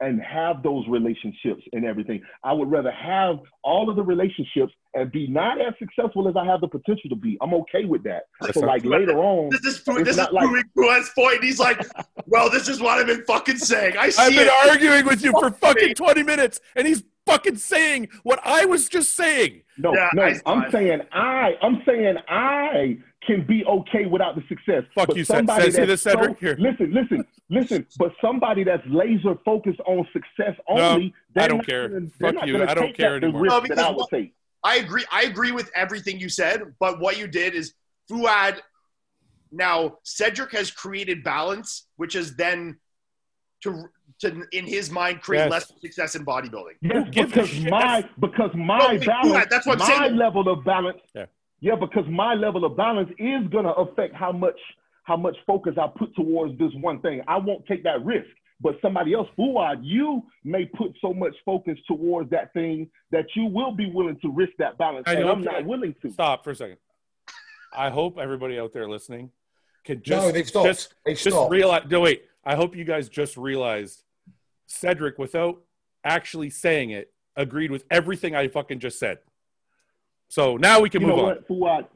[0.00, 2.20] and have those relationships and everything.
[2.42, 6.44] I would rather have all of the relationships and be not as successful as I
[6.44, 7.38] have the potential to be.
[7.40, 8.24] I'm okay with that.
[8.40, 11.42] That's so not- like later on, This is this is not like- proving Ruan's point.
[11.44, 11.80] He's like,
[12.26, 13.96] well, this is what I've been fucking saying.
[13.96, 14.68] I see I've been it.
[14.70, 15.94] arguing with you for fucking me.
[15.94, 19.62] 20 minutes, and he's fucking saying what I was just saying.
[19.78, 24.82] no, Yeah, no, I'm saying I, I'm saying I can be okay without the success.
[24.94, 26.30] Fuck But you, somebody Ced- that's Cedric?
[26.30, 26.56] so- Here.
[26.58, 27.86] Listen, listen, listen.
[27.98, 31.88] But somebody that's laser focused on success only, I they're don't care.
[31.88, 32.62] gonna- Fuck you.
[32.64, 33.46] I don't care anymore.
[33.46, 34.34] No, because I would what- take.
[34.62, 35.04] I agree.
[35.12, 37.74] I agree with everything you said, but what you did is
[38.10, 38.60] Fouad.
[39.52, 42.78] Now Cedric has created balance, which is then
[43.62, 43.84] to
[44.20, 45.50] to in his mind create Yes.
[45.50, 46.76] less success in bodybuilding.
[46.80, 50.16] Yes, because my because my No, balance, that's what my saying.
[50.16, 51.00] level of balance.
[51.14, 51.26] Yeah.
[51.64, 54.58] Yeah, because my level of balance is gonna affect how much
[55.04, 57.22] how much focus I put towards this one thing.
[57.26, 58.28] I won't take that risk.
[58.60, 63.46] But somebody else, Fouad, you may put so much focus towards that thing that you
[63.46, 65.04] will be willing to risk that balance.
[65.06, 65.64] I and I'm not okay.
[65.64, 66.10] willing to.
[66.10, 66.76] Stop for a second.
[67.74, 69.30] I hope everybody out there listening
[69.84, 70.66] can no, just they've stopped.
[70.66, 71.50] just they've just stopped.
[71.50, 71.84] realize.
[71.90, 72.24] No, wait.
[72.44, 74.02] I hope you guys just realized
[74.66, 75.62] Cedric, without
[76.04, 79.18] actually saying it, agreed with everything I fucking just said.
[80.34, 81.36] So now we can You move know on.
[81.46, 81.86] what, Fouad?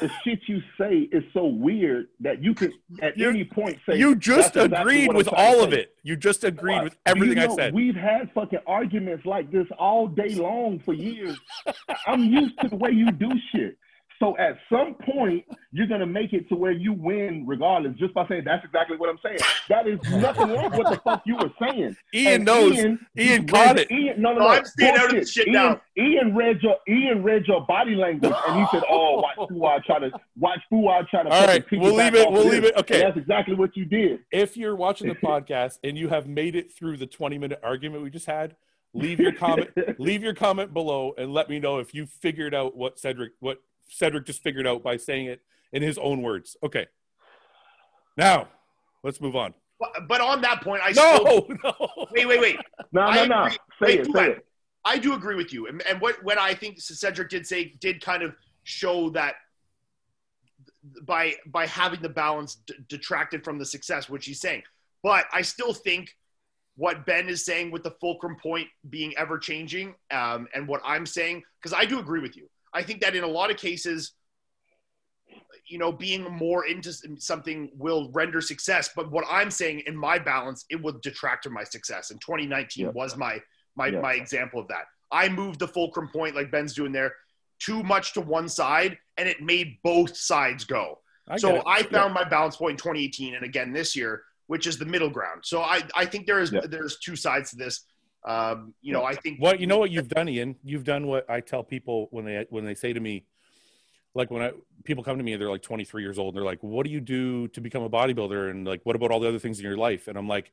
[0.00, 3.96] The shit you say is so weird that you could at You- any point say
[3.96, 5.94] You just "That's exactly agreed what with all of it.
[6.02, 7.02] You just agreed Fouad, with do you
[7.32, 7.72] everything I said.
[7.72, 11.38] We've had fucking arguments like this all day long for years.
[12.06, 13.78] I'm used to the way you do shit.
[14.18, 18.26] So at some point, you're gonna make it to where you win regardless, just by
[18.26, 19.38] saying that's exactly what I'm saying.
[19.68, 21.96] That is nothing wrong with what the fuck you were saying.
[22.12, 22.76] Ian And knows.
[22.76, 23.90] Ian, Ian read- caught it.
[23.92, 24.48] Ian, no, no, No, no.
[24.48, 25.20] I'm staying out of bullshit.
[25.20, 25.80] this shit now.
[25.96, 29.98] Ian read your Ian read your body language, and he said, "Oh, watch Fouad try
[30.00, 32.76] to watch Fouad try to." All right, fucking we'll leave it- we'll of leave it-
[32.76, 33.00] okay.
[33.02, 34.20] And that's exactly what you did.
[34.32, 38.02] if you're watching the podcast and you have made it through the 20 minute argument
[38.02, 38.56] we just had,
[38.94, 42.76] leave your comment leave your comment below and let me know if you figured out
[42.76, 45.40] what Cedric what Cedric just figured out by saying it
[45.72, 46.56] in his own words.
[46.62, 46.86] Okay.
[48.16, 48.48] Now,
[49.02, 49.54] let's move on.
[49.80, 52.06] But, but on that point, I still No, no.
[52.12, 52.56] wait, wait, wait.
[52.92, 53.42] No, I no, no.
[53.44, 53.52] agree.
[53.52, 54.08] Say Wait, it.
[54.08, 54.14] Fouad.
[54.14, 54.44] Say it.
[54.84, 58.00] I do agree with you, and, and what what I think Cedric did say did
[58.00, 59.34] kind of show that
[61.02, 64.62] by by having the balance d- detracted from the success, which he's saying.
[65.02, 66.14] But I still think
[66.76, 71.06] what Ben is saying with the fulcrum point being ever changing, um, and what I'm
[71.06, 72.48] saying, because I do agree with you.
[72.72, 74.12] I think that in a lot of cases,
[75.66, 78.90] you know, being more into something will render success.
[78.94, 82.10] But what I'm saying in my balance, it will detract from my success.
[82.10, 82.92] And 2019 Yeah.
[82.92, 83.42] was my
[83.76, 84.00] my Yeah.
[84.00, 84.86] my example of that.
[85.12, 87.14] I moved the fulcrum point like Ben's doing there
[87.60, 91.00] too much to one side, and it made both sides go.
[91.28, 91.62] I so.
[91.66, 95.10] I found my balance point in 2018 and again this year, which is the middle
[95.10, 95.44] ground.
[95.44, 97.84] So I, I think there is there's two sides to this.
[98.24, 100.56] Um, you know, I think What you know what you've done, Ian?
[100.64, 103.24] You've done what I tell people when they when they say to me,
[104.14, 104.52] like when I
[104.84, 107.00] people come to me, they're like 23 years old, and they're like, "What do you
[107.00, 109.76] do to become a bodybuilder?" And like, "What about all the other things in your
[109.76, 110.52] life?" And I'm like,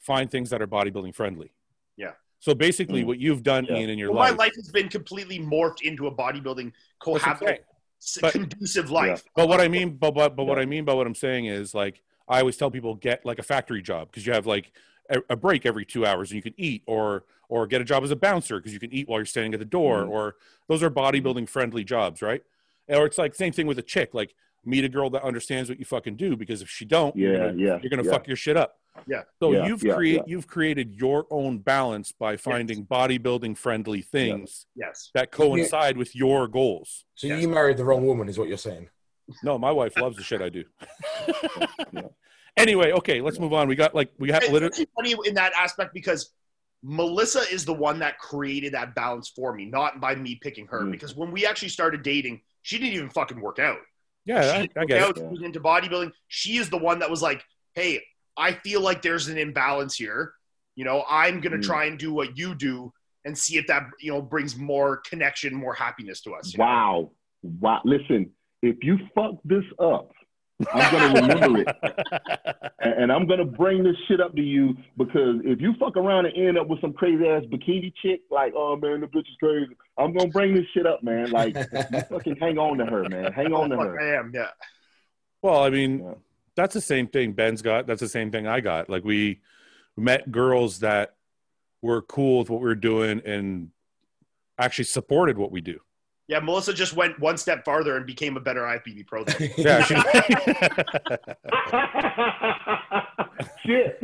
[0.00, 1.52] "Find things that are bodybuilding friendly."
[1.96, 2.12] Yeah.
[2.40, 3.06] So basically, Mm.
[3.06, 3.76] what you've done, Yeah.
[3.78, 7.06] Ian, in your well, life, my life has been completely morphed into a bodybuilding That's
[7.06, 7.58] what I'm saying.
[7.58, 7.64] cohabitable,
[8.02, 9.24] s- But- conducive life.
[9.36, 11.74] But what I mean, but but, but what I mean by what I'm saying is
[11.74, 14.72] like I always tell people get like a factory job because you have like
[15.10, 18.02] a, a break every two hours and you can eat, or or get a job
[18.02, 20.08] as a bouncer because you can eat while you're standing at the door, Mhm.
[20.10, 20.36] or
[20.68, 22.42] those are bodybuilding friendly jobs, right?
[22.88, 25.78] Or it's like same thing with a chick, like meet a girl that understands what
[25.78, 27.78] you fucking do because if she don't, you're Yeah, gonna, yeah.
[27.82, 28.10] you're gonna yeah.
[28.10, 28.78] fuck your shit up.
[29.06, 29.22] Yeah.
[29.40, 30.22] So Yeah, you've yeah, create yeah.
[30.26, 35.10] you've created your own balance by finding bodybuilding friendly things Yes.
[35.14, 37.04] that coincide with your goals.
[37.14, 37.42] So Yes.
[37.42, 38.88] you married the wrong woman, is what you're saying.
[39.42, 40.64] No, my wife loves the shit I do.
[42.56, 42.62] Yeah.
[42.62, 43.68] Anyway, okay, let's move on.
[43.68, 44.86] We got like we have It's literally.
[44.94, 46.32] funny in that aspect because
[46.82, 50.82] Melissa is the one that created that balance for me, not by me picking her.
[50.82, 50.92] Mm.
[50.92, 53.78] Because when we actually started dating, she didn't even fucking work out.
[54.26, 55.36] Yeah, I, She I worked get out, it.
[55.38, 56.12] she into bodybuilding.
[56.28, 57.42] She is the one that was like,
[57.74, 58.02] "Hey,
[58.36, 60.32] I feel like there's an imbalance here.
[60.76, 61.62] You know, I'm gonna Mm.
[61.64, 62.92] try and do what you do
[63.24, 66.64] and see if that you know brings more connection, more happiness to us." you know?
[66.64, 67.10] Wow.
[67.42, 67.80] Wow.
[67.84, 68.30] Listen,
[68.62, 70.10] if you fuck this up,
[70.72, 71.76] I'm gonna remember it,
[72.80, 76.26] and, and I'm gonna bring this shit up to you because if you fuck around
[76.26, 79.36] and end up with some crazy ass bikini chick, like, oh man, the bitch is
[79.40, 79.74] crazy.
[79.98, 81.30] I'm gonna bring this shit up, man.
[81.30, 81.54] Like,
[82.08, 83.32] fucking hang on to her, man.
[83.32, 84.00] Hang on to her.
[84.00, 84.50] I am, yeah.
[85.42, 86.14] Well, I mean, Yeah.
[86.54, 87.86] that's the same thing Ben's got.
[87.86, 88.88] That's the same thing I got.
[88.88, 89.40] Like we
[89.96, 91.16] met girls that
[91.82, 93.70] were cool with what we were doing and
[94.58, 95.80] actually supported what we do.
[96.26, 99.24] Yeah, Melissa just went one step farther and became a better IFBB pro.
[99.24, 99.52] Than me.
[99.58, 99.94] Yeah, she,
[103.66, 103.98] shit.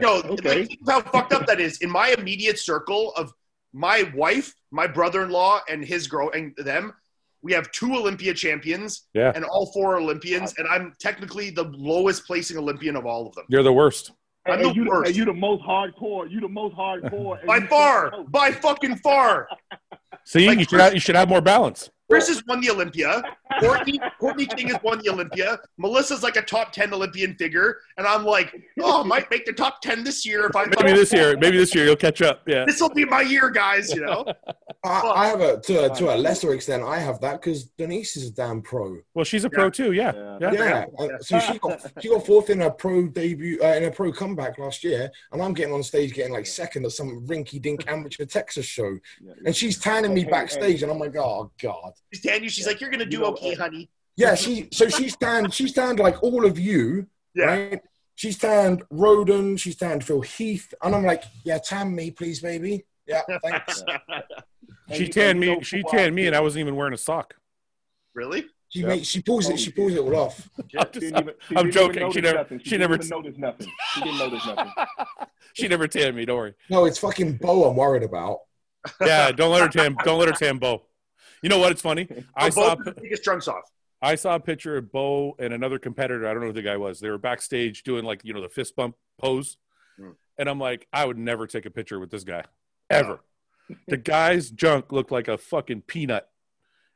[0.00, 0.60] Yo, Okay.
[0.62, 1.78] like, how fucked up that is.
[1.82, 3.32] In my immediate circle of
[3.72, 6.92] my wife, my brother-in-law, and his girl, and them,
[7.42, 9.32] we have two Olympia champions, Yeah.
[9.34, 13.44] and all four Olympians, and I'm technically the lowest placing Olympian of all of them.
[13.48, 14.12] you're the worst.
[14.46, 15.08] I'm and the you, the- worst.
[15.08, 16.30] and you the most hardcore.
[16.30, 17.44] You the most hardcore.
[17.46, 19.48] By far, by fucking far.
[20.24, 21.90] See, Like you should have, you should have more balance.
[22.08, 23.22] Chris has won the Olympia.
[23.60, 25.58] Courtney, Courtney King has won the Olympia.
[25.78, 27.78] Melissa's like a top 10 Olympian figure.
[27.96, 30.92] And I'm like, oh, I might make the top 10 this year if I Maybe
[30.92, 32.42] this year, maybe this year you'll catch up.
[32.46, 32.64] Yeah.
[32.64, 34.24] This will be my year, guys, you know?
[34.84, 36.84] I, I have a to, a to a lesser extent.
[36.84, 38.98] I have that because Denise is a damn pro.
[39.14, 39.92] Well, she's a pro too.
[39.92, 40.12] Yeah.
[40.14, 40.38] Yeah.
[40.40, 40.52] Yeah.
[40.52, 43.90] Yeah, and so she got she got fourth in her pro debut uh, in a
[43.90, 47.60] pro comeback last year, and I'm getting on stage getting like second at some rinky
[47.60, 51.16] dink amateur Texas show, Yeah, and she's tanning me Hey, hey, backstage, and I'm like,
[51.16, 51.92] oh god.
[52.12, 53.90] She's telling you, she's like, you're going to do You know, okay, uh, honey.
[54.16, 57.44] Yeah, she so she's tanned she's tanned like all of you, Yeah.
[57.44, 57.80] right?
[58.14, 62.86] She's tanned Roden, she's tanned Phil Heath, and I'm like, yeah, tan me, please, baby.
[63.06, 63.82] Yeah, thanks.
[64.92, 65.62] She you- tanned and me.
[65.62, 67.34] She who tanned me, and I wasn't even wearing a sock.
[68.14, 68.46] really?
[68.68, 68.88] She Yep.
[68.88, 70.48] makes she pulls it she pulls it all off.
[70.58, 72.10] I'm, just- even- I'm joking.
[72.10, 72.60] She never- nothing.
[72.64, 73.68] she never- even notice nothing.
[73.94, 74.72] She didn't notice nothing.
[75.52, 76.24] she never tanned me.
[76.24, 76.54] Don't worry.
[76.70, 78.38] No, it's fucking Bo I'm worried about.
[79.00, 79.94] Yeah, don't let her tan.
[80.04, 80.82] Don't let her tan Bo.
[81.42, 81.72] You know what?
[81.72, 82.08] It's funny.
[82.36, 82.76] I saw.
[83.02, 83.62] his trunks off.
[84.02, 86.26] I saw a picture of Bo and another competitor.
[86.28, 87.00] I don't know who the guy was.
[87.00, 89.56] They were backstage doing like you know the fist bump pose,
[89.98, 90.10] Hmm.
[90.38, 92.44] and I'm like, I would never take a picture with this guy,
[92.90, 93.20] ever.
[93.88, 96.28] the guy's junk looked like a fucking peanut,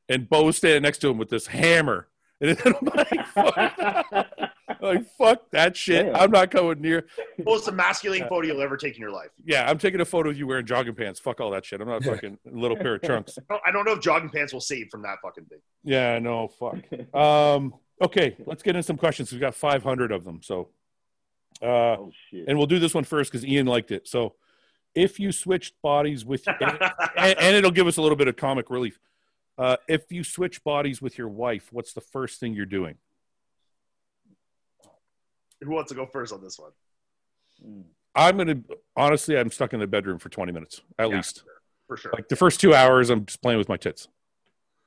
[0.09, 2.09] and Bo standing next to him with this hammer,
[2.41, 4.27] and I'm like, fuck,
[4.83, 6.07] like, fuck that shit.
[6.07, 6.17] Damn.
[6.17, 7.07] I'm not going near.
[7.45, 9.31] Most emasculating photo you'll ever take in your life.
[9.45, 11.21] Yeah, I'm taking a photo of you wearing jogging pants.
[11.21, 11.81] Fuck all that shit.
[11.81, 13.39] I'm not fucking little pair of trunks.
[13.39, 15.61] I don't- I don't know if jogging pants will save from that fucking thing.
[15.85, 16.79] Yeah, no, fuck.
[17.15, 19.33] Um, okay, let's get in some questions.
[19.33, 20.41] We've got 500 of them.
[20.43, 20.69] So,
[21.63, 22.47] uh, oh shit.
[22.49, 24.09] and we'll do this one first because Ian liked it.
[24.09, 24.35] So,
[24.95, 26.61] if you switched bodies with, and,
[27.17, 28.99] and, and it'll give us a little bit of comic relief.
[29.59, 32.97] Uh, if you switch bodies with your wife, what's the first thing you're doing?
[35.63, 36.71] Who wants to go first on this one?
[37.65, 37.85] Mm.
[38.15, 38.61] I'm gonna
[38.97, 41.17] honestly, I'm stuck in the bedroom for 20 minutes at Yeah.
[41.17, 41.45] least.
[41.87, 42.13] For sure.
[42.13, 44.09] Like the first two hours, I'm just playing with my tits.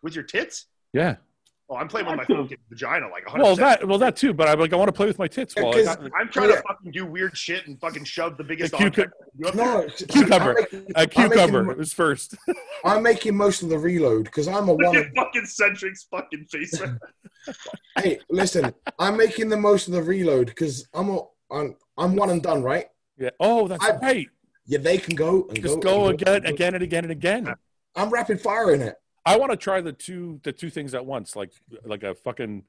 [0.02, 0.66] With your tits?
[0.92, 1.18] Yeah.
[1.74, 3.42] Oh, I'm playing with my I fucking vagina like 100%.
[3.42, 5.54] Well, that well that too, but I'm like I want to play with my tits.
[5.58, 6.58] Yeah, While 'cause- I, I'm trying Yeah.
[6.58, 9.54] to fucking do weird shit and fucking shove the biggest The cucu- object you up
[9.56, 9.66] there.
[9.66, 10.50] No, Cucumber.
[10.50, 12.36] I'm making, a cucumber making- was first.
[12.86, 14.98] I'm making most of the reload because I'm a Look one.
[14.98, 16.80] at fucking Cedric's fucking face.
[17.98, 21.20] hey, listen, I'm making the most of the reload because I'm a,
[21.52, 22.86] I'm I'm one and done, right?
[23.18, 23.30] Yeah.
[23.40, 24.28] Oh, that's I- right.
[24.66, 27.54] Yeah, they can go and Just go, go and again, again, and again, and again.
[27.96, 28.96] I'm rapid firing it.
[29.26, 31.52] I want to try the two, the two things at once, like
[31.86, 32.64] like a fucking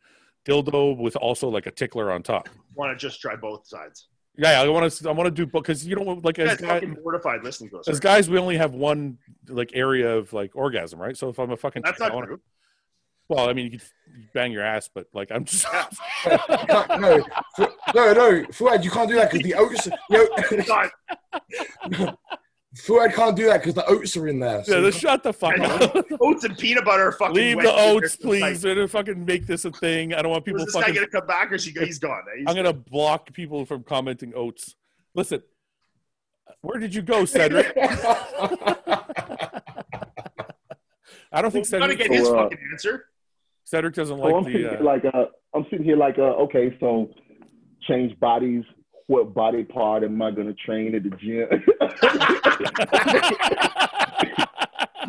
[0.47, 2.49] dildo with also like a tickler on top.
[2.75, 4.09] Want to just try both sides?
[4.37, 5.09] Yeah, I want to.
[5.09, 7.71] I want to do because you know, like You as guys guys, fucking mortified listening
[7.71, 7.89] to us.
[7.89, 9.19] as guys, we only have one
[9.49, 11.17] like area of like orgasm, right?
[11.17, 12.41] So if I'm a fucking, That's I not wanna- true.
[13.27, 13.89] Well, I mean, you could
[14.35, 15.65] bang your ass, but like I'm just.
[15.65, 15.81] You
[16.69, 17.25] can't- no,
[17.57, 17.63] Fu-
[17.95, 19.89] no, no, Fouad, you can't do that because the oats.
[20.11, 20.29] You
[20.59, 22.15] know, God,
[22.75, 24.65] Fouad can't do that because the oats are in there.
[24.65, 25.95] So yeah, you just shut the fuck up.
[26.21, 27.35] oats and peanut butter are fucking.
[27.35, 28.41] Leave wet the oats, fingers.
[28.41, 28.65] Like, please.
[28.65, 30.13] We're gonna fucking make this a thing.
[30.13, 30.95] I don't want people Was this guy fucking.
[30.97, 32.23] gonna come back or is he, he's gone?
[32.37, 34.75] He's I'm gonna block people from commenting oats.
[35.15, 35.43] Listen,
[36.63, 37.73] where did you go, Cedric?
[41.33, 43.07] I don't think Well, we gotta get his So, uh, fucking answer.
[43.65, 44.79] Cedric doesn't So like I'm the.
[44.79, 47.11] Uh, like uh, I'm sitting here like uh, okay, so
[47.89, 48.65] change bodies.
[49.07, 51.49] What body part am I gonna train at the gym?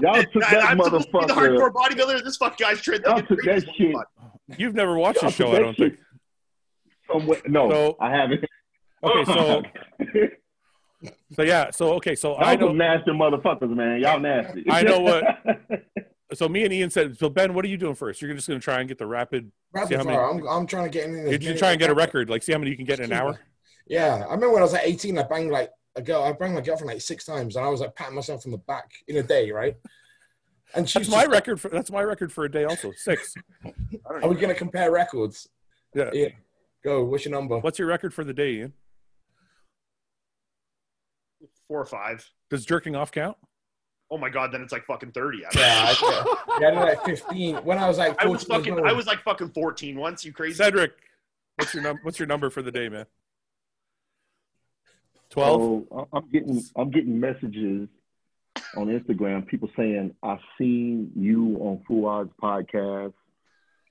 [0.02, 1.58] Y'all took And that I'm supposed to the motherfucker.
[1.58, 2.24] hardcore bodybuilder.
[2.24, 3.04] This fuck guy's trained.
[3.06, 3.96] Y'all took that shit.
[4.58, 5.94] You've never watched the Y'all show, I don't think.
[7.12, 7.42] Somewhere.
[7.48, 8.44] No, So- I haven't.
[9.04, 9.62] Okay, so
[11.34, 14.02] so yeah, so okay, so I Y'all know some nasty motherfuckers, man.
[14.02, 14.66] Y'all nasty.
[14.70, 15.24] I know what-
[16.34, 18.22] so me and Ian said, so Ben, what are you doing first?
[18.22, 19.52] You're just gonna try and get the rapid.
[19.72, 21.16] Rapid See how many- I'm, I'm trying to get in.
[21.20, 22.06] as Did you many try and get a as I can.
[22.08, 22.30] record?
[22.30, 23.40] Like, see how many you can get in an hour?
[23.88, 26.24] Yeah, I remember when I was like 18, I banged like a girl.
[26.24, 28.58] I banged my girlfriend like six times, and I was like patting myself on the
[28.58, 29.76] back in a day, right?
[30.74, 32.66] And she's That's my record for that's my record for a day.
[32.66, 33.36] Also, six.
[34.06, 35.48] Are we gonna compare records?
[35.94, 36.10] Yeah.
[36.14, 36.30] Yeah.
[36.84, 37.04] Go.
[37.06, 37.60] What's your number?
[37.60, 38.74] What's your record for the day, Ian?
[41.68, 42.28] Four or five.
[42.50, 43.38] Does jerking off count?
[44.12, 45.46] Oh my god, then it's like fucking thirty.
[45.46, 47.56] I, Yeah, I, yeah, I did like 15.
[47.58, 48.86] When I was like 14 I was fucking.
[48.86, 50.24] I was like fucking fourteen once.
[50.24, 50.56] You crazy?
[50.56, 50.94] Cedric,
[51.56, 53.06] what's your num- What's your number for the day, man?
[55.36, 55.62] Twelve.
[55.90, 57.88] So I- I'm getting I'm getting messages
[58.78, 63.14] on Instagram, people saying I've seen you on Fouad's podcast.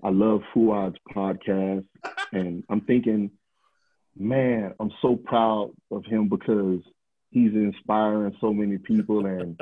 [0.03, 1.85] I love Fouad's podcast,
[2.33, 3.31] and I'm thinking,
[4.19, 6.81] man, I'm so proud of him because
[7.31, 9.61] he's inspiring so many people, and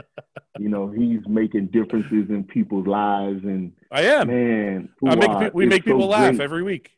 [0.58, 3.44] you know he's making differences in people's lives.
[3.44, 4.28] And I am.
[4.28, 6.40] man, I make, we is make so people laugh great.
[6.44, 6.90] every week.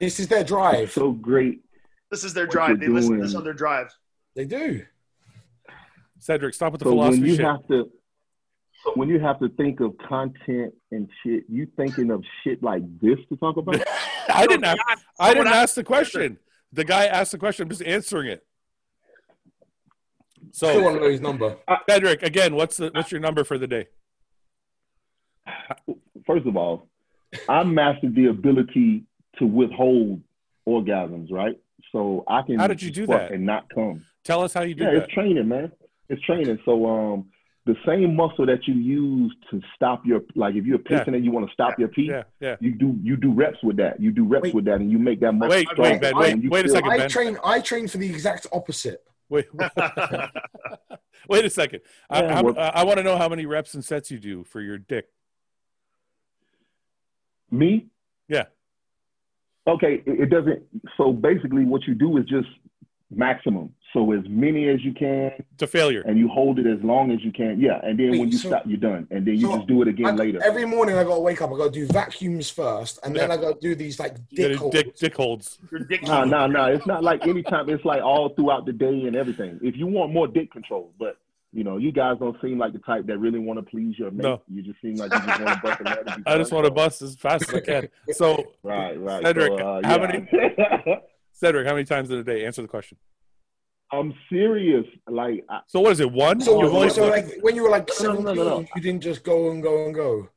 [0.00, 0.84] This is their drive.
[0.84, 1.60] It's so great.
[2.10, 2.80] This is their drive.
[2.80, 3.92] They you're listen to this on their drive.
[4.34, 4.84] They do.
[6.18, 7.44] Cedric, stop with the so when philosophy you shit.
[7.44, 7.90] have to
[8.84, 12.82] so when you have to think of content and shit, you thinking of shit like
[13.00, 13.76] this to talk about?
[14.28, 14.64] I didn't.
[14.64, 14.78] Ask,
[15.18, 16.38] I didn't ask the question.
[16.72, 17.62] The guy asked the question.
[17.64, 18.44] I'm just answering it.
[20.52, 21.56] Still want So, to know his number.
[21.88, 23.86] Cedric, again, what's the what's your number for the day?
[26.26, 26.88] First of all,
[27.48, 29.04] I mastered the ability
[29.38, 30.20] to withhold
[30.68, 31.58] orgasms, right?
[31.92, 33.32] So I can How did you do that?
[33.32, 34.04] and not come.
[34.24, 35.04] Tell us how you do Yeah, that.
[35.04, 35.70] it's training, man.
[36.08, 36.58] It's training.
[36.64, 37.26] So um
[37.66, 41.30] the same muscle that you use to stop your like if you're pissing and you
[41.30, 42.56] want to stop your pee, Yeah, yeah.
[42.60, 44.00] you do you do reps with that.
[44.00, 44.54] You do reps Wait.
[44.54, 45.92] with that and you make that muscle Wait, stronger.
[45.92, 46.90] wait, Ben, And wait, wait a feel- second.
[46.90, 47.08] I Ben.
[47.10, 47.38] train.
[47.44, 49.02] I train for the exact opposite.
[49.30, 49.70] Wait, wait
[51.44, 51.80] a second.
[52.10, 54.60] I, Yeah, how- I want to know how many reps and sets you do for
[54.60, 55.08] your dick.
[57.50, 57.86] Me?
[58.28, 58.44] Yeah.
[59.66, 60.62] Okay, it, it doesn't.
[60.98, 62.48] So basically, what you do is just
[63.10, 63.74] maximum.
[63.92, 66.02] So as many as you can, To failure.
[66.04, 67.60] and you hold it as long as you can.
[67.60, 69.68] Yeah, and then Wait, when you so- stop, you're done, and then you so just
[69.68, 70.42] do it again I- later.
[70.42, 71.52] Every morning I gotta wake up.
[71.52, 74.70] I gotta do vacuums first, and then I gotta do these like You dick gotta
[74.82, 75.60] dick, dick holds.
[76.02, 76.64] No, no, no.
[76.66, 77.68] It's not like anytime.
[77.70, 79.60] It's like all throughout the day and everything.
[79.62, 81.16] If you want more dick control, but
[81.52, 84.10] you know, you guys don't seem like the type that really want to please your
[84.10, 84.24] mate.
[84.24, 84.42] No.
[84.52, 86.18] You just seem like you just want to bust a nut.
[86.26, 87.88] I just want to bust as fast as I can.
[88.10, 89.22] So, Right, right.
[89.22, 90.96] Cedric, So, uh, how yeah.
[91.34, 92.46] Cedric, how many times in a day?
[92.46, 92.96] Answer the question.
[93.92, 94.86] I'm serious.
[95.08, 96.10] Like, I, So, what is it?
[96.10, 96.40] One?
[96.40, 98.66] So, You've only- so like when you were like No, no, no, no, no.
[98.74, 100.28] you didn't just go and go and go.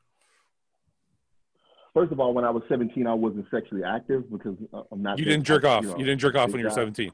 [1.94, 5.18] first of all, when I was 17, I wasn't sexually active because uh, I'm not.
[5.20, 5.84] you didn't jerk type, off.
[5.86, 7.12] know, You didn't jerk off when you were 17.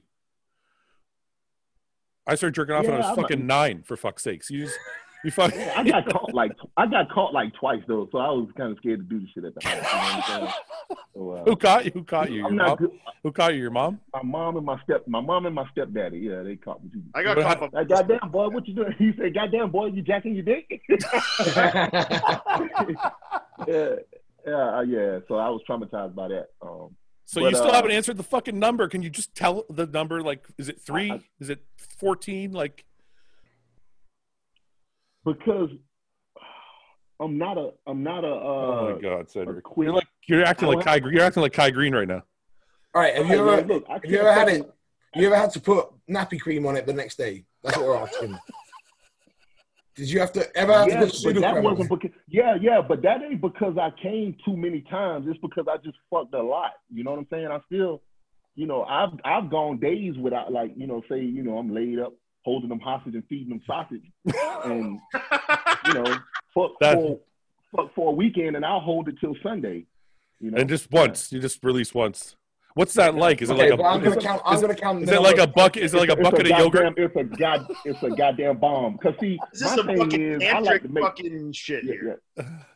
[2.26, 4.50] I started jerking off when I was I'm- fucking nine, for fuck's sakes.
[4.50, 4.80] You just,
[5.24, 5.54] you fuck.
[5.56, 8.72] Yeah, I got caught like I got caught like twice though, so I was kind
[8.72, 9.76] of scared to do the shit at the house.
[9.76, 10.54] You know what I'm saying?
[11.16, 11.92] So, uh, Who caught you?
[11.94, 12.38] Who caught you?
[12.38, 12.78] Your mom?
[12.78, 12.92] good.
[13.24, 13.62] Who caught you?
[13.62, 14.00] Your mom?
[14.14, 16.18] My mom and my step, my mom and my stepdaddy.
[16.20, 17.02] Yeah, they caught me too.
[17.16, 17.74] I got caught how- up.
[17.74, 18.94] Like, goddamn boy, what you doing?
[18.98, 20.82] He said, "Goddamn boy, you jacking your dick?"
[23.68, 23.96] yeah,
[24.46, 25.20] yeah, uh, yeah.
[25.28, 26.48] So I was traumatized by that.
[26.62, 26.96] Um,
[27.26, 28.88] So But, you still uh, haven't answered the fucking number.
[28.88, 30.22] Can you just tell the number?
[30.22, 31.12] Like, is it three?
[31.12, 31.64] I- is it
[32.00, 32.52] 14?
[32.52, 32.86] Like,
[35.26, 35.70] because
[37.20, 38.28] I'm not a, I'm not a.
[38.28, 39.64] Uh, oh my God, Cedric.
[39.64, 42.24] quick- You're like, you're acting like Kai, you're acting like Kai Greene right now.
[42.96, 44.72] All right, have Hey, you man, ever look, have you ever had it?
[45.16, 47.46] You ever had to put nappy cream on it the next day?
[47.64, 48.38] That's what we're asking.
[49.96, 52.82] Did you have to ever have to put but that Sudocrem wasn't because yeah, yeah,
[52.82, 55.28] but that ain't because I came too many times.
[55.30, 56.72] It's because I just fucked a lot.
[56.92, 57.48] You know what I'm saying?
[57.48, 58.02] I still,
[58.56, 62.00] you know, I've I've gone days without like, you know, say, you know, I'm laid
[62.00, 62.14] up
[62.44, 64.04] holding them hostage and feeding them sausage,
[64.66, 65.00] and
[65.88, 66.16] you know,
[66.54, 67.20] fuck That- for
[67.76, 69.86] fuck for a weekend, and I'll hold it till Sunday.
[70.40, 72.36] You know, And just once, you just release once.
[72.76, 73.42] What's that like?
[73.42, 74.04] Is it Okay, like but I'm a?
[74.04, 74.42] gonna Is, count.
[74.46, 75.04] I'm gonna count.
[75.04, 75.84] is it like a bucket?
[75.84, 76.94] Is it like a It's bucket of goddamn- yogurt?
[76.98, 77.68] It's a god.
[77.86, 78.98] It's a goddamn bomb.
[78.98, 81.92] Cause see, This my some thing is, I like tantric to make fucking shit yeah,
[81.92, 82.22] here.
[82.38, 82.44] yeah.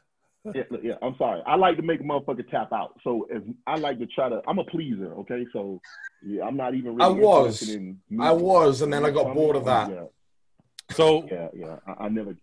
[0.56, 1.42] yeah, yeah, I'm sorry.
[1.46, 3.00] I like to make a motherfucker tap out.
[3.04, 5.14] So as I like to try to, I'm a pleaser.
[5.20, 5.80] Okay, so
[6.26, 6.96] yeah, I'm not even.
[6.96, 7.70] Really I was.
[7.70, 9.90] In I was, and then I got bored of that.
[9.90, 10.04] Yeah,
[10.92, 11.76] So yeah, yeah.
[11.88, 12.36] I, I never.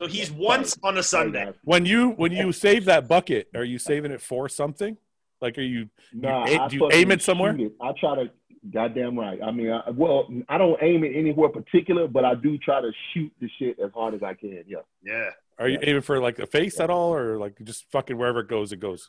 [0.00, 1.46] So he's once on a Sunday.
[1.46, 1.54] guys.
[1.62, 4.96] when you when you save that bucket, are you saving it for something?
[5.42, 5.88] Like, are you?
[6.12, 7.54] Nah, aim- I do you aim it somewhere?
[7.58, 7.72] it.
[7.80, 8.30] I try to.
[8.74, 9.38] Goddamn right.
[9.42, 12.92] I mean, I, well, I don't aim it anywhere particular, but I do try to
[13.14, 14.64] shoot the shit as hard as I can.
[14.66, 15.30] Yeah, Yeah.
[15.60, 18.48] Are you aiming for like a face at all, or like just fucking wherever it
[18.48, 19.08] goes, it goes?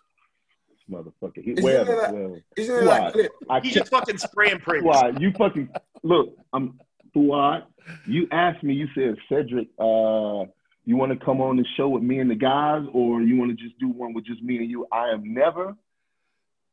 [0.92, 1.42] motherfucker.
[1.42, 1.96] He, Isn't wherever.
[1.96, 3.32] that- well, Isn't that clip?
[3.50, 4.82] I He just fucking spray and pray.
[4.82, 5.70] Fouad, you fucking
[6.04, 6.36] look.
[6.52, 6.78] I'm
[7.16, 7.64] Fouad.
[8.06, 8.74] You asked me.
[8.74, 9.70] You said Cedric.
[9.80, 10.46] Uh,
[10.84, 13.58] you want to come on the show with me and the guys, or you want
[13.58, 14.86] to just do one with just me and you?
[14.92, 15.76] I am never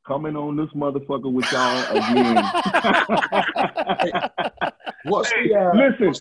[0.06, 2.42] coming on this motherfucker with y'all again.
[5.04, 5.54] What's the?
[5.54, 6.14] Uh, Listen,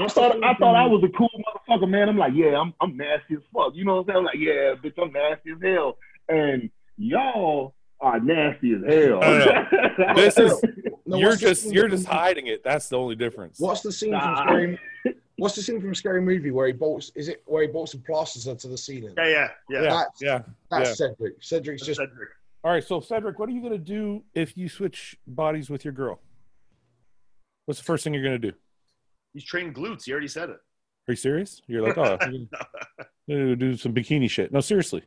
[0.00, 1.28] I thought I thought I was a cool
[1.68, 2.08] motherfucker, man.
[2.08, 3.74] I'm like, yeah, I'm I'm nasty as fuck.
[3.74, 4.16] You know what I'm saying?
[4.18, 5.98] I'm like, yeah, bitch, I'm nasty as hell.
[6.28, 9.20] And y'all are nasty as hell.
[9.20, 10.62] No, This is
[11.06, 12.64] No, you're just you're just hiding it.
[12.64, 13.60] That's the only difference.
[13.60, 14.44] What's the scene from Nah.
[14.46, 14.80] Scary?
[15.36, 17.10] What's the scene from Scary Movie where he bolts?
[17.14, 19.14] Is it where he bolts and plasters her to the ceiling?
[19.16, 19.82] Yeah, yeah, yeah.
[19.82, 20.42] Yeah, That's, yeah.
[20.70, 20.94] that's yeah.
[21.08, 21.34] Cedric.
[21.40, 22.28] Cedric's just Cedric.
[22.64, 25.92] All right, so Cedric, what are you gonna do if you switch bodies with your
[25.92, 26.20] girl?
[27.72, 28.52] What's the first thing you're gonna do?
[29.32, 30.04] He's trained glutes.
[30.04, 30.56] He already said it.
[31.08, 31.62] Are you serious?
[31.66, 32.18] You're like, oh,
[33.26, 34.52] you're do some bikini shit.
[34.52, 35.04] No, seriously.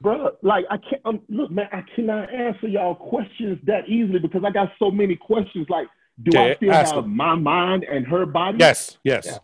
[0.00, 1.66] Bro, like I can't um, look, man.
[1.72, 5.66] I cannot answer y'all questions that easily because I got so many questions.
[5.68, 5.88] Like,
[6.22, 7.16] do Okay, I still have them.
[7.16, 8.58] my mind and her body?
[8.60, 9.38] Yes, yes, Yeah.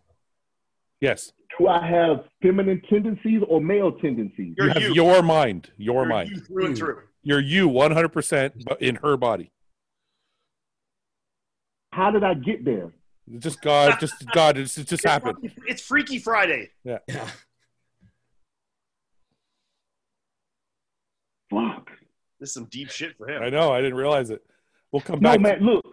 [1.00, 1.32] yes.
[1.58, 4.54] Do I have feminine tendencies or male tendencies?
[4.56, 4.94] You You're have you.
[4.94, 6.30] your mind, your You're mind.
[6.30, 6.98] you through and through.
[7.24, 9.50] You're you 100 percent in her body.
[11.92, 12.90] How did I get there?
[13.38, 15.36] Just God, just God, it's, it just It's happened.
[15.42, 16.70] fucking- It's Freaky Friday.
[16.84, 16.98] yeah.
[21.50, 21.90] Fuck.
[22.40, 23.42] This is some deep shit for him.
[23.42, 23.72] I know.
[23.72, 24.42] I didn't realize it.
[24.90, 25.40] We'll come No, back.
[25.40, 25.60] man.
[25.64, 25.84] Look.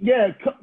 [0.00, 0.32] Yeah.
[0.42, 0.54] co-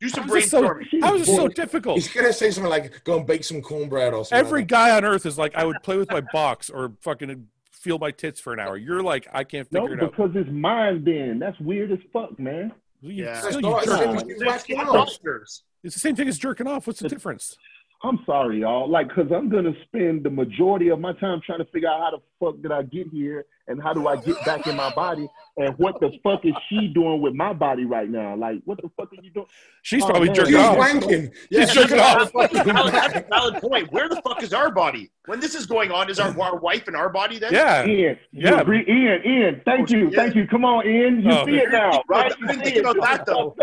[0.00, 1.00] Do some How is this so, brainstorming.
[1.02, 1.96] how is this so difficult?
[1.96, 4.46] He's gonna say something like, "Go and bake some cornbread" or something.
[4.46, 7.48] Every like guy on earth is like, I would play with my box or fucking
[7.72, 8.76] feel my tits for an hour.
[8.76, 10.12] You're like, I can't No, figure it out.
[10.12, 11.38] because it's mind then.
[11.40, 12.72] That's weird as fuck, man.
[13.00, 13.40] You- Yeah.
[13.40, 13.86] still, you it's
[14.30, 14.94] It's whacking like off.
[14.94, 15.62] monsters.
[15.84, 16.86] It's the same thing as jerking off.
[16.86, 17.56] What's the difference?
[18.02, 18.88] I'm sorry, y'all.
[18.88, 22.10] Like, cause I'm gonna spend the majority of my time trying to figure out how
[22.16, 25.28] the fuck did I get here and how do I get back in my body
[25.58, 28.34] and what the fuck is she doing with my body right now?
[28.36, 29.46] Like, what the fuck are you doing?
[29.82, 30.34] She's Oh, probably man.
[30.34, 30.76] jerking She's off.
[30.78, 31.32] wanking.
[31.50, 32.32] Yeah, She's jerking off.
[32.32, 33.92] That's a valid, valid point.
[33.92, 35.10] Where the fuck is our body?
[35.26, 37.52] When this is going on, is our, our wife in our body then?
[37.52, 37.86] Yeah.
[37.86, 38.60] Ian, Yeah.
[38.60, 38.84] agree?
[38.88, 40.16] Ian, Ian, thank oh, you, Yeah.
[40.16, 40.46] thank you.
[40.46, 41.20] Come on, Ian.
[41.22, 41.44] You Oh.
[41.46, 42.26] see it now, right?
[42.26, 43.02] I didn't You think see about it.
[43.02, 43.54] that, though.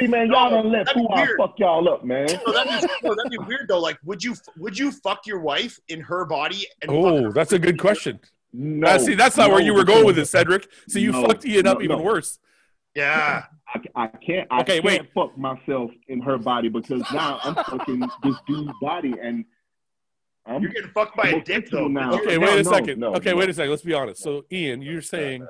[0.00, 1.36] See, man, y'all No, done let that'd be Pooh weird.
[1.38, 2.26] fuck y'all up, man.
[2.26, 3.78] So that'd be, no, that'd be weird though.
[3.78, 6.66] Like, would you would you fuck your wife in her body?
[6.80, 8.20] And Oh, her that's a good freaky- question.
[8.52, 10.68] No, Uh, see, that's not no, where you were going with because it, Cedric.
[10.88, 12.04] So you No, fucked Ian up no, even no.
[12.04, 12.38] worse.
[12.94, 13.44] Yeah.
[13.74, 14.46] I, I can't.
[14.50, 15.10] I Okay, can't wait.
[15.14, 19.46] fuck myself in her body because now I'm fucking this dude's body, and
[20.44, 21.88] I'm You're getting fucked by a dick though.
[21.88, 22.12] Now.
[22.14, 22.98] Okay, wait a second.
[23.00, 23.36] no, okay, no.
[23.36, 23.70] wait a second.
[23.70, 24.22] Let's be honest.
[24.22, 25.46] So, Ian, you're saying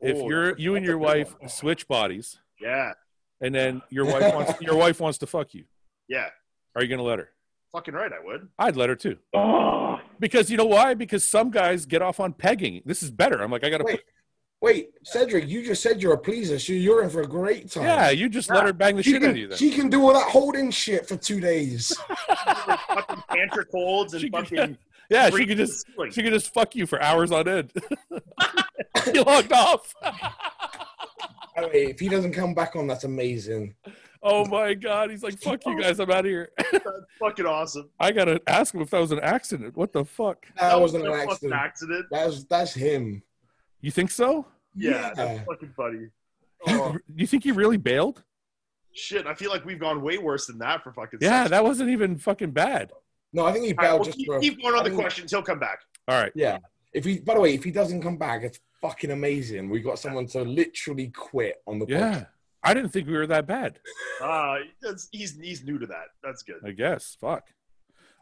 [0.00, 1.48] if you're you and your wife one.
[1.48, 2.94] switch bodies, Yeah.
[3.40, 5.64] and then your wife wants your wife wants to fuck you,
[6.08, 6.30] Yeah.
[6.74, 7.28] are you gonna let her?
[7.72, 8.48] Fucking right, I would.
[8.58, 9.18] I'd let her too.
[9.34, 9.89] Oh,
[10.20, 10.94] Because you know why?
[10.94, 12.82] Because some guys get off on pegging.
[12.84, 13.42] This is better.
[13.42, 13.84] I'm like, I gotta.
[13.84, 14.00] Wait,
[14.60, 17.84] wait, Cedric, you just said you're a pleaser, so you're in for a great time.
[17.84, 19.44] Yeah, you just let her bang the she shit out of you.
[19.44, 19.58] can, Then.
[19.58, 21.96] she can do all that holding shit for two days.
[22.28, 24.78] fucking cancer colds and She could- fucking.
[25.10, 26.10] yeah, she breathe could just the ceiling.
[26.12, 27.72] she could just fuck you for hours on end.
[29.12, 29.94] he logged off.
[30.02, 33.74] By the way, if he doesn't come back on, that's amazing.
[34.22, 36.50] Oh my god, he's like, fuck you guys, I'm out of here.
[36.72, 36.84] That's
[37.18, 37.88] fucking awesome.
[37.98, 39.76] I gotta ask him if that was an accident.
[39.76, 40.46] What the fuck?
[40.58, 41.52] That wasn't an accident.
[41.54, 42.06] accident.
[42.10, 43.22] That's that's him.
[43.80, 44.46] You think so?
[44.74, 45.12] Yeah, Yeah.
[45.14, 46.06] that's fucking funny.
[46.68, 48.22] Oh, You, you think he really bailed?
[48.92, 51.20] shit, I feel like we've gone way worse than that for fucking.
[51.22, 51.50] Yeah, sex.
[51.50, 52.90] that wasn't even fucking bad.
[53.32, 54.40] No, I think he All right, bailed well, just keep, for.
[54.40, 55.30] keep going on I the questions.
[55.30, 55.78] He'll come back.
[56.08, 56.32] All right.
[56.34, 56.58] Yeah.
[56.92, 59.70] If he, by the way, if he doesn't come back, it's fucking amazing.
[59.70, 62.24] We got someone to literally quit on the Yeah.
[62.62, 63.78] I didn't think we were that bad.
[64.20, 64.56] Uh,
[65.12, 66.08] he's he's new to that.
[66.22, 66.60] That's good.
[66.64, 67.16] I guess.
[67.20, 67.48] Fuck.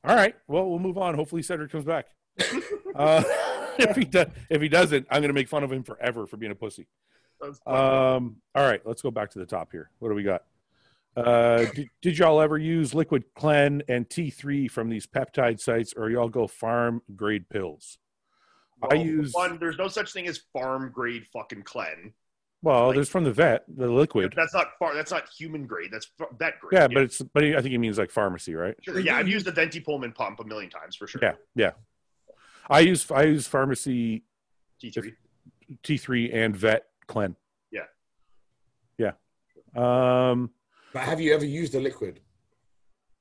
[0.05, 0.36] All right.
[0.47, 1.15] Well, we'll move on.
[1.15, 2.06] Hopefully, Cedric comes back.
[2.94, 3.23] uh,
[3.78, 6.52] if he does, if he doesn't, I'm gonna make fun of him forever for being
[6.52, 6.86] a pussy.
[7.66, 8.36] Um.
[8.55, 8.81] All right.
[8.85, 9.90] Let's go back to the top here.
[9.98, 10.43] What do we got?
[11.16, 16.10] Uh, did, did y'all ever use Liquid Clen and T3 from these peptide sites, or
[16.10, 17.98] y'all go farm grade pills?
[18.89, 19.59] I use one.
[19.59, 22.12] There's no such thing as farm grade fucking clen.
[22.62, 24.32] Well, like- there's from the vet, the liquid.
[24.36, 24.94] That's not far.
[24.94, 25.90] That's not human grade.
[25.93, 26.72] That's f- vet grade.
[26.80, 28.74] Yeah, but it's but I think he means like pharmacy, right?
[28.82, 28.98] Sure.
[28.98, 31.20] yeah, I've used the Ventipulmin pump a million times for sure.
[31.22, 31.70] Yeah, yeah.
[32.68, 34.24] I use I use pharmacy
[34.82, 35.14] T3.
[35.85, 37.36] T3 and vet Clen.
[37.70, 37.82] Yeah.
[38.98, 39.12] Yeah.
[39.76, 40.51] Um,
[40.93, 42.20] But have you ever used the liquid?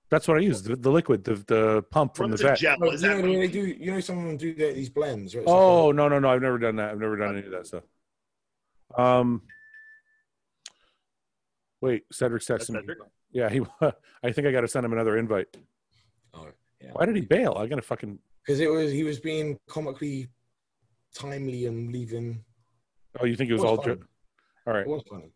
[0.10, 0.64] that's what I use.
[0.64, 2.60] The, the liquid, the the pump from What's the a vet.
[2.60, 2.78] gel?
[2.80, 3.60] No, Is you know that when they do.
[3.66, 5.36] You know, some of them do these blends.
[5.36, 5.44] Right?
[5.46, 6.30] Oh like no no no!
[6.30, 6.92] I've never done that.
[6.92, 7.84] I've never done any of that stuff.
[8.98, 9.42] Um,
[11.82, 12.94] wait, Cedric's That's texting me.
[13.32, 13.62] Yeah, he.
[14.24, 15.48] I think I got to send him another invite.
[16.34, 16.48] oh,
[16.82, 16.90] yeah.
[16.94, 17.56] Why did he bail?
[17.58, 18.20] I gotta fucking.
[18.46, 20.30] Because it was he was being comically
[21.14, 22.44] timely and leaving.
[23.20, 23.84] Oh, you think it was It was all?
[23.84, 23.98] fun.
[23.98, 24.06] Ju-
[24.68, 24.82] all right.
[24.82, 25.32] It was funny.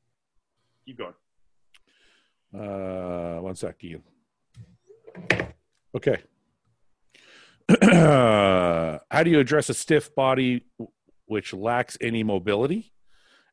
[0.85, 1.13] Keep going.
[2.53, 4.03] Uh, one sec, Ian.
[5.95, 6.17] Okay.
[7.81, 10.65] How do you address a stiff body
[11.25, 12.91] which lacks any mobility?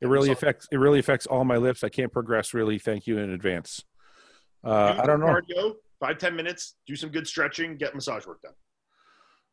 [0.01, 0.69] It really affects.
[0.71, 1.83] It really affects all my lips.
[1.83, 2.55] I can't progress.
[2.55, 3.85] Really, thank you in advance.
[4.63, 5.27] Uh, Do I don't know.
[5.27, 6.75] Cardio, five ten minutes.
[6.87, 7.77] Do some good stretching.
[7.77, 8.53] Get massage work done.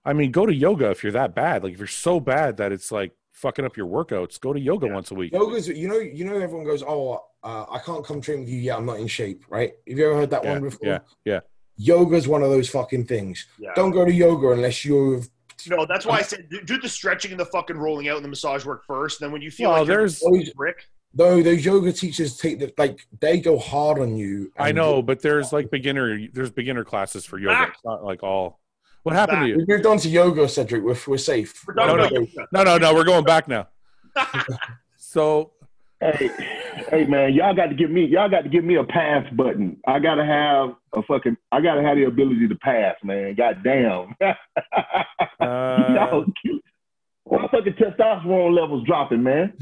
[0.04, 1.64] I mean, go to yoga if you're that bad.
[1.64, 4.40] Like if you're so bad that it's like fucking up your workouts.
[4.40, 5.34] Go to yoga once a week.
[5.34, 8.60] Yoga's, you know, you know, everyone goes, "Oh, uh, I can't come train with you
[8.60, 8.78] yet.
[8.78, 9.74] I'm not in shape." Right?
[9.88, 10.88] Have you ever heard that Yeah, one before?
[10.88, 11.40] yeah, yeah.
[11.78, 13.48] Yoga's one of those fucking things.
[13.58, 13.72] Yeah.
[13.76, 15.28] Don't go to yoga unless you've.
[15.68, 18.26] No, that's why I said do, do the stretching and the fucking rolling out and
[18.26, 19.20] the massage work first.
[19.20, 20.86] Then when you feel Well, like there's- Those, brick,
[21.18, 24.52] no, those yoga teachers take the like they go hard on you.
[24.58, 26.20] I know, but there's like beginner.
[26.34, 27.54] There's beginner classes for yoga.
[27.56, 27.70] Back.
[27.76, 28.60] It's not like all.
[29.04, 29.58] What happened to you?
[29.58, 30.84] We moved on to yoga, Cedric.
[30.84, 31.64] We're, we're safe.
[31.68, 32.10] we're No, no.
[32.52, 32.94] No, no, no.
[32.94, 33.68] We're going back now.
[34.98, 35.52] So
[36.02, 36.30] Hey,
[36.90, 39.78] hey man, y'all got to give me y'all got to give me a pass button.
[39.88, 43.36] I gotta have a fucking I gotta have the ability to pass, man.
[43.36, 44.16] God damn.
[45.40, 46.26] uh, y'all.
[47.32, 49.54] My fucking testosterone levels dropping, man.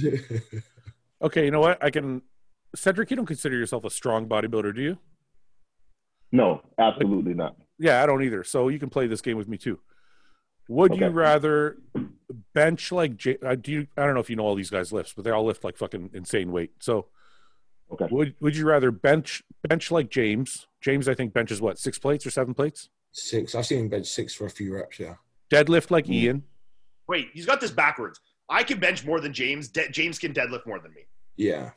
[1.21, 1.81] okay, you know what?
[1.83, 2.21] I can.
[2.75, 4.97] Cedric, you don't consider yourself a strong bodybuilder, do you?
[6.31, 7.55] No, absolutely not.
[7.77, 8.43] Yeah, I don't either.
[8.43, 9.79] So you can play this game with me too.
[10.69, 11.77] Would you rather
[12.53, 13.87] bench like J- uh, do you?
[13.97, 15.77] I don't know if you know all these guys lifts, but they all lift like
[15.77, 16.71] fucking insane weight.
[16.79, 17.07] So
[17.91, 18.07] Okay.
[18.09, 20.67] would would you rather bench bench like James?
[20.81, 22.89] James, I think benches what six plates or seven plates.
[23.11, 23.53] six.
[23.55, 24.99] I've seen him bench six for a few reps.
[24.99, 25.15] Yeah.
[25.51, 26.13] Deadlift like Mm.
[26.13, 26.43] Ian.
[27.07, 28.19] Wait, he's got this backwards.
[28.49, 29.67] I can bench more than James.
[29.67, 31.05] De- James can deadlift more than me.
[31.35, 31.71] Yeah.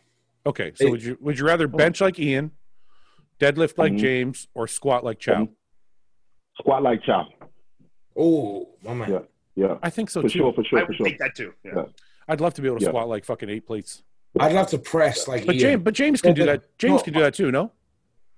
[0.46, 0.90] Okay, so Hey.
[0.92, 2.52] would you would you rather bench like Ian,
[3.40, 3.98] deadlift like Mhm.
[3.98, 5.48] James, or squat like Chow?
[6.58, 7.28] Squat like chop.
[8.16, 9.10] Oh, my man.
[9.10, 9.18] Yeah.
[9.54, 9.78] Yeah.
[9.82, 10.38] I think so For too.
[10.38, 11.06] sure, for I sure, for would sure.
[11.06, 11.52] take that too.
[11.64, 11.72] Yeah.
[11.76, 11.82] Yeah.
[12.28, 12.90] I'd love to be able to Yeah.
[12.90, 14.02] squat like fucking eight plates.
[14.38, 15.60] I'd love to press like But Ian.
[15.62, 16.64] James, but James can do that.
[16.78, 17.50] James no, can do that too.
[17.50, 17.72] No.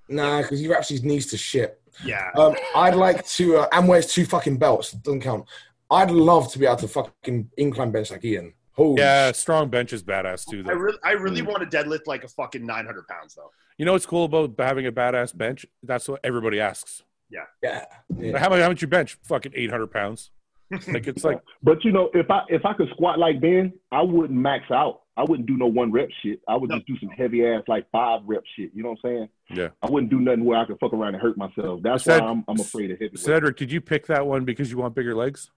[0.09, 1.80] Nah, because he wraps his knees to shit.
[2.05, 2.30] Yeah.
[2.36, 4.92] Um, I'd like to, uh, and wears two fucking belts.
[4.92, 5.44] Doesn't count.
[5.90, 8.55] I'd love to be able to fucking incline bench like Ian.
[8.72, 10.62] Holy Yeah, strong bench is badass too.
[10.68, 11.46] I really, I really Mm.
[11.48, 13.50] want to deadlift like a fucking 900 pounds though.
[13.76, 15.66] You know what's cool about having a badass bench?
[15.82, 17.02] That's what everybody asks.
[17.30, 17.44] Yeah.
[17.62, 18.38] yeah.
[18.38, 18.60] How much?
[18.60, 19.18] How much you bench?
[19.24, 20.30] Fucking eight hundred pounds.
[20.70, 24.02] Like it's like But you know, if I if I could squat like Ben, I
[24.02, 25.02] wouldn't max out.
[25.16, 26.40] I wouldn't do no one rep shit.
[26.46, 26.76] I would No.
[26.76, 28.70] just do some heavy ass like five rep shit.
[28.72, 29.28] You know what I'm saying?
[29.50, 29.68] Yeah.
[29.82, 31.80] I wouldn't do nothing where I could fuck around and hurt myself.
[31.82, 33.16] That's Ced- why I'm I'm afraid of heavy.
[33.16, 33.56] Cedric.
[33.56, 35.50] Did you pick that one because you want bigger legs?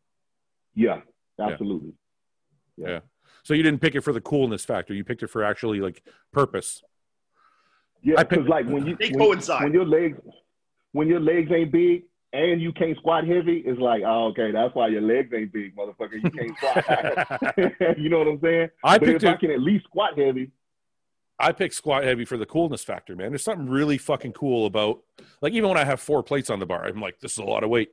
[0.73, 1.01] Yeah,
[1.39, 1.93] absolutely.
[2.75, 3.01] Yeah.
[3.43, 4.93] So you didn't pick it for the coolness factor.
[4.93, 6.01] You picked it for actually like
[6.33, 6.81] purpose.
[8.01, 9.63] Yeah, I pick- because like when you They when, coincide.
[9.63, 10.17] when your legs
[10.93, 12.03] when your legs ain't big
[12.33, 15.75] and you can't squat heavy, it's like, oh, okay, that's why your legs ain't big,
[15.75, 16.21] motherfucker.
[16.23, 17.97] You can't squat.
[17.97, 18.69] you know what I'm saying?
[18.83, 20.51] I but picked if I can at least squat heavy,
[21.39, 23.31] I picked squat heavy for the coolness factor, man.
[23.31, 25.01] There's something really fucking cool about
[25.41, 27.43] like even when I have four plates on the bar, I'm like, this is a
[27.43, 27.89] lot of weight.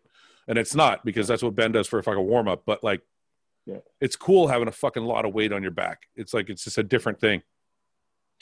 [0.46, 2.62] And it's not because that's what Ben does for a fucking warm up.
[2.66, 3.02] But like
[3.66, 3.78] Yeah.
[4.00, 6.02] it's cool having a fucking lot of weight on your back.
[6.14, 7.42] It's like it's just a different thing.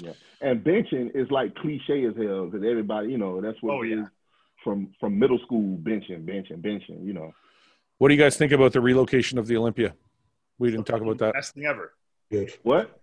[0.02, 0.12] Yeah.
[0.40, 3.90] And benching is like cliche as hell because everybody, you know, that's what Oh, it
[3.90, 4.04] yeah.
[4.66, 7.04] Is from from middle school benching, benching, benching.
[7.04, 7.34] You know,
[7.98, 9.94] What do you guys think about the relocation of the Olympia?
[10.58, 11.34] We didn't talk about that.
[11.34, 11.92] Best thing ever.
[12.30, 12.52] Good.
[12.62, 13.00] what?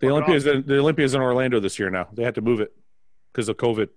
[0.00, 2.08] The Fuck Olympia is in, the Olympia is in Orlando this year now.
[2.12, 2.72] They had to move it
[3.32, 3.88] because of COVID,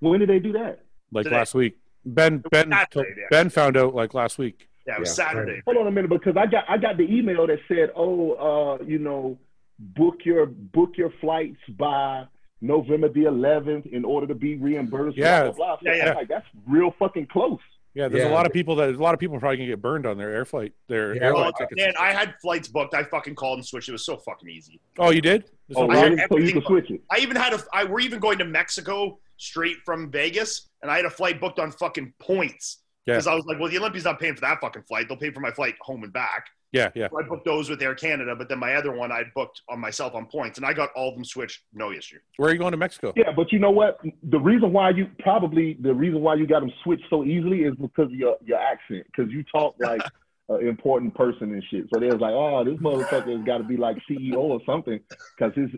[0.00, 0.84] When did they do that?
[1.12, 1.36] like Today.
[1.36, 1.76] last week.
[2.04, 3.26] Ben Ben Saturday, yeah.
[3.30, 4.68] Ben found out like last week.
[4.86, 5.62] Yeah, it was Yeah, Saturday.
[5.66, 8.32] Hold on a minute, because I got I got the email that said, oh,
[8.80, 9.38] uh, you know,
[9.78, 12.24] book your book your flights by
[12.66, 15.16] November the 11th in order to be reimbursed.
[15.16, 15.44] Yeah.
[15.44, 15.92] blah, blah, blah.
[15.92, 16.14] Yeah, yeah.
[16.14, 17.60] like that's real fucking close.
[17.94, 19.80] Yeah, there's a lot of people that a lot of people are probably gonna get
[19.80, 21.80] burned on their air flight, their Yeah, airline Oh, tickets.
[21.82, 22.92] man, I had flights booked.
[22.92, 23.88] I fucking called and switched.
[23.88, 24.80] It was so fucking easy.
[24.98, 25.44] oh, you did?
[25.68, 26.16] There's Oh, no I had really?
[26.16, 27.00] So you everything switch it.
[27.10, 27.60] I even had a.
[27.72, 31.58] I we're even going to Mexico straight from Vegas, and I had a flight booked
[31.58, 33.14] on fucking points Yeah.
[33.14, 35.08] because I was like, well, the Olympia's not paying for that fucking flight.
[35.08, 36.48] They'll pay for my flight home and back.
[36.76, 37.08] Yeah, yeah.
[37.10, 39.80] So I booked those with Air Canada, but then my other one I booked on
[39.80, 42.18] myself on points, and I got all of them switched, no issue.
[42.36, 43.12] Where are you going to Mexico?
[43.16, 44.00] Yeah, but you know what?
[44.24, 47.74] The reason why you probably the reason why you got them switched so easily is
[47.74, 49.06] because of your your accent.
[49.06, 50.02] Because you talk like
[50.48, 51.86] an important person and shit.
[51.92, 55.00] So they was like, oh, this motherfucker has got to be like CEO or something
[55.36, 55.70] because his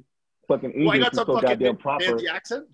[0.46, 2.04] fucking Well, I English got is some so fucking goddamn proper.
[2.04, 2.66] fancy accent.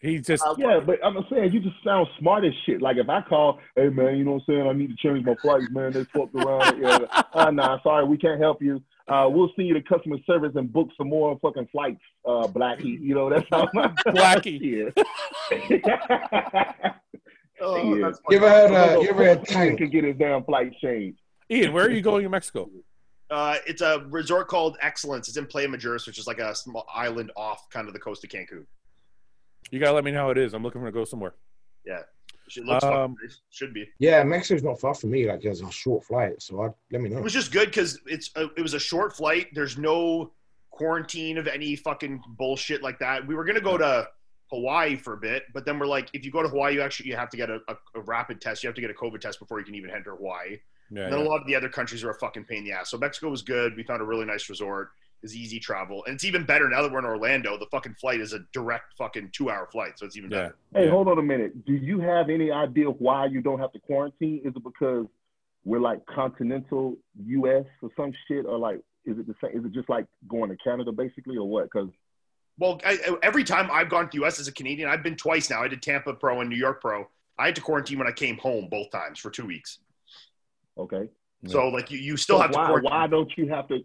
[0.00, 2.82] He just Uh, Yeah, but I'm saying you just sound smart as shit.
[2.82, 4.66] Like if I call, hey man, you know what I'm saying?
[4.68, 5.92] I need to change my flights, man.
[5.92, 6.80] They fucked around.
[6.80, 6.98] Yeah,
[7.32, 8.82] uh, nah, sorry, we can't help you.
[9.08, 13.00] Uh, we'll send you to customer service and book some more fucking flights, uh, Blackie.
[13.00, 13.66] You know that's how
[14.08, 14.92] Blackie.
[15.50, 16.90] yeah.
[17.58, 18.04] Oh, Yeah.
[18.08, 19.78] that's You ever had, uh, you ever had He Tank?
[19.90, 21.18] get his damn flight changed.
[21.50, 22.68] Ian, where are you going in Mexico?
[23.30, 25.26] Uh, it's a resort called Excellence.
[25.28, 28.22] It's in Playa Mujeres, which is like a small island off kind of the coast
[28.24, 28.66] of Cancun.
[29.70, 30.54] You gotta let me know how it is.
[30.54, 31.34] I'm looking for to go somewhere.
[31.84, 32.00] Yeah,
[32.56, 33.40] it looks Um, nice.
[33.50, 33.88] should be.
[33.98, 35.28] Yeah, Mexico's not far from me.
[35.28, 37.18] Like, there's a short flight, so I let me know.
[37.18, 39.48] It was just good because it's a, it was a short flight.
[39.54, 40.32] There's no
[40.70, 43.26] quarantine of any fucking bullshit like that.
[43.26, 44.08] We were gonna go to
[44.50, 47.08] Hawaii for a bit, but then we're like, if you go to Hawaii, you actually
[47.08, 48.62] you have to get a, a, a rapid test.
[48.62, 50.58] You have to get a COVID test before you can even enter Hawaii.
[50.90, 51.26] Yeah, And then yeah.
[51.26, 52.90] a lot of the other countries are a fucking pain in the ass.
[52.90, 53.74] So Mexico was good.
[53.76, 54.90] We found a really nice resort.
[55.22, 57.58] It's easy travel, and it's even better now that we're in Orlando.
[57.58, 60.36] The fucking flight is a direct fucking two hour flight, so it's even yeah.
[60.38, 60.56] better.
[60.74, 60.90] Hey, Yeah.
[60.90, 61.64] hold on a minute.
[61.64, 64.42] Do you have any idea why you don't have to quarantine?
[64.44, 65.06] Is it because
[65.64, 67.64] we're like continental U.S.
[67.82, 69.58] or some shit, or like is it the same?
[69.58, 71.64] Is it just like going to Canada basically, or what?
[71.64, 71.88] Because
[72.58, 74.38] Well, I, I- every time I've gone to the U.S.
[74.38, 75.62] as a Canadian, I've been twice now.
[75.62, 77.08] I did Tampa Pro and New York Pro.
[77.38, 79.78] I had to quarantine when I came home both times for two weeks.
[80.78, 81.08] okay,
[81.48, 82.90] So like you, you still So have to quarantine.
[82.90, 83.80] why don't you have to?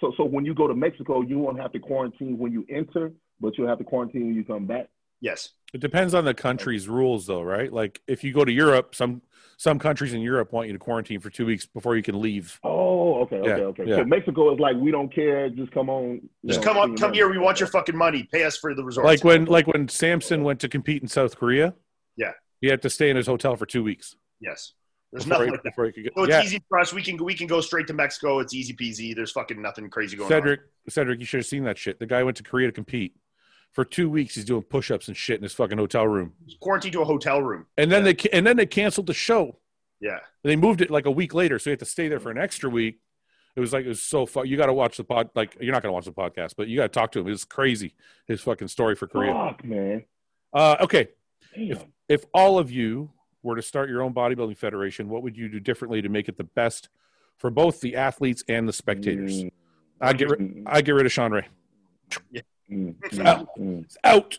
[0.00, 3.12] So so when you go to Mexico, you won't have to quarantine when you enter,
[3.40, 4.88] but you'll have to quarantine when you come back.
[5.20, 5.50] Yes.
[5.72, 7.72] It depends on the country's rules, though, right?
[7.72, 9.22] Like if you go to Europe, some
[9.56, 12.60] some countries in Europe want you to quarantine for two weeks before you can leave.
[12.62, 13.84] Oh, okay, okay, Yeah, okay.
[13.86, 13.96] yeah.
[13.96, 16.28] So Mexico is like we don't care, just come on.
[16.44, 17.28] Just know, come on, come here.
[17.30, 18.28] We want your fucking money.
[18.30, 19.06] Pay us for the resort.
[19.06, 21.74] Like when like when Samson went to compete in South Korea.
[22.16, 22.32] Yeah.
[22.60, 24.16] he had to stay in his hotel for two weeks.
[24.40, 24.72] yes.
[25.16, 25.70] There's before nothing he- like that.
[25.70, 26.92] before he could get- So it's yeah, easy for us.
[26.92, 28.38] We can we can go straight to Mexico.
[28.40, 29.14] It's easy peasy.
[29.14, 30.30] There's fucking nothing crazy going on.
[30.30, 31.98] Cedric, Cedric, you should have seen that shit.
[31.98, 33.16] The guy went to Korea to compete.
[33.72, 36.32] For two weeks, he's doing push-ups and shit in his fucking hotel room.
[36.40, 36.54] on.
[36.60, 37.66] Quarantine to a hotel room.
[37.76, 38.12] And then Yeah.
[38.22, 39.58] they and then they canceled the show.
[40.00, 40.20] Yeah.
[40.44, 42.38] They moved it like a week later, so you had to stay there for an
[42.38, 43.00] extra week.
[43.54, 44.46] It was like it was so fun.
[44.46, 45.30] You got to watch the pod.
[45.34, 47.26] Like you're not going to watch the podcast, but you got to talk to him.
[47.26, 47.94] It was crazy.
[48.26, 49.32] His fucking story for Korea.
[49.32, 50.04] Fuck, man.
[50.52, 51.08] Uh, okay,
[51.54, 51.78] Damn.
[52.08, 53.10] if all of you
[53.46, 56.36] were to start your own bodybuilding federation, what would you do differently to make it
[56.36, 56.88] the best
[57.38, 59.44] for both the athletes and the spectators?
[59.44, 59.50] Mm,
[60.00, 60.40] I get rid.
[60.40, 61.46] mm, I get rid of Shawn Ray.
[62.70, 63.48] mm, It's out.
[63.58, 63.84] mm.
[63.84, 64.38] It's out.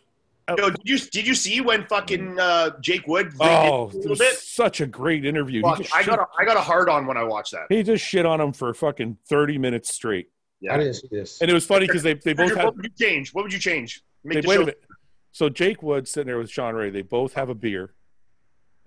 [0.57, 4.09] Yo, did you did you see when fucking uh, Jake Wood Oh, it a it
[4.09, 4.35] was bit?
[4.35, 5.61] such a great interview.
[5.61, 7.65] Fuck, I got a, I got a hard on when I watched that.
[7.69, 10.29] he just shit on him for fucking thirty minutes straight,
[10.61, 10.75] Yeah.
[10.75, 11.41] I didn't see this.
[11.41, 13.33] and it was funny because they they both Andrew, had what would you change?
[13.33, 14.01] What would you change?
[14.23, 14.83] Make They, the wait show a minute.
[15.33, 16.91] So Jake Wood sitting there with Shawn Ray.
[16.91, 17.91] They both have a beer,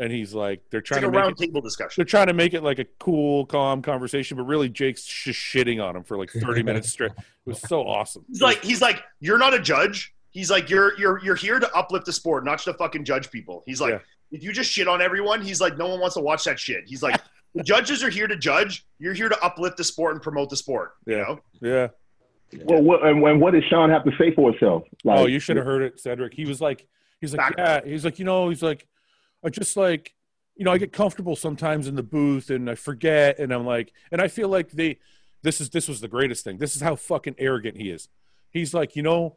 [0.01, 1.23] and he's like, they're trying like a to make
[1.53, 1.93] round it, discussion.
[1.97, 5.81] they're trying to make it like a cool, calm conversation, but really Jake's just shitting
[5.81, 7.13] on him for like thirty minutes straight.
[7.13, 8.25] It was so awesome.
[8.29, 10.13] He's like he's like you're not a judge.
[10.31, 13.63] He's like you're you're you're here to uplift the sport, not to fucking judge people.
[13.67, 13.99] He's like Yeah.
[14.33, 16.85] if you just shit on everyone, he's like no one wants to watch that shit.
[16.87, 17.21] He's like
[17.55, 18.87] the judges are here to judge.
[18.99, 20.93] You're here to uplift the sport and promote the sport.
[21.07, 21.23] You Yeah.
[21.23, 21.41] know.
[21.61, 21.89] yeah.
[22.65, 24.83] Well, what, and, and what does Shawn have to say for himself?
[24.91, 26.35] Oh, like, oh, you should have heard it, Cedric.
[26.35, 26.85] He was like,
[27.21, 27.81] he's like, yeah.
[27.85, 28.89] He's like, you know, he's like,
[29.45, 30.15] I just like,
[30.57, 33.93] you know, I get comfortable sometimes in the booth and I forget, and I'm like,
[34.13, 34.99] and I feel like they,
[35.43, 36.59] this is this was the greatest thing.
[36.59, 38.09] This is how fucking arrogant he is.
[38.51, 39.37] He's like, you know,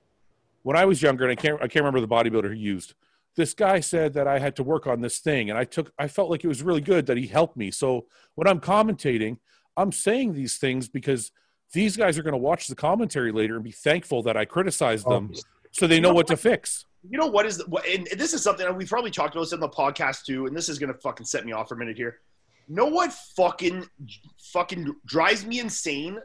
[0.64, 2.94] when I was younger, and I can't I can't remember the bodybuilder he used.
[3.36, 6.08] This guy said that I had to work on this thing, and I took I
[6.08, 7.72] felt like it was really good that he helped me.
[7.72, 8.06] So
[8.36, 9.38] when I'm commentating,
[9.78, 11.32] I'm saying these things because
[11.74, 15.08] these guys are going to watch the commentary later and be thankful that I criticized
[15.08, 15.32] them,
[15.72, 16.86] so they know what to fix.
[17.10, 19.54] You know what is the, what, and this is something we've probably talked about this
[19.54, 21.98] in the podcast too, and this is gonna fucking set me off for a minute
[21.98, 22.20] here.
[22.68, 23.86] Know what fucking
[24.54, 26.18] fucking drives me insane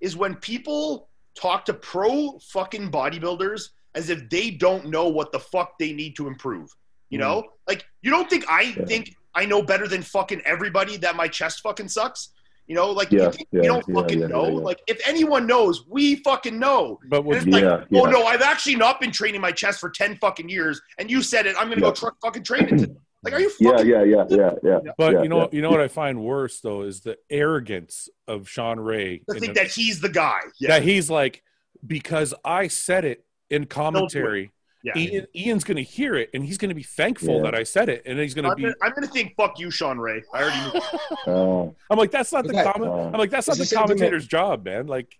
[0.00, 5.38] is when people talk to pro fucking bodybuilders as if they don't know what the
[5.38, 6.74] fuck they need to improve.
[7.08, 7.48] You know, mm-hmm.
[7.68, 11.60] like you don't think I think I know better than fucking everybody that my chest
[11.62, 12.30] fucking sucks.
[12.68, 14.44] You know, like Yeah, you, think yeah, we don't yeah, fucking yeah, know.
[14.46, 14.58] yeah, yeah.
[14.60, 16.98] Like if anyone knows, we fucking know.
[17.08, 19.52] But And with it's like, oh, Yeah, oh no, I've actually not been training my
[19.52, 21.56] chest for ten fucking years, and you said it.
[21.58, 21.88] I'm gonna Yeah.
[21.88, 22.78] go try, fucking train it.
[22.78, 22.92] today.
[23.24, 23.86] Like, are you Yeah, fucking?
[23.88, 24.78] yeah, yeah, yeah, yeah.
[24.98, 25.46] But yeah, you know, yeah.
[25.52, 29.18] you know what I find worse though is the arrogance of Shawn Ray.
[29.28, 30.40] To in think the- that he's the guy.
[30.58, 31.44] Yeah, that he's like,
[31.86, 34.50] because I said it in commentary,
[34.84, 34.92] yeah.
[34.96, 37.42] Ian, Ian's going to hear it and he's going to be thankful Yeah.
[37.42, 38.62] that I said it, and he's going to be.
[38.62, 40.22] gonna, I'm gonna think, fuck you, Shawn Ray.
[40.34, 40.82] I already knew.
[41.32, 42.90] Uh, I'm like, that's not the It's like, comment.
[42.90, 44.86] uh, I'm like, that's not the the same thing that- commentator's job, man.
[44.88, 45.18] Like,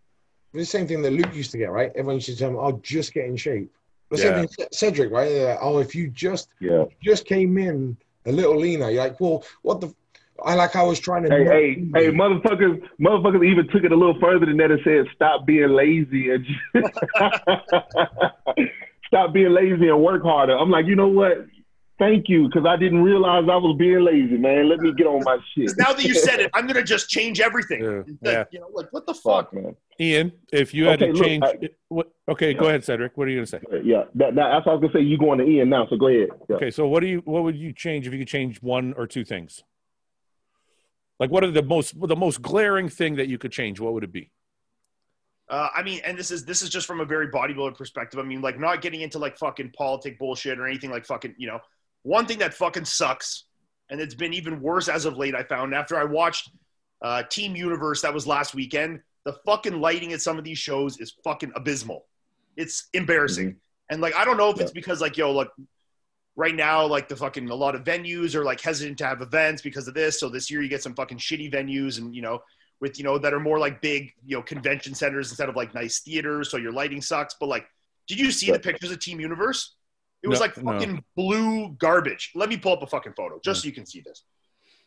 [0.53, 1.91] the same thing that Luke used to get, right?
[1.95, 3.73] Everyone used to tell him, I'll "Oh, just get in shape."
[4.11, 4.23] The Yeah.
[4.25, 5.29] same thing Cedric, right?
[5.31, 6.85] They're like, oh, if you just yeah.
[7.03, 9.95] just came in a little leaner, you're like, well, what the?
[10.45, 11.31] I like I was trying to.
[11.31, 14.81] Hey, hey, be- hey, motherfuckers, motherfuckers even took it a little further than that and
[14.85, 16.45] said, stop being lazy and
[19.13, 20.57] stop being lazy and work harder.
[20.57, 21.47] I'm like, you know what?
[21.99, 24.69] Thank you, because I didn't realize I was being lazy, man.
[24.69, 25.71] Let me get on my shit.
[25.79, 27.83] now that you said it, I'm gonna just change everything.
[27.83, 28.45] Yeah, Like, yeah.
[28.51, 29.53] You know, like what the fuck?
[29.53, 29.77] Fuck, man.
[30.01, 33.17] Ian, if you had Okay, to look, change, I- what, okay, go ahead, Cedric.
[33.17, 33.61] What are you going to say?
[33.85, 35.01] Yeah, that, that, that's what I was gonna say.
[35.03, 36.31] You going to Ian now, so go ahead.
[36.49, 36.57] Yeah.
[36.57, 39.07] Okay, so what do you, what would you change if you could change one or
[39.07, 39.63] two things?
[41.21, 43.79] Like, what are the most, the most glaring thing that you could change?
[43.79, 44.33] What would it be?
[45.53, 48.19] Uh, I mean, and this is this is just from a very bodybuilder perspective.
[48.19, 51.47] I mean, like not getting into like fucking politic bullshit or anything like fucking, you
[51.47, 51.61] know,
[52.05, 53.45] one thing that fucking sucks,
[53.91, 55.35] and it's been even worse as of late.
[55.35, 56.51] I found after I watched
[57.03, 60.99] uh, Team Universe that was last weekend, the fucking lighting at some of these shows
[60.99, 62.07] is fucking abysmal.
[62.57, 63.57] It's embarrassing,
[63.91, 65.51] and like I don't know if it's because like yo, like
[66.35, 69.61] right now, like the fucking a lot of venues are like hesitant to have events
[69.61, 70.19] because of this.
[70.19, 72.41] So this year you get some fucking shitty venues and you know
[72.83, 75.73] with you know that are more like big you know convention centers instead of like
[75.73, 76.51] nice theaters.
[76.51, 77.35] So your lighting sucks.
[77.41, 77.65] But like,
[78.09, 79.77] did you see the pictures of Team Universe?
[80.23, 82.33] It was No, like fucking blue garbage.
[82.35, 84.25] Let me pull up a fucking photo just so you can see this.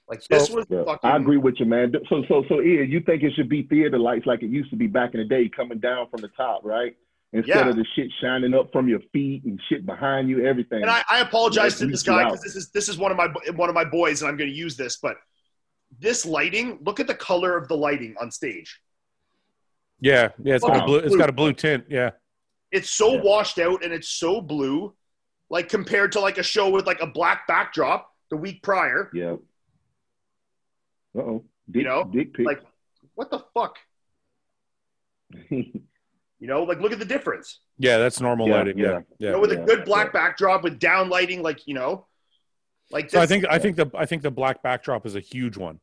[0.10, 1.10] Like So- this was Yeah, fucking.
[1.10, 1.94] I agree with you, man.
[2.10, 4.76] So, so, so, Ian, you think it should be theater lights like it used to
[4.76, 6.96] be back in the day, coming down from the top, right?
[7.34, 7.70] Instead Yeah.
[7.70, 10.82] of the shit shining up from your feet and shit behind you, everything.
[10.84, 13.18] And I, I apologize Yeah, to this guy because this is this is one of
[13.18, 14.98] my one of my boys, and I'm going to use this.
[14.98, 15.16] But
[16.00, 18.80] this lighting, look at the color of the lighting on stage.
[20.00, 20.56] Yeah, yeah.
[20.56, 20.86] It's got a Wow.
[20.86, 20.98] blue.
[21.00, 21.86] It's got a blue tint.
[21.90, 22.12] Yeah.
[22.72, 23.22] It's so Yeah.
[23.22, 24.94] washed out and it's so blue,
[25.50, 29.10] like compared to like a show with like a black backdrop the week prior.
[29.14, 29.36] yeah.
[31.16, 31.46] Uh oh.
[31.72, 32.46] Dick, know, dick pic.
[32.46, 32.62] Like,
[33.14, 33.78] what the fuck?
[36.38, 37.62] You know, like look at the difference.
[37.80, 38.78] Yeah, that's normal Yeah, lighting.
[38.78, 39.00] Yeah, yeah.
[39.20, 39.28] yeah.
[39.28, 40.12] You know, with Yeah, a good black yeah.
[40.12, 42.08] backdrop with down lighting, like you know,
[42.92, 45.56] like So I think I think the I think the black backdrop is a huge
[45.56, 45.80] one.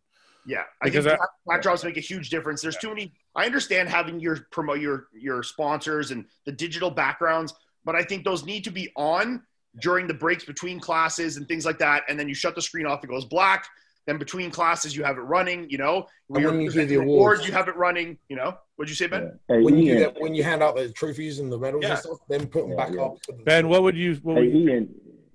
[0.47, 2.61] Yeah, I Because think I- black backdrops make a huge difference.
[2.63, 3.13] There's too many.
[3.37, 7.55] I understand having your promote your your sponsors and the digital backgrounds,
[7.85, 9.43] but I think those need to be on
[9.81, 12.03] during the breaks between classes and things like that.
[12.09, 13.67] And then you shut the screen off; it goes black.
[14.07, 15.71] Then between classes, you have it running.
[15.71, 18.19] You know, And when you give the presenting awards- you have it running.
[18.29, 19.39] You know, what'd you say, Ben?
[19.47, 21.91] Hey, When you do that, when you hand out the trophies and the medals Yeah.
[21.91, 23.03] and stuff, then put them Yeah, back yeah.
[23.03, 23.19] up.
[23.45, 24.17] Ben, what would you?
[24.23, 24.95] What hey, would you Ian.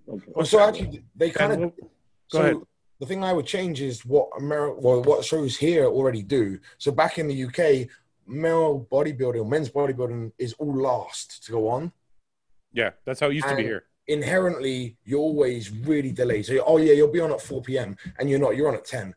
[0.09, 0.31] Okay.
[0.35, 1.73] Well, so actually, they kind Ben, of.
[1.77, 1.89] what-
[2.29, 2.55] So ahead.
[2.99, 6.59] The thing I would change is what America, well, what shows here already do.
[6.77, 7.89] So back in the UK,
[8.25, 11.91] male bodybuilding, men's bodybuilding is all last to go on.
[12.73, 13.85] yeah, that's how it used to be here.
[14.07, 16.45] Inherently, you're always really delayed.
[16.45, 17.97] So, oh yeah, you'll be on at 4 p.m.
[18.17, 18.55] and you're not.
[18.55, 19.13] You're on at 10.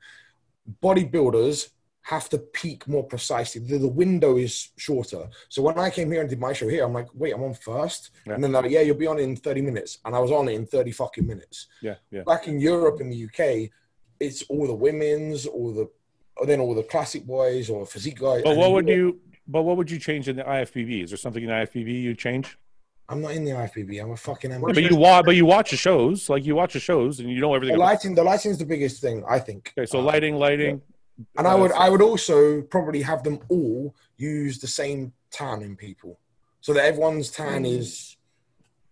[0.82, 1.70] Bodybuilders
[2.02, 3.60] have to peak more precisely.
[3.60, 5.28] The, the window is shorter.
[5.48, 7.54] So when I came here and did my show here, I'm like, wait, I'm on
[7.54, 8.34] first, Yeah.
[8.34, 10.48] and then they're like, yeah, you'll be on in 30 minutes, and I was on
[10.48, 11.66] it in 30 fucking minutes.
[11.82, 12.22] Yeah, yeah.
[12.22, 13.70] back in Europe and the UK,
[14.18, 15.88] it's all the women's, all the,
[16.36, 18.42] or then all the classic boys or physique guys.
[18.44, 19.20] But what would you?
[19.46, 21.02] But what would you change in the IFBB?
[21.04, 22.56] Is there something in the IFBB you'd change?
[23.08, 24.00] I'm not in the IFBB.
[24.00, 24.74] I'm a fucking Yeah, amateur.
[24.74, 27.40] but you watch, but you watch the shows, like you watch the shows, and you
[27.40, 27.74] know the everything.
[27.76, 29.72] About, lighting, the lighting is the biggest thing, I think.
[29.76, 30.80] okay, so Uh, lighting, lighting,
[31.36, 35.76] and I would, I would also probably have them all use the same tan in
[35.76, 36.18] people,
[36.60, 38.16] so that everyone's tan is.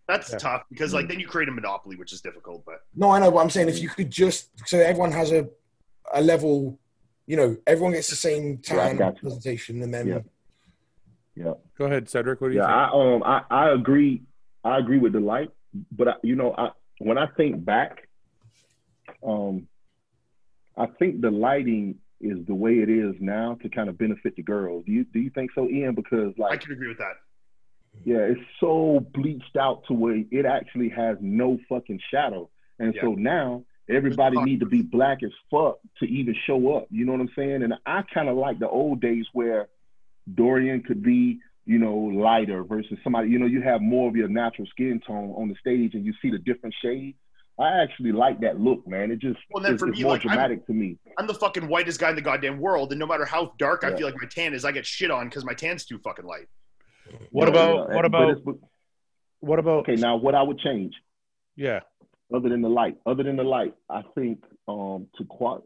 [0.06, 0.38] That's Yeah.
[0.38, 2.64] tough because like then you create a monopoly, which is difficult.
[2.64, 5.48] But No, I know, but I'm saying if you could just so everyone has a,
[6.14, 6.78] a level,
[7.26, 9.20] you know, everyone gets the same tan got you.
[9.20, 10.20] presentation, and then Yeah.
[11.36, 11.54] Yeah.
[11.76, 12.40] Go ahead, Cedric.
[12.40, 12.94] What do you Yeah, think?
[12.94, 14.22] I um I, I agree.
[14.64, 15.50] I agree with the light,
[15.92, 18.08] but I, you know, I when I think back,
[19.22, 19.68] um,
[20.76, 24.42] I think the lighting is the way it is now to kind of benefit the
[24.42, 24.84] girls.
[24.86, 25.94] Do you do you think so, Ian?
[25.94, 27.16] Because like I can agree with that.
[28.04, 33.14] yeah, it's so bleached out to where it actually has no fucking shadow, and so
[33.14, 36.86] now everybody need to be black as fuck to even show up.
[36.90, 37.62] You know what I'm saying?
[37.62, 39.68] And I kind of like the old days where
[40.34, 44.28] Dorian could be, you know, lighter versus somebody, you know, you have more of your
[44.28, 47.16] natural skin tone on the stage and you see the different shades.
[47.60, 49.10] I actually like that look, man.
[49.10, 50.96] It just Well, then it's, for it's me, more like, I'm- dramatic to me.
[51.18, 53.96] I'm the fucking whitest guy in the goddamn world, and no matter how dark I
[53.96, 56.46] feel like my tan is, I get shit on because my tan's too fucking light.
[57.30, 58.36] What You know, about yeah, what about
[59.40, 59.78] what about?
[59.80, 59.96] okay?
[59.96, 60.94] Now, what I would change
[61.56, 61.80] Yeah,
[62.32, 65.64] other than the light, other than the light, I think um to qual.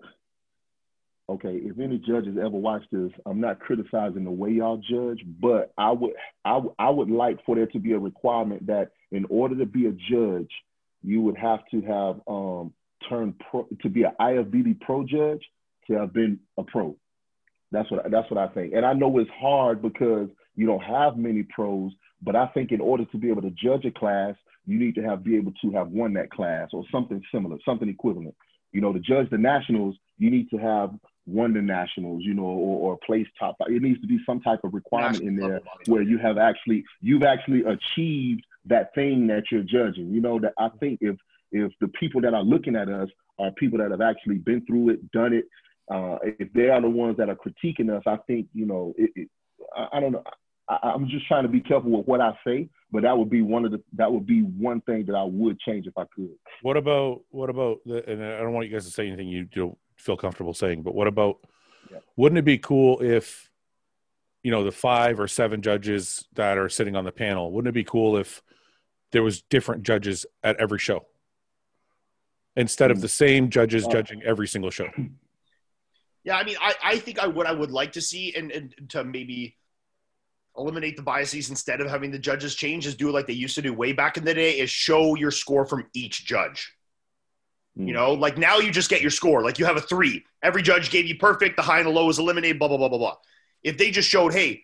[1.28, 5.72] Okay, if any judges ever watch this, I'm not criticizing the way y'all judge, but
[5.78, 6.12] I would
[6.44, 9.66] I, would- I would like for there to be a requirement that in order to
[9.66, 10.50] be a judge,
[11.02, 12.72] you would have to have um
[13.08, 15.42] turned pro to be an IFBB pro judge
[15.86, 16.96] to have been a pro.
[17.70, 18.74] That's what that's what I think.
[18.74, 21.92] And I know it's hard because you don't have many pros,
[22.22, 24.34] but I think in order to be able to judge a class,
[24.66, 27.88] you need to have be able to have won that class or something similar, something
[27.88, 28.34] equivalent.
[28.72, 30.90] You know, to judge the nationals, you need to have
[31.26, 33.56] won the nationals, you know, or, or placed top.
[33.60, 37.22] It needs to be some type of requirement in there where you have actually you've
[37.22, 40.12] actually achieved that thing that you're judging.
[40.12, 41.16] You know, that I think if
[41.52, 43.08] if the people that are looking at us
[43.38, 45.44] are people that have actually been through it, done it,
[45.90, 49.10] uh, if they are the ones that are critiquing us, I think you know, it,
[49.14, 49.28] it,
[49.76, 50.24] I, I don't know.
[50.68, 53.42] I, I'm just trying to be careful with what I say, but that would be
[53.42, 56.30] one of the that would be one thing that I would change if I could.
[56.62, 58.08] What about what about the?
[58.08, 60.94] And I don't want you guys to say anything you don't feel comfortable saying, but
[60.94, 61.38] what about?
[61.90, 61.98] Yeah.
[62.16, 63.50] Wouldn't it be cool if,
[64.42, 67.52] you know, the five or seven judges that are sitting on the panel?
[67.52, 68.42] Wouldn't it be cool if
[69.12, 71.06] there was different judges at every show
[72.56, 74.88] instead of the same judges judging every single show?
[76.24, 78.74] Yeah, I mean, I, I think I what I would like to see, and, and
[78.90, 79.56] to maybe
[80.56, 83.62] eliminate the biases instead of having the judges change is do like they used to
[83.62, 86.72] do way back in the day is show your score from each judge.
[87.78, 87.86] Mm.
[87.86, 89.42] You know, like now you just get your score.
[89.42, 90.24] Like you have a three.
[90.42, 91.56] Every judge gave you perfect.
[91.56, 93.16] The high and the low is eliminated, blah, blah, blah, blah, blah.
[93.62, 94.62] If they just showed, hey,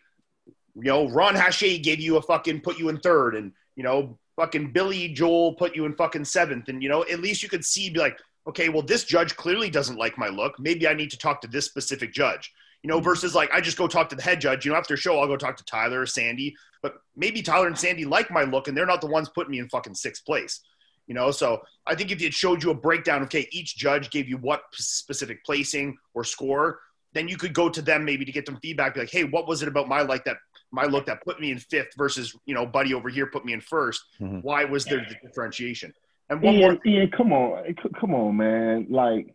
[0.75, 4.19] you know, Ron Hache gave you a fucking put you in third and, you know,
[4.37, 6.69] fucking Billy Joel put you in fucking seventh.
[6.69, 9.71] And, you know, at least you could see, be like, okay, well, this judge clearly
[9.71, 10.59] doesn't like my look.
[10.59, 12.53] Maybe I need to talk to this specific judge.
[12.83, 14.65] You know, versus like I just go talk to the head judge.
[14.65, 16.55] You know, after a show, I'll go talk to Tyler or Sandy.
[16.81, 19.59] But maybe Tyler and Sandy like my look, and they're not the ones putting me
[19.59, 20.61] in fucking sixth place.
[21.09, 24.29] You know, so I think if it showed you a breakdown, okay, each judge gave
[24.29, 26.79] you what specific placing or score,
[27.15, 28.93] then you could go to them maybe to get some feedback.
[28.95, 30.37] Be like, hey, what was it about my like that
[30.71, 33.55] my look that put me in fifth versus you know Buddy over here put me
[33.55, 34.43] in 1st Mhm.
[34.43, 35.95] Why was there the differentiation?
[36.29, 38.87] And one more Ian, Ian, come on, come on, man.
[38.91, 39.35] Like,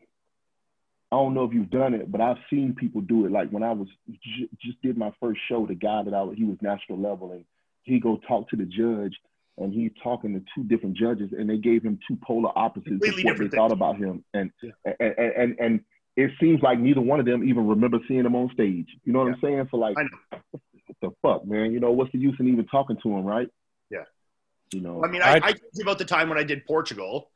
[1.12, 3.32] I don't know if you've done it, but I've seen people do it.
[3.32, 6.38] Like when I was j- just did my first show, the guy that I was,
[6.38, 7.46] he was national level, and
[7.82, 9.16] he go talk to the judge,
[9.58, 13.24] and he's talking to two different judges, and they gave him two polar opposites of
[13.24, 14.72] what they thought about him, and Yeah.
[15.00, 15.80] and, and and and
[16.16, 18.88] it seems like neither one of them even remember seeing him on stage.
[19.04, 19.68] You know what I'm saying?
[19.72, 20.62] So like, I what
[21.02, 21.72] the fuck, man?
[21.72, 23.48] You know what's the use in even talking to him, right?
[23.90, 24.04] Yeah.
[24.74, 25.04] You know.
[25.04, 27.32] I mean, I, I'd- I about the time when I did Portugal,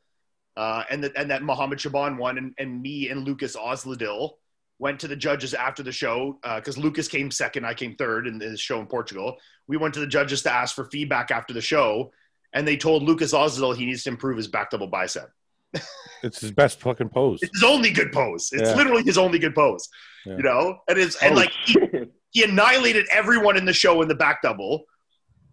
[0.56, 4.32] uh, and that and that Mohammed Shaban one, and, and me and Lukas Osladil
[4.78, 8.26] went to the judges after the show uh, because Lukas came second, I came third
[8.26, 9.36] in the show in Portugal.
[9.66, 12.12] We went to the judges to ask for feedback after the show,
[12.52, 15.30] and they told Lukas Osladil he needs to improve his back double bicep.
[16.20, 17.38] It's his best fucking pose.
[17.42, 18.48] It's his only good pose.
[18.52, 18.74] It's Yeah.
[18.74, 19.88] literally his only good pose.
[20.26, 20.36] Yeah.
[20.38, 24.02] You know, and it's and Oh, like he, oh, he annihilated everyone in the show
[24.02, 24.82] in the back double,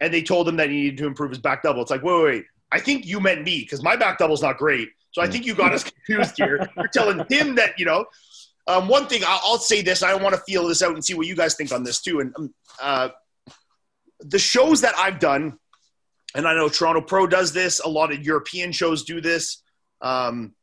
[0.01, 1.83] and they told him that he needed to improve his back double.
[1.83, 2.45] It's like, wait, wait, wait.
[2.71, 4.89] I think you meant me because my back double's not great.
[5.11, 6.67] So I think you got us confused here.
[6.75, 8.05] You're telling him that, you know.
[8.67, 11.13] Um, one thing I'll, I'll say this, I want to feel this out and see
[11.13, 12.19] what you guys think on this too.
[12.19, 13.09] And um, uh,
[14.21, 15.57] the shows that I've done,
[16.35, 19.61] and I know Toronto Pro does this, a lot of European shows do this,
[20.01, 20.53] um,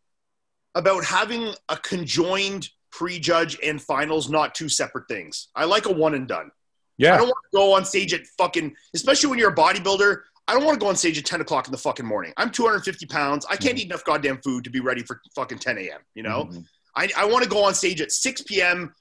[0.74, 5.48] about having a conjoined prejudge and finals, not two separate things.
[5.54, 6.50] I like a one and done.
[6.98, 7.14] Yeah.
[7.14, 10.18] I don't want to go on stage at fucking, especially when you're a bodybuilder.
[10.48, 12.32] I don't want to go on stage at 10 o'clock in the fucking morning.
[12.36, 13.46] I'm 250 pounds.
[13.48, 16.00] I can't eat enough goddamn food to be ready for fucking 10 a.m.
[16.14, 16.64] You know, Mhm.
[16.96, 18.92] I, I want to go on stage at 6 p.m.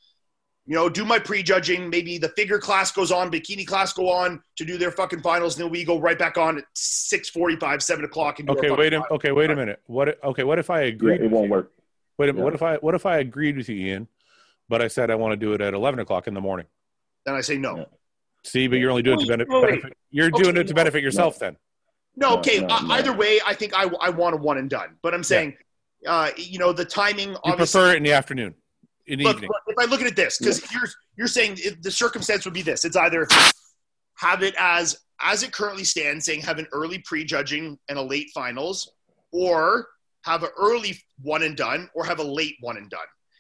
[0.66, 1.90] You know, do my prejudging.
[1.90, 5.56] Maybe the figure class goes on, bikini class go on to do their fucking finals,
[5.56, 8.40] and then we go right back on at 6:45, 7 o'clock.
[8.40, 9.08] And Okay, wait a finals.
[9.12, 9.82] okay, wait a minute.
[9.88, 10.10] What?
[10.10, 11.22] if- Okay, what if I Yeah, agreed?
[11.22, 11.52] it won't you?
[11.52, 11.72] work.
[12.18, 12.44] Wait a minute.
[12.46, 14.08] What if I what if I agreed with you, Ian,
[14.70, 16.68] but I said I want to do it at eleven o'clock in the morning?
[17.26, 17.78] Then I say no.
[17.78, 17.86] Yeah.
[18.44, 19.52] See, but you're only doing it to benefit.
[19.52, 19.70] wait, wait.
[19.72, 21.40] benefit- You're Okay, doing it to benefit yourself.
[21.40, 21.58] Then
[22.16, 22.60] No, No, okay.
[22.60, 22.94] no, uh, no.
[22.94, 24.98] Either way, I think I, I want a one and done.
[25.02, 25.58] But I'm saying,
[26.08, 27.30] uh, you know, the timing.
[27.30, 28.56] you obviously, prefer it in the afternoon,
[29.08, 29.50] in the evening.
[29.50, 30.88] look, if I look at it this, because you're
[31.18, 33.28] you're saying it, the circumstance would be this: it's either
[34.16, 38.30] have it as as it currently stands, saying have an early prejudging and a late
[38.34, 38.92] finals,
[39.32, 39.88] or
[40.24, 43.00] have an early one and done, or have a late one and done.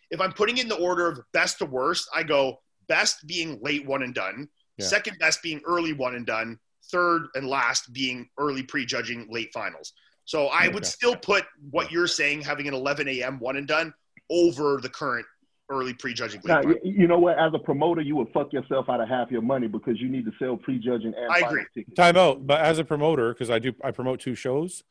[0.09, 3.59] If I'm putting it in the order of best to worst, I go best being
[3.61, 4.47] late one and done,
[4.77, 4.85] Yeah.
[4.87, 6.59] second best being early one and done,
[6.91, 9.93] third and last being early prejudging, late finals.
[10.31, 10.85] So I would Okay.
[10.85, 13.37] still put what you're saying, having an 11 a.m.
[13.39, 13.93] one and done,
[14.29, 15.25] over the current
[15.69, 16.39] early prejudging.
[16.39, 16.77] late Now, finals.
[16.85, 17.37] you, you know what?
[17.37, 20.23] As a promoter, you would fuck yourself out of half your money because you need
[20.23, 21.65] to sell prejudging and I agree.
[21.73, 21.97] tickets.
[21.97, 22.47] Time out.
[22.47, 24.85] But as a promoter, because I do, I promote two shows.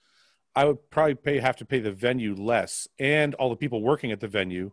[0.54, 4.12] I would probably pay have to pay the venue less and all the people working
[4.12, 4.72] at the venue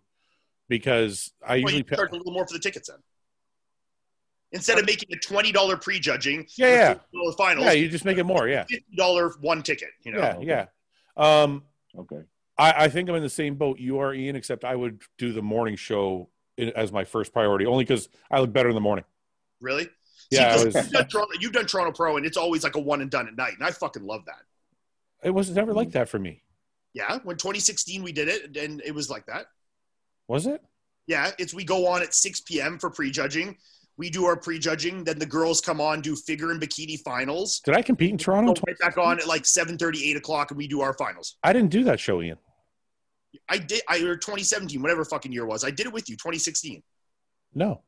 [0.67, 1.95] because I Well, usually you pay.
[1.95, 2.97] charge a little more for the tickets then.
[4.53, 6.93] Instead of making a twenty dollar prejudging, Yeah, yeah.
[7.13, 8.47] $50 finals, Yeah, you just make it more.
[8.47, 9.89] Yeah, fifty dollar one ticket.
[10.03, 10.65] You know, yeah,
[11.17, 11.41] yeah.
[11.43, 11.63] Um,
[11.97, 12.21] Okay.
[12.59, 14.35] I, I think I'm in the same boat you are, Ian.
[14.35, 18.53] Except I would do the morning show as my first priority, only because I look
[18.53, 19.05] better in the morning.
[19.61, 19.89] really?
[20.29, 22.79] Yeah, See, was- you've, done Toronto, you've done Toronto Pro, and it's always like a
[22.79, 24.41] one and done at night, and I fucking love that.
[25.23, 26.43] It was never like that for me,
[26.93, 29.45] Yeah, when 2016 we did it, and it was like that.
[30.27, 30.61] was it?
[31.07, 32.77] Yeah, it's we go on at 6 p.m.
[32.77, 33.55] for prejudging.
[33.97, 37.61] We do our prejudging, then the girls come on, do figure and bikini finals.
[37.61, 38.53] Did I compete in Toronto?
[38.53, 41.37] Go right back on at like 7:30, 8 o'clock, and we do our finals.
[41.43, 42.37] I didn't do that show, Ian.
[43.49, 45.63] I did, I or 2017, whatever fucking year it was.
[45.63, 46.81] I did it with you, 2016.
[47.53, 47.81] No.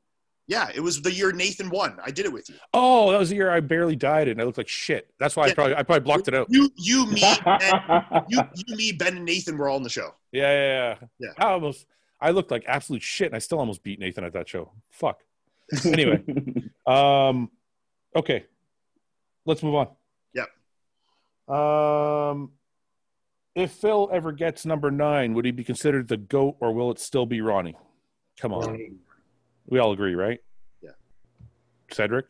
[0.47, 1.97] Yeah, it was the year Nathan won.
[2.03, 2.55] I did it with you.
[2.73, 5.07] Oh, that was the year I barely died and I looked like shit.
[5.19, 6.47] That's why I probably I probably blocked it out.
[6.49, 10.15] You, you, me, ben, you, you, me, Ben, and Nathan were all in the show.
[10.31, 11.07] Yeah, yeah, yeah.
[11.19, 11.45] Yeah.
[11.45, 11.85] I almost
[12.19, 14.71] I looked like absolute shit and I still almost beat Nathan at that show.
[14.89, 15.21] Fuck.
[15.85, 16.23] Anyway,
[16.85, 17.49] um
[18.15, 18.45] okay.
[19.45, 19.87] Let's move on.
[20.33, 21.55] Yep.
[21.55, 22.51] Um
[23.55, 26.99] if Phil ever gets number nine, would he be considered the GOAT or will it
[26.99, 27.75] still be Ronnie?
[28.39, 28.65] Come on.
[28.65, 28.93] Ronnie.
[29.67, 30.39] We all agree, right?
[30.81, 30.91] Yeah.
[31.91, 32.25] Cedric?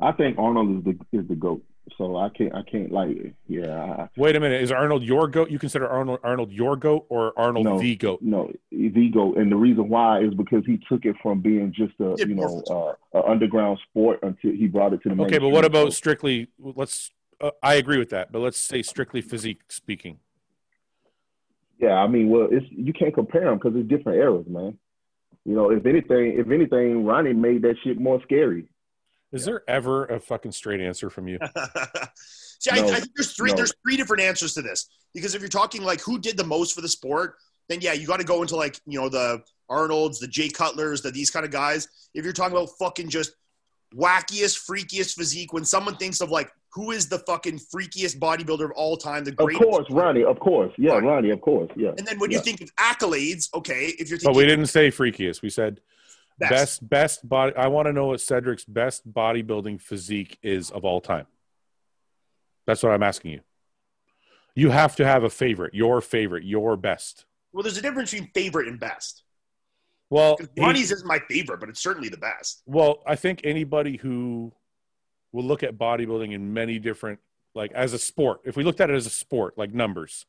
[0.00, 1.64] I think Arnold is the is the goat.
[1.98, 3.74] So I can't I can't like yeah.
[3.74, 4.62] I, Wait a minute.
[4.62, 5.50] Is Arnold your goat?
[5.50, 7.78] You consider Arnold Arnold your goat or Arnold No.
[7.80, 8.20] the goat?
[8.22, 11.92] no, the goat, and the reason why is because he took it from being just
[12.00, 15.22] a Yeah, you know more uh, a underground sport until he brought it to the
[15.22, 16.48] Okay, but what about strictly?
[16.58, 17.10] Let's.
[17.40, 20.20] Uh, I agree with that, but let's say strictly physique speaking.
[21.80, 24.78] Yeah, I mean, well, it's you can't compare them because it's different eras, man.
[25.44, 28.68] You know, if anything, if anything, Ronnie made that shit more scary.
[29.32, 31.38] Is there ever a fucking straight answer from you?
[32.58, 33.50] See, I, No, I think there's three.
[33.50, 33.56] no.
[33.56, 36.74] There's three different answers to this because if you're talking like who did the most
[36.74, 37.36] for the sport,
[37.68, 41.02] then yeah, you got to go into like you know the Arnold's, the Jay Cutlers,
[41.02, 41.88] the these kind of guys.
[42.14, 43.32] If you're talking about fucking just
[43.94, 48.70] wackiest, freakiest physique, when someone thinks of like who is the fucking freakiest bodybuilder of
[48.72, 50.24] all time, the Of course, Ronnie.
[50.24, 51.06] Of course, yeah, Ronnie.
[51.06, 51.30] Ronnie.
[51.30, 51.92] Of course, yeah.
[51.96, 55.42] And then when you think of accolades, okay, if you're But we didn't say freakiest.
[55.42, 55.80] We said
[56.38, 57.56] best, best best body.
[57.56, 61.26] I want to know what Cedric's best bodybuilding physique is of all time.
[62.66, 63.40] That's what I'm asking you.
[64.54, 67.24] You have to have a favorite, your favorite, your best.
[67.52, 69.24] well, there's a difference between favorite and best.
[70.10, 72.62] Well, Ronnie's isn't my favorite, but it's certainly the best.
[72.66, 74.52] Well, I think anybody who
[75.32, 77.18] will look at bodybuilding in many different,
[77.54, 80.26] like as a sport, if we looked at it as a sport, like numbers,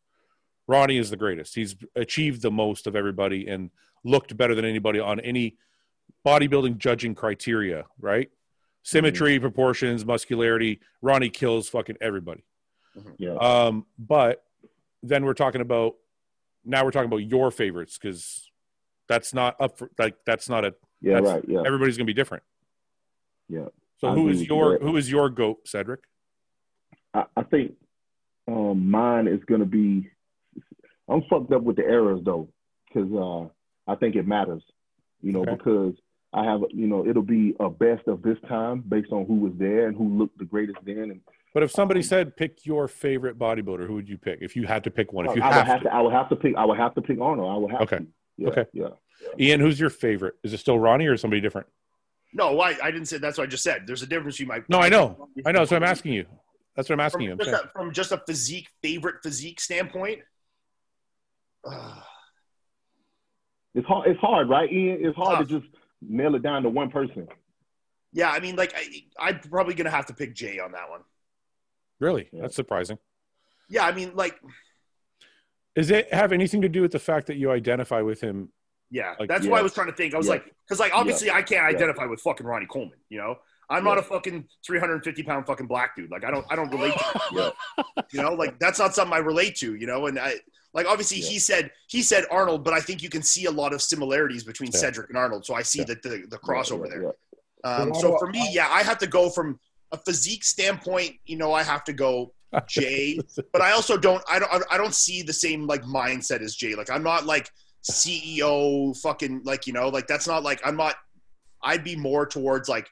[0.67, 1.55] Ronnie is the greatest.
[1.55, 3.71] He's achieved the most of everybody and
[4.05, 5.57] looked better than anybody on any
[6.25, 8.29] bodybuilding judging criteria, right?
[8.83, 10.79] Symmetry, proportions, muscularity.
[11.01, 12.43] Ronnie kills fucking everybody.
[13.17, 13.35] Yeah.
[13.35, 14.43] Um, but
[15.01, 15.95] then we're talking about
[16.65, 18.49] now we're talking about your favorites because
[19.07, 21.43] that's not up for like that's not a Yeah, right.
[21.47, 21.63] Yeah.
[21.65, 22.43] everybody's gonna be different.
[23.49, 23.65] Yeah.
[23.99, 24.87] So I who agree is your there.
[24.87, 26.01] who is your goat, Cedric?
[27.13, 27.73] I, I think
[28.47, 30.09] um, mine is going to be.
[31.07, 32.49] I'm fucked up with the errors though,
[32.87, 34.63] because uh, I think it matters.
[35.21, 35.55] You know, Okay.
[35.55, 35.93] because
[36.33, 39.53] I have, you know, it'll be a best of this time based on who was
[39.57, 40.97] there and who looked the greatest then.
[41.11, 41.21] And
[41.53, 44.83] But if somebody said pick your favorite bodybuilder, who would you pick if you had
[44.85, 45.27] to pick one?
[45.27, 45.89] If you I would have have to.
[45.89, 46.55] to, I would have to pick.
[46.57, 47.51] I would have to pick Arnold.
[47.51, 47.97] I would have Okay.
[47.97, 48.07] to.
[48.37, 48.65] Yeah, Okay.
[48.73, 48.87] Yeah.
[49.39, 50.35] Ian, who's your favorite?
[50.43, 51.67] Is it still Ronnie or somebody different?
[52.33, 53.83] No, I, I didn't say that's what I just said.
[53.85, 54.63] There's a difference between my.
[54.67, 55.29] No, I know.
[55.45, 55.59] I know.
[55.59, 56.25] That's what I'm asking you.
[56.75, 57.31] That's what I'm asking From you.
[57.33, 60.21] I'm just, a, from just a physique favorite physique standpoint.
[61.63, 62.01] uh,
[63.75, 64.09] It's hard.
[64.09, 64.97] It's hard, right, Ian?
[65.05, 65.47] It's hard Tough.
[65.47, 65.71] to just
[66.07, 67.27] nail it down to one person.
[68.11, 71.01] yeah, I mean, like I, I'm probably gonna have to pick Jay on that one.
[71.99, 72.29] Really?
[72.31, 72.41] Yeah.
[72.43, 72.97] That's surprising.
[73.69, 74.39] Yeah, I mean, like,
[75.75, 78.49] Does it have anything to do with the fact that you identify with him?
[78.91, 79.51] yeah, Like, that's yeah.
[79.51, 80.13] why I was trying to think.
[80.13, 80.33] I was Yeah.
[80.33, 81.77] like, because like obviously I can't Yeah.
[81.77, 82.99] identify with fucking Ronnie Coleman.
[83.09, 83.35] You know,
[83.69, 86.11] I'm not a fucking 350 pound fucking black dude.
[86.11, 88.03] Like I don't I don't relate to Yeah.
[88.11, 90.35] you know like that's not something i relate to you know and i
[90.73, 91.29] like obviously Yeah.
[91.29, 94.43] he said he said arnold but i think you can see a lot of similarities
[94.43, 94.79] between Yeah.
[94.79, 95.85] cedric and arnold so i see Yeah.
[95.85, 97.69] the, the the crossover Yeah, there yeah.
[97.75, 99.59] um, so for me yeah i have to go from
[99.91, 102.33] a physique standpoint you know i have to go
[102.67, 103.19] jay
[103.51, 106.75] but i also don't i don't i don't see the same like mindset as jay
[106.75, 107.49] like i'm not like
[107.83, 110.95] ceo fucking like you know like that's not like i'm not
[111.63, 112.87] i'd be more towards like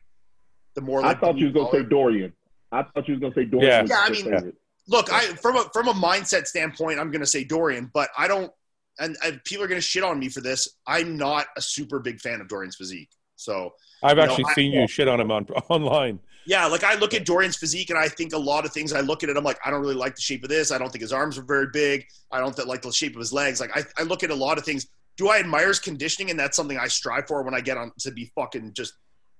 [0.75, 2.31] the more Like, I thought you was gonna say Dorian.
[2.71, 3.69] I thought you was gonna say Dorian.
[3.69, 3.83] Yeah.
[3.89, 4.55] Yeah, I mean- favorite.
[4.87, 8.27] Look, I from a from a mindset standpoint, I'm going to say Dorian, but I
[8.27, 8.51] don't.
[8.99, 10.67] And, people are going to shit on me for this.
[10.85, 13.09] I'm not a super big fan of Dorian's physique.
[13.35, 16.19] So I've No, actually I- seen you shit on him on online.
[16.45, 18.93] yeah, like I look at Dorian's physique, and I think a lot of things.
[18.93, 20.71] I look at it, I'm like, I don't really like the shape of this.
[20.71, 22.05] I don't think his arms are very big.
[22.31, 23.59] I don't like the shape of his legs.
[23.59, 24.85] Like I, I look at a lot of things.
[25.17, 26.29] Do I admire his conditioning?
[26.29, 28.93] And that's something I strive for when I get on to be fucking just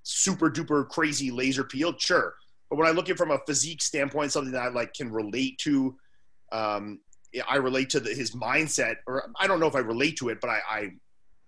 [0.04, 2.02] super duper crazy laser peeled.
[2.02, 2.34] Sure,
[2.72, 5.12] but when I look at it from a physique standpoint, something that I like can
[5.12, 5.94] relate to.
[6.54, 7.02] Um,
[7.48, 10.40] I relate to the, his mindset, or I don't know if I relate to it,
[10.40, 10.90] but I, I,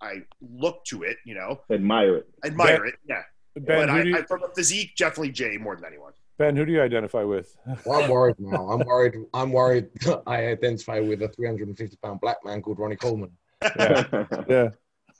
[0.02, 1.16] I look to it.
[1.26, 2.28] You know, Admire it.
[2.46, 2.96] admire it.
[3.08, 3.22] Yeah,
[3.56, 6.12] Ben, but who I, do you, I, from a physique, definitely Jay more than anyone.
[6.38, 7.56] Ben, who do you identify with?
[7.86, 8.68] Well, I'm worried now.
[8.70, 9.16] I'm worried.
[9.34, 9.88] I'm worried.
[10.28, 13.32] I identify with a 350 pound black man called Ronnie Coleman.
[13.62, 14.04] Yeah.
[14.50, 14.70] yeah.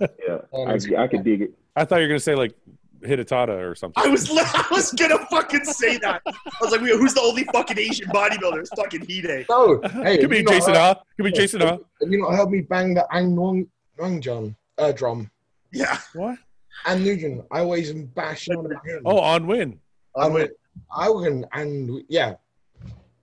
[0.02, 1.54] yeah, Um, I, I could dig it.
[1.78, 2.56] I thought you were gonna say like
[3.04, 4.04] Hidetada or something.
[4.04, 6.22] I was I was gonna fucking say that.
[6.26, 6.32] I
[6.62, 8.60] was like, who's the only fucking Asian bodybuilder?
[8.60, 9.46] It's fucking Hide.
[9.50, 11.02] No, hey, Could be you know, Jason Ha.
[11.18, 11.78] Could be Jason Ha.
[12.02, 13.68] Have you not heard me bang the Ang Nong
[14.00, 15.30] Nong John uh, drum?
[15.72, 15.98] Yeah.
[16.14, 16.38] What?
[16.86, 19.02] And Nugent, I always am bashing on him.
[19.06, 19.80] Oh, on win.
[20.16, 20.50] On win.
[20.96, 22.34] I win and yeah,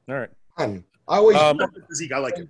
[0.08, 0.30] All right.
[0.58, 1.36] and I always.
[1.36, 1.58] Um,
[1.88, 2.48] physique, I like it.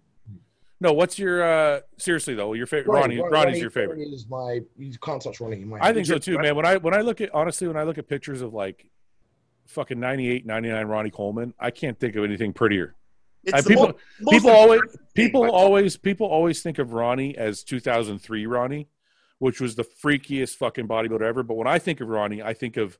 [0.81, 2.55] No, what's your uh seriously though?
[2.55, 3.99] Your favorite Ronnie, Ronnie's your favorite.
[3.99, 4.61] Ronnie is my.
[4.79, 5.63] You can't touch Ronnie.
[5.65, 6.57] My, I think so too, man.
[6.57, 8.91] When I when I look at honestly, when I look at pictures of like
[9.67, 12.97] fucking 98, 99 Ronnie Coleman, I can't think of anything prettier.
[13.45, 16.93] It's people- mo- most people always impressive thing, people but- always people always think of
[16.93, 18.89] Ronnie as 2003 Ronnie,
[19.39, 21.43] which was the freakiest fucking bodybuilder ever.
[21.43, 22.99] But when I think of Ronnie, I think of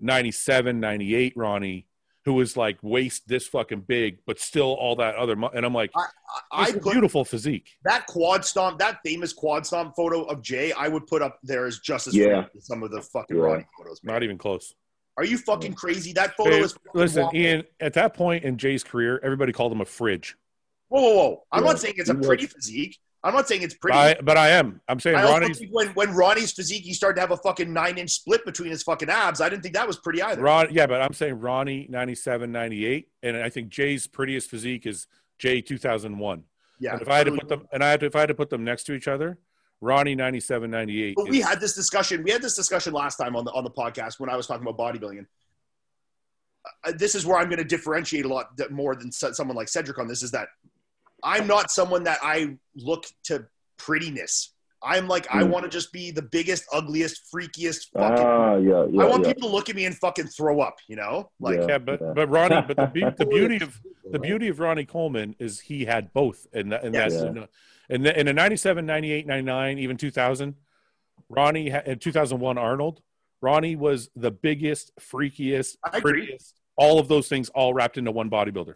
[0.00, 1.86] 97, 98 Ronnie,
[2.30, 5.34] who was like waist this fucking big, but still all that other.
[5.34, 6.04] Mu- and I'm like, I,
[6.52, 7.76] I it's a put beautiful physique.
[7.82, 11.66] that quad stomp, that famous quad stomp photo of Jay, I would put up there
[11.66, 12.44] as just as Yeah.
[12.56, 13.42] as some of the fucking Yeah.
[13.42, 14.00] Ronnie photos.
[14.04, 14.14] Man.
[14.14, 14.72] Not even close.
[15.16, 16.12] Are you fucking crazy?
[16.12, 17.34] That photo Hey, is listen, wild.
[17.34, 17.64] Ian.
[17.80, 20.36] At that point in Jay's career, everybody called him a fridge.
[20.86, 21.42] Whoa, whoa, whoa!
[21.50, 21.70] I'm Yeah.
[21.70, 22.96] not saying it's a pretty physique.
[23.22, 23.98] I'm not saying it's pretty.
[23.98, 24.80] I, but I am.
[24.88, 28.10] I'm saying Ronnie's when, when Ronnie's physique, he started to have a fucking nine inch
[28.12, 29.40] split between his fucking abs.
[29.42, 30.40] I didn't think that was pretty either.
[30.40, 30.68] Ron.
[30.70, 35.06] Yeah, but I'm saying Ronnie 97, 98, and I think Jay's prettiest physique is
[35.38, 36.44] Jay 2001.
[36.78, 36.92] yeah.
[36.92, 38.34] and if I had to put them, and I had to, if I had to
[38.34, 39.38] put them next to each other,
[39.82, 41.14] Ronnie 97, 98.
[41.16, 42.22] But we had this discussion.
[42.22, 44.66] We had this discussion last time on the on the podcast when I was talking
[44.66, 45.26] about bodybuilding.
[46.84, 49.98] Uh, this is where I'm going to differentiate a lot more than someone like Cedric
[49.98, 50.22] on this.
[50.22, 50.48] Is that
[51.22, 54.52] I'm not someone that I look to prettiness.
[54.82, 55.50] I'm like I Mm.
[55.50, 57.90] want to just be the biggest, ugliest, freakiest.
[57.92, 58.24] Fucking.
[58.26, 59.02] Ah, yeah, yeah.
[59.02, 59.32] I want yeah.
[59.34, 60.76] people to look at me and fucking throw up.
[60.88, 61.66] You know, like Yeah.
[61.68, 62.12] yeah, but yeah.
[62.14, 63.78] but Ronnie, but the, be- the beauty of
[64.10, 67.12] the beauty of Ronnie Coleman is he had both, and that, and Yes.
[67.12, 67.44] that's Yeah.
[67.90, 70.54] in the, in the 97, 98, 99, even 2000,
[71.28, 73.02] Ronnie ha- in 2001 Arnold,
[73.42, 78.74] Ronnie was the biggest, freakiest, prettiest, all of those things all wrapped into one bodybuilder.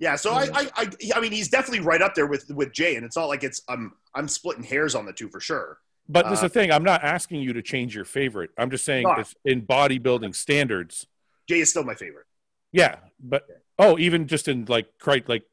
[0.00, 2.96] Yeah, so I, I, I, I mean, he's definitely right up there with with Jay,
[2.96, 5.78] and it's not like it's I'm I'm splitting hairs on the two for sure.
[6.08, 6.70] But this is Uh, the thing.
[6.72, 8.50] I'm not asking you to change your favorite.
[8.58, 9.14] I'm just saying No.
[9.14, 11.06] it's in bodybuilding standards.
[11.48, 12.26] Jay is still my favorite.
[12.72, 13.46] Yeah, but
[13.78, 15.44] oh, even just in like cri- like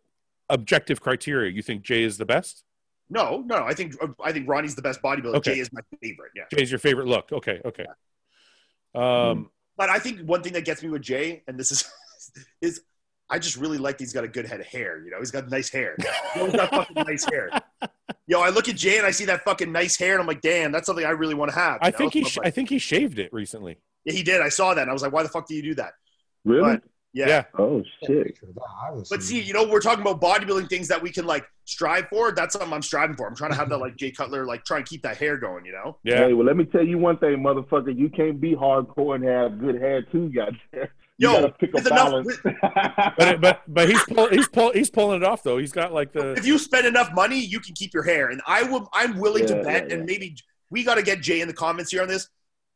[0.50, 2.64] objective criteria, you think Jay is the best?
[3.10, 5.36] No, no, I think I think Ronnie's the best bodybuilder.
[5.36, 5.54] Okay.
[5.56, 6.32] Jay is my favorite.
[6.36, 7.32] Yeah, Jay's your favorite look.
[7.32, 7.86] Okay, okay.
[8.96, 11.90] Um, but I think one thing that gets me with Jay, and this is
[12.62, 12.82] is
[13.32, 15.02] I just really like that he's got a good head of hair.
[15.04, 15.96] You know, he's got nice hair.
[16.36, 17.50] Yo, he's got fucking nice hair.
[18.28, 20.42] Yo, I look at Jay and I see that fucking nice hair, and I'm like,
[20.42, 21.80] damn, that's something I really want to have.
[21.82, 21.98] I know?
[21.98, 23.78] think he sh- I'm I think he shaved it recently.
[24.06, 24.42] yeah, he did.
[24.42, 25.94] I saw that, and I was like, why the fuck do you do that?
[26.46, 26.74] Really?
[26.76, 26.84] But-
[27.14, 27.28] Yeah.
[27.28, 27.44] Yeah.
[27.58, 28.28] Oh shit.
[28.28, 31.02] Picture of that, I haven't But see, you know, we're talking about bodybuilding things that
[31.02, 32.32] we can like strive for.
[32.32, 33.28] That's something I'm striving for.
[33.28, 35.66] I'm trying to have that like Jay Cutler, like try and keep that hair going.
[35.66, 35.98] You know?
[36.04, 36.28] Yeah.
[36.28, 37.98] Hey, well, let me tell you one thing, motherfucker.
[37.98, 40.88] You can't be hardcore and have good hair too, goddamn.
[41.22, 42.26] You Yo, gotta pick a with enough-
[43.18, 45.60] But but but he's pull, he's pull, he's pulling it off though.
[45.60, 48.30] He's got like the If you spend enough money, you can keep your hair.
[48.30, 48.90] And I will.
[48.92, 50.14] I'm willing to bet, yeah, and yeah.
[50.14, 50.36] maybe
[50.72, 52.28] we got to get Jay in the comments here on this.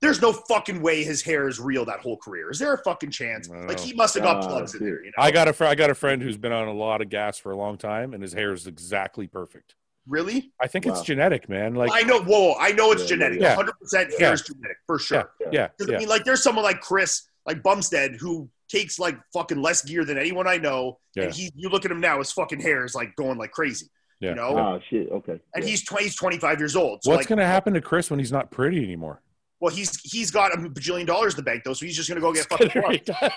[0.01, 2.51] There's no fucking way his hair is real that whole career.
[2.51, 3.49] Is there a fucking chance?
[3.49, 4.99] Like he must have got Ah, plugs in there.
[5.03, 5.23] You know?
[5.23, 7.39] I got a fr- I got a friend who's been on a lot of gas
[7.39, 9.73] for a long time, and his hair is exactly perfect.
[10.07, 10.51] really.
[10.61, 10.91] I think Wow.
[10.91, 11.73] it's genetic, man.
[11.73, 12.21] Like I know.
[12.21, 13.41] Whoa, I know it's Yeah, genetic.
[13.41, 13.55] yeah.
[13.55, 14.31] 100 percent hair Yeah.
[14.33, 15.31] is genetic for sure.
[15.51, 19.61] yeah, Because I mean, like, there's someone like Chris, like Bumstead, who takes like fucking
[19.61, 21.23] less gear than anyone I know, Yeah.
[21.25, 23.87] and he, you look at him now, his fucking hair is like going like crazy,
[24.19, 24.29] Yeah.
[24.29, 24.57] you know.
[24.57, 25.09] Oh shit.
[25.11, 25.39] Okay.
[25.53, 25.69] And Yeah.
[25.69, 27.03] he's 20, he's 25 years old.
[27.03, 29.21] So What's like, going to happen to Chris when he's not pretty anymore?
[29.61, 32.19] well, he's he's got a bajillion dollars in the bank though, so he's just gonna
[32.21, 33.07] go get fucking plugged.
[33.09, 33.29] yeah,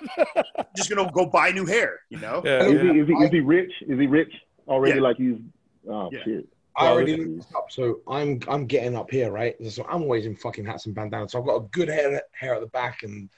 [0.77, 2.43] just gonna go buy new hair, you know.
[2.45, 2.65] yeah.
[2.65, 3.71] Is, he, is, he, is he rich?
[3.83, 4.33] Is he rich
[4.67, 4.97] already?
[4.97, 5.03] Yeah.
[5.03, 5.37] Like he's.
[5.89, 6.19] Oh Yeah.
[6.25, 6.49] shit.
[6.77, 9.55] I already Well, looked this up, so I'm I'm getting up here, right?
[9.71, 11.33] So I'm always in fucking hats and bandanas.
[11.33, 13.31] So I've got a good hair hair at the back, and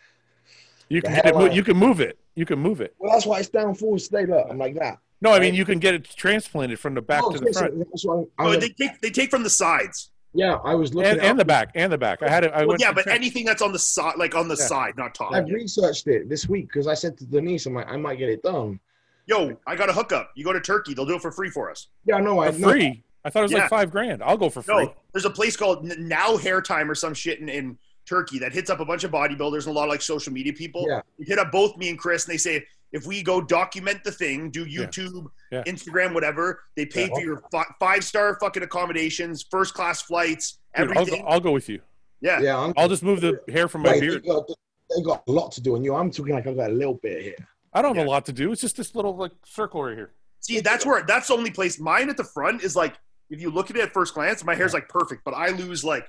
[0.90, 2.18] You can get it, hell mo- you can move it.
[2.34, 2.94] You can move it.
[2.98, 4.00] well, that's why it's down forward.
[4.00, 4.48] Stay up.
[4.50, 4.98] I'm like that.
[5.22, 7.78] No, I mean you can get it transplanted from the back Oh, to the front
[7.90, 10.10] that's what I'm- Oh, they take they take from the sides.
[10.34, 12.22] yeah, I was looking and, and the back and the back.
[12.22, 12.52] I had it.
[12.52, 13.14] I Well, yeah, but check.
[13.14, 14.66] anything that's on the side, like on the Yeah.
[14.66, 15.32] side, not top.
[15.32, 18.28] I've researched it this week because I said to Denise, I'm like, I might get
[18.30, 18.80] it done.
[19.26, 20.30] Yo, I got a hookup.
[20.34, 21.88] You go to Turkey, they'll do it for free for us.
[22.06, 22.40] Yeah, I know.
[22.40, 22.70] I know.
[22.70, 23.04] free.
[23.24, 23.58] I thought it was Yeah.
[23.58, 24.22] like five grand.
[24.22, 24.74] I'll go for free.
[24.74, 28.52] No, there's a place called Now Hair Time or some shit in, in Turkey that
[28.52, 30.84] hits up a bunch of bodybuilders and a lot of like social media people.
[30.88, 31.02] Yeah.
[31.18, 34.10] They hit up both me and Chris and they say, if we go document the
[34.10, 35.62] thing, do YouTube, Yeah.
[35.64, 37.14] Instagram, whatever, they pay Yeah.
[37.14, 41.24] for your fi- five star fucking accommodations, first class flights, Dude, I'll, go, everything.
[41.28, 41.80] I'll go with you.
[42.20, 42.40] yeah.
[42.40, 44.22] Yeah, I'm, I'll just move the hair from my Wait, beard.
[44.24, 45.94] They got, they got a lot to do, and you.
[45.94, 47.36] I'm talking like I've got a little bit here.
[47.72, 48.10] I don't have Yeah.
[48.10, 48.50] a lot to do.
[48.50, 50.10] It's just this little like circle right here.
[50.40, 51.78] See, that's where that's the only place.
[51.78, 52.94] Mine at the front is like,
[53.28, 55.84] if you look at it at first glance, my hair's like perfect, but I lose
[55.84, 56.08] like,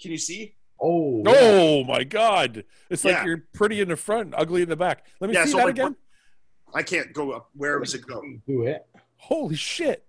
[0.00, 0.54] can you see?
[0.82, 1.32] Oh, yeah.
[1.36, 2.64] Oh my god!
[2.88, 3.24] It's like Yeah.
[3.24, 5.06] you're pretty in the front, ugly in the back.
[5.20, 5.96] Let me Yeah, see so that like, again.
[6.74, 7.50] I can't go up.
[7.54, 8.22] Where does it go?
[8.46, 8.86] do it.
[9.16, 10.04] Holy shit!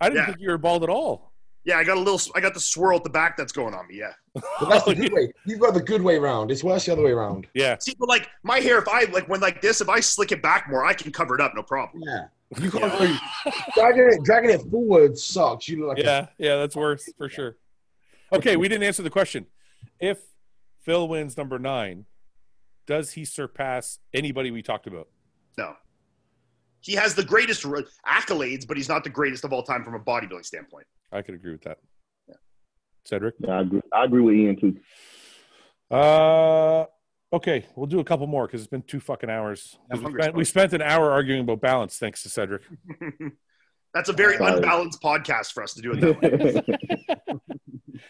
[0.00, 0.26] I didn't Yeah.
[0.26, 1.32] think you were bald at all.
[1.64, 2.20] Yeah, I got a little.
[2.34, 3.98] I got the swirl at the back that's going on me.
[3.98, 4.12] Yeah.
[4.60, 5.32] But that's the good way.
[5.46, 6.50] You've got the good way around.
[6.50, 7.46] It's worse the other way around.
[7.54, 10.32] Yeah, See, but like my hair, if I like when like this, if I slick
[10.32, 12.02] it back more, I can cover it up, no problem.
[12.06, 12.26] Yeah.
[12.60, 13.16] You can't go
[13.74, 15.68] dragging it dragging it forward sucks.
[15.68, 16.56] You look like yeah, yeah.
[16.56, 17.56] That's worse for sure.
[18.30, 19.46] Okay, we didn't answer the question.
[20.00, 20.18] If
[20.80, 22.06] Phil wins number nine,
[22.86, 25.08] does he surpass anybody we talked about?
[25.56, 25.74] No.
[26.80, 29.94] He has the greatest r- accolades, but he's not the greatest of all time from
[29.94, 30.86] a bodybuilding standpoint.
[31.12, 31.78] I could agree with that.
[33.04, 33.34] Cedric.
[33.38, 33.80] Yeah, I agree.
[33.92, 34.80] I agree with Ian too.
[35.94, 36.86] Uh,
[37.34, 39.78] Okay, we'll do a couple more because it's been two fucking hours.
[39.90, 42.60] We spent, we spent an hour arguing about balance, thanks to Cedric.
[43.94, 47.38] That's a very unbalanced podcast for us to do it that way.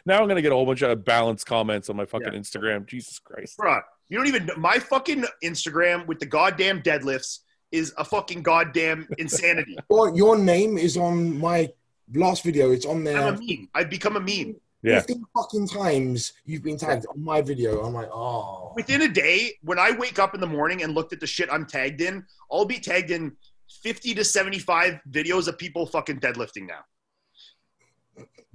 [0.06, 2.38] Now I'm gonna get a whole bunch of balance comments on my fucking Yeah.
[2.38, 2.86] Instagram.
[2.86, 3.58] Jesus Christ.
[3.58, 7.40] Bruh, you don't even my fucking Instagram with the goddamn deadlifts
[7.70, 9.76] is a fucking goddamn insanity.
[9.90, 11.70] Your, your name is on my
[12.14, 12.70] last video.
[12.70, 13.16] It's on there.
[13.18, 13.68] I'm a meme.
[13.74, 14.56] I've become a meme.
[14.82, 14.98] Yeah.
[15.00, 17.80] 15 fucking times you've been tagged on my video.
[17.82, 18.72] I'm like, oh.
[18.74, 21.48] Within a day, when I wake up in the morning and looked at the shit
[21.52, 23.36] I'm tagged in, I'll be tagged in
[23.84, 26.84] 50 to 75 videos of people fucking deadlifting now.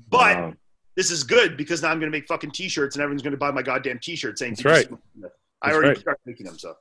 [0.09, 0.53] But Wow.
[0.97, 3.37] This is good because now I'm going to make fucking t-shirts and everyone's going to
[3.37, 4.89] buy my goddamn t-shirt saying That's right.
[4.89, 5.27] see
[5.61, 5.97] I already right.
[5.97, 6.57] started making them.
[6.57, 6.75] So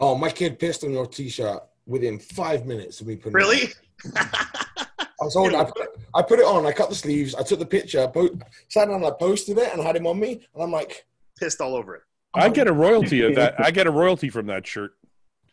[0.00, 3.62] Oh, my kid pissed on your t-shirt within five minutes of me putting it really,
[4.06, 4.12] on.
[4.16, 7.58] I was holding, I, put, I put it on, I cut the sleeves, I took
[7.58, 8.30] the picture, po-
[8.68, 10.40] sat down and I posted it and I had him on me.
[10.54, 11.04] And I'm like,
[11.38, 12.02] pissed all over it.
[12.32, 13.54] I get a royalty of that.
[13.58, 14.92] I get a royalty from that shirt.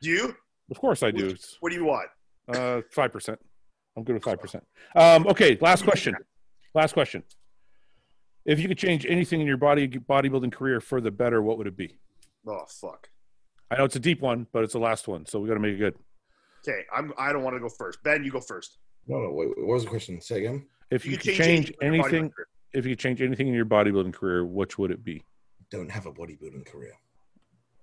[0.02, 0.36] Do you?
[0.72, 1.36] Of course I do.
[1.60, 2.08] What do you want?
[2.54, 3.38] uh five percent.
[3.98, 4.64] I'm good with five percent.
[4.96, 6.16] Um, okay, last question.
[6.74, 7.24] Last question.
[8.48, 11.68] If you could change anything in your body bodybuilding career for the better, what would
[11.68, 11.98] it be?
[12.48, 13.10] Oh fuck.
[13.70, 15.60] I know it's a deep one, but it's the last one, so we got to
[15.60, 15.96] make it good.
[16.68, 17.14] Okay, I'm.
[17.18, 18.02] I don't want to go first.
[18.04, 18.78] Ben, you go first.
[19.06, 20.22] no, no, wait, what was the question?
[20.22, 20.66] Say again.
[20.90, 22.48] If you, You could could change, anything in your anything, bodybuilding career.
[22.74, 25.22] if you could change anything in your bodybuilding career, which would it be?
[25.70, 26.94] Don't have a bodybuilding career.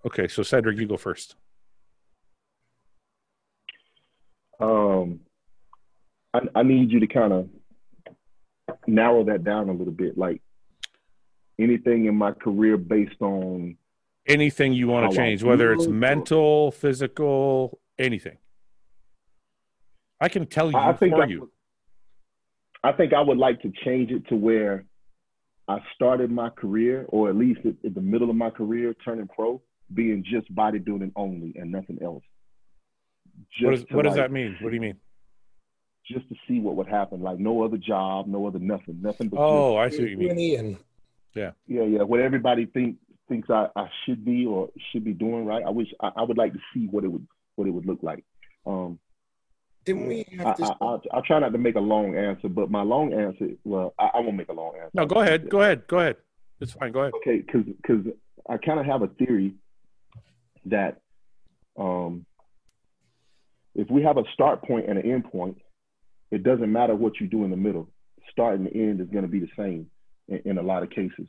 [0.07, 1.37] Okay, so Cedric, you go first.
[4.61, 5.21] Um,
[6.33, 7.49] I, I need you to kind of
[8.87, 10.17] narrow that down a little bit.
[10.17, 10.41] Like
[11.59, 13.77] anything in my career based on
[14.27, 18.39] Anything you want to change, whether it's feel, or- mental, physical, anything.
[20.19, 21.41] I can tell you I think for I, you.
[21.41, 21.51] would-
[22.83, 24.85] I think I would like to change it to where
[25.69, 29.29] I started my career, or at least at, at the middle of my career, turning
[29.29, 29.61] pro,
[29.93, 32.25] being just bodybuilding only and nothing else.
[33.53, 34.57] Just What, is, to, what does that mean?
[34.61, 34.97] What do you mean?
[36.07, 37.23] Just to see what would happen.
[37.23, 40.11] Like no other job, no other nothing, nothing but oh, just Oh, I see what
[40.11, 40.79] you mean.
[41.37, 41.53] Ian.
[41.67, 42.03] yeah, yeah.
[42.03, 42.97] What everybody think
[43.29, 45.63] thinks I, I should be or should be doing, right?
[45.67, 48.01] I wish I, I would like to see what it would what it would look
[48.03, 48.25] like.
[48.67, 48.99] Um,
[49.85, 50.69] Didn't we I, have this?
[50.69, 53.95] I, I'll, I'll try not to make a long answer, but my long answer, well,
[53.99, 54.91] I, I won't make a long answer.
[54.95, 55.49] No, go ahead.
[55.49, 55.87] Go ahead.
[55.87, 56.17] Go ahead.
[56.61, 56.93] It's fine.
[56.93, 57.13] Go ahead.
[57.17, 58.07] Okay, because because
[58.49, 59.55] I kind of have a theory
[60.67, 61.01] that
[61.79, 62.25] um,
[63.75, 65.59] if we have a start point and an end point,
[66.31, 67.89] it doesn't matter what you do in the middle.
[68.31, 69.89] Start and end is going to be the same
[70.29, 71.27] in, in a lot of cases.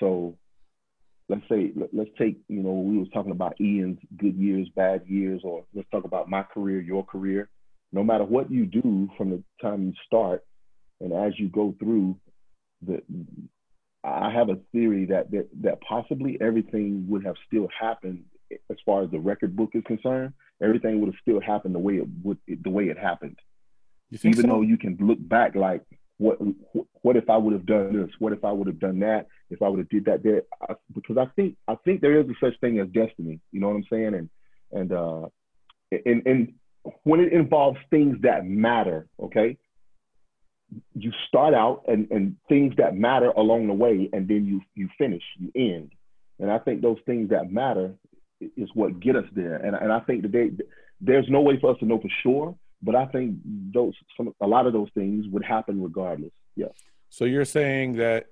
[0.00, 0.36] So
[1.28, 5.02] let's say let- let's take you know we was talking about Ian's good years, bad
[5.06, 7.48] years, or let's talk about my career, your career.
[7.92, 10.44] No matter what you do from the time you start
[11.00, 12.16] and as you go through
[12.86, 13.02] the
[14.04, 18.24] I have a theory that, that that possibly everything would have still happened
[18.70, 20.32] as far as the record book is concerned.
[20.62, 23.36] Everything would have still happened the way it would the way it happened.
[24.12, 24.46] Even so?
[24.46, 25.82] though you can look back like
[26.18, 26.38] what
[27.02, 28.10] what if I would have done this?
[28.18, 29.26] What if I would have done that?
[29.50, 30.42] If I would have did that there?
[30.94, 33.40] Because I think I think there is a such thing as destiny.
[33.52, 34.14] You know what I'm saying?
[34.14, 34.30] And
[34.72, 35.28] and uh
[35.92, 36.54] and and
[37.04, 39.56] when it involves things that matter, okay,
[40.94, 44.88] you start out and, and things that matter along the way, and then you you
[44.96, 45.92] finish, you end.
[46.38, 47.94] And I think those things that matter
[48.40, 49.56] is what get us there.
[49.56, 50.50] And, and I think today
[51.00, 54.46] there's no way for us to know for sure, but I think those some a
[54.46, 56.32] lot of those things would happen regardless.
[56.56, 56.66] Yeah.
[57.08, 58.26] So you're saying that,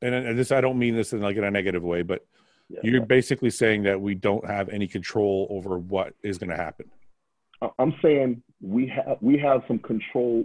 [0.00, 2.24] and, this I don't mean this in like in a negative way, but
[2.68, 2.80] yeah.
[2.82, 6.86] you're basically saying that we don't have any control over what is going to happen.
[7.78, 10.44] I'm saying we have we have some control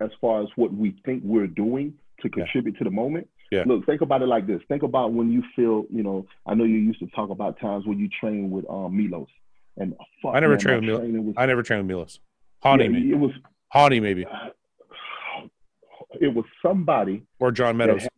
[0.00, 2.44] as far as what we think we're doing to Yeah.
[2.44, 3.28] contribute to the moment.
[3.50, 3.64] Yeah.
[3.66, 4.60] Look, think about it like this.
[4.68, 7.86] Think about when you feel, you know, I know you used to talk about times
[7.86, 9.28] when you train with um, Milos,
[9.76, 12.20] and fuck, I never man, trained with Mil- was- I never trained with Milos.
[12.62, 13.10] Hawley, yeah, maybe.
[13.10, 13.30] it was
[13.68, 14.24] Hawley, maybe,
[16.20, 18.02] it was somebody or John that Meadows.
[18.02, 18.10] had,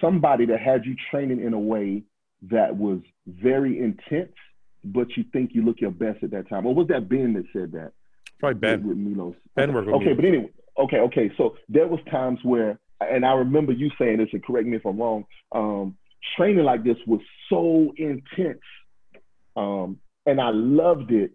[0.00, 2.02] somebody that had you training in a way
[2.50, 4.32] that was very intense,
[4.84, 6.66] but you think you look your best at that time.
[6.66, 7.92] Or was that Ben that said that?
[8.38, 8.80] Probably Ben.
[8.86, 9.34] with, with Milos.
[9.54, 10.16] Ben worked with okay, Milos.
[10.16, 11.30] but anyway, okay, okay.
[11.38, 14.84] So there was times where, and I remember you saying this, and correct me if
[14.84, 15.24] I'm wrong.
[15.52, 15.96] Um,
[16.36, 18.60] training like this was so intense,
[19.56, 21.32] um, and I loved it,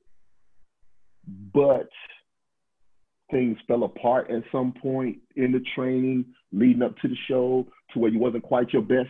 [1.53, 1.89] but
[3.31, 7.99] things fell apart at some point in the training leading up to the show to
[7.99, 9.09] where you wasn't quite your best.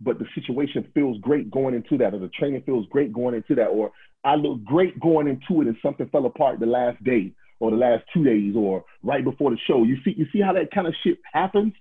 [0.00, 3.54] But the situation feels great going into that or the training feels great going into
[3.54, 3.92] that or
[4.24, 7.78] i look great going into it and something fell apart the last day or the
[7.78, 9.84] last two days or right before the show.
[9.84, 11.72] You see you see how that kind of shit happens?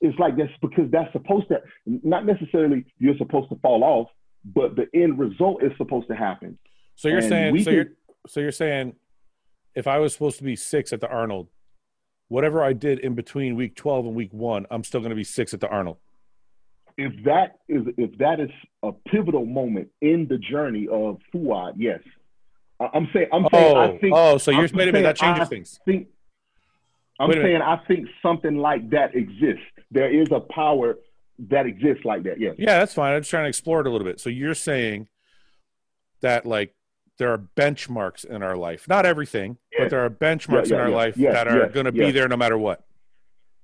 [0.00, 4.08] It's like that's because that's supposed to not necessarily you're supposed to fall off
[4.54, 6.58] but the end result is supposed to happen.
[6.98, 7.86] So you're And saying so can- you're
[8.26, 8.94] so you're saying
[9.76, 11.48] if I was supposed to be six at the Arnold,
[12.26, 15.22] whatever I did in between week twelve and week one, I'm still going to be
[15.24, 15.98] six at the Arnold.
[16.96, 18.50] If that is if that is
[18.82, 22.00] a pivotal moment in the journey of Fouad, yes.
[22.80, 25.02] I'm saying I'm saying Oh, I think oh, so you're I'm wait a minute.
[25.04, 25.78] That changes I things.
[25.84, 26.08] think
[27.20, 29.62] I'm saying I think something like that exists.
[29.92, 30.98] There is a power
[31.50, 32.40] that exists like that.
[32.40, 32.56] Yes.
[32.58, 33.14] Yeah, that's fine.
[33.14, 34.18] I'm just trying to explore it a little bit.
[34.18, 35.06] So you're saying
[36.22, 36.74] that like
[37.18, 39.84] there are benchmarks in our life, not everything, Yeah.
[39.84, 40.96] but there are benchmarks Yeah, in our yeah.
[40.96, 42.84] life that are going to be there no matter what.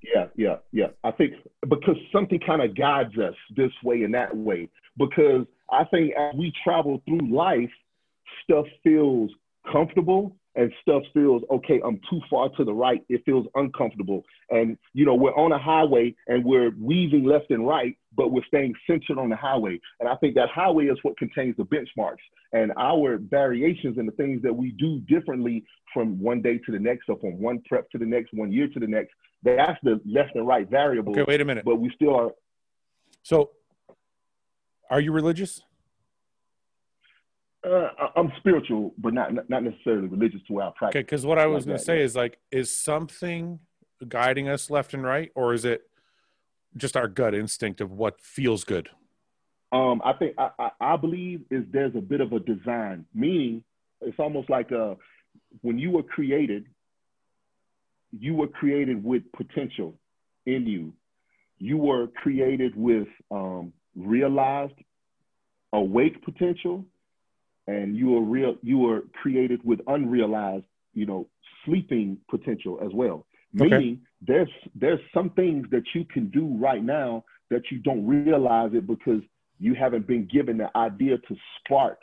[0.02, 0.89] Yeah, yeah, yeah.
[1.02, 1.32] I think
[1.62, 4.68] because something kind of guides us this way and that way.
[4.98, 7.70] Because I think as we travel through life,
[8.43, 9.31] stuff feels
[9.72, 11.81] comfortable and stuff feels okay.
[11.85, 13.05] I'm too far to the right.
[13.09, 14.22] It feels uncomfortable.
[14.51, 18.44] And you know, we're on a highway and we're weaving left and right, but we're
[18.47, 19.81] staying centered on the highway.
[20.01, 22.22] And I think that highway is what contains the benchmarks
[22.52, 26.78] and our variations and the things that we do differently from one day to the
[26.78, 29.12] next or from one prep to the next, one year to the next.
[29.43, 31.12] That's the left and right variable.
[31.12, 31.64] Okay, wait a minute.
[31.64, 32.31] But we still are.
[33.22, 33.51] So
[34.90, 35.62] are you religious?
[37.65, 41.01] Uh, I'm spiritual, but not not necessarily religious to where I Okay, practice.
[41.03, 42.05] because what I was Like going to say yeah.
[42.05, 43.61] is like, is something
[44.07, 45.89] guiding us left and right, or is it
[46.77, 48.91] just our gut instinct of what feels good?
[49.73, 53.65] Um, I think I, I, I believe is there's a bit of a design, meaning
[54.01, 54.95] it's almost like uh
[55.62, 56.66] when you were created,
[58.12, 59.95] you were created with potential
[60.47, 60.93] in you.
[61.59, 64.74] You were created with um, realized,
[65.73, 66.85] awake potential,
[67.66, 68.57] and you are real.
[68.62, 71.28] You were created with unrealized, you know,
[71.65, 73.27] sleeping potential as well.
[73.61, 73.70] Okay.
[73.70, 78.70] Meaning, there's there's some things that you can do right now that you don't realize
[78.74, 79.23] it because
[79.61, 81.99] you haven't been given the idea to spark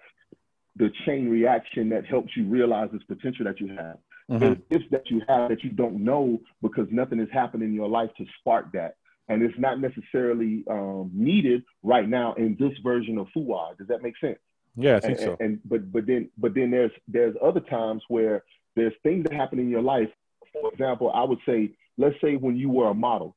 [0.78, 3.98] the chain reaction that helps you realize this potential that you have.
[4.30, 4.40] Mhm.
[4.40, 7.90] There's gifts that you have that you don't know because nothing has happened in your
[7.90, 8.96] life to spark that.
[9.28, 13.78] And it's not necessarily um, needed right now in this version of Fouad.
[13.78, 14.40] Does that make sense?
[14.76, 15.38] Yeah, I think and, so.
[15.40, 18.44] and but but then but then there's there's other times where
[18.76, 20.10] there's things that happen in your life.
[20.54, 23.36] For example, I would say, let's say when you were a model,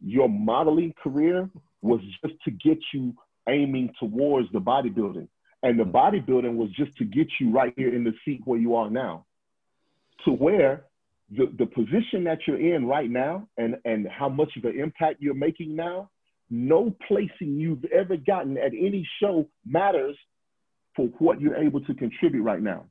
[0.00, 1.48] your modeling career
[1.82, 3.14] was just to get you
[3.48, 5.28] aiming towards the bodybuilding.
[5.62, 5.92] And the mm.
[5.92, 9.26] bodybuilding was just to get you right here in the seat where you are now.
[10.24, 10.84] To where
[11.30, 15.20] the, the position that you're in right now and, and how much of an impact
[15.20, 16.10] you're making now,
[16.50, 20.16] no placing you've ever gotten at any show matters
[20.94, 22.86] for what you're able to contribute right now.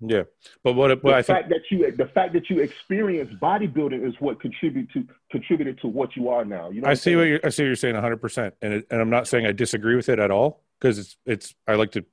[0.00, 0.24] Yeah,
[0.62, 4.06] but what, The what I think fact that you the fact that you experience bodybuilding
[4.06, 6.70] is what contribute to contributed to what you are now.
[6.70, 8.86] You know, I see what you're I see what you're saying 100, percent and it,
[8.90, 11.92] and I'm not saying I disagree with it at all because it's it's I like
[11.92, 12.04] to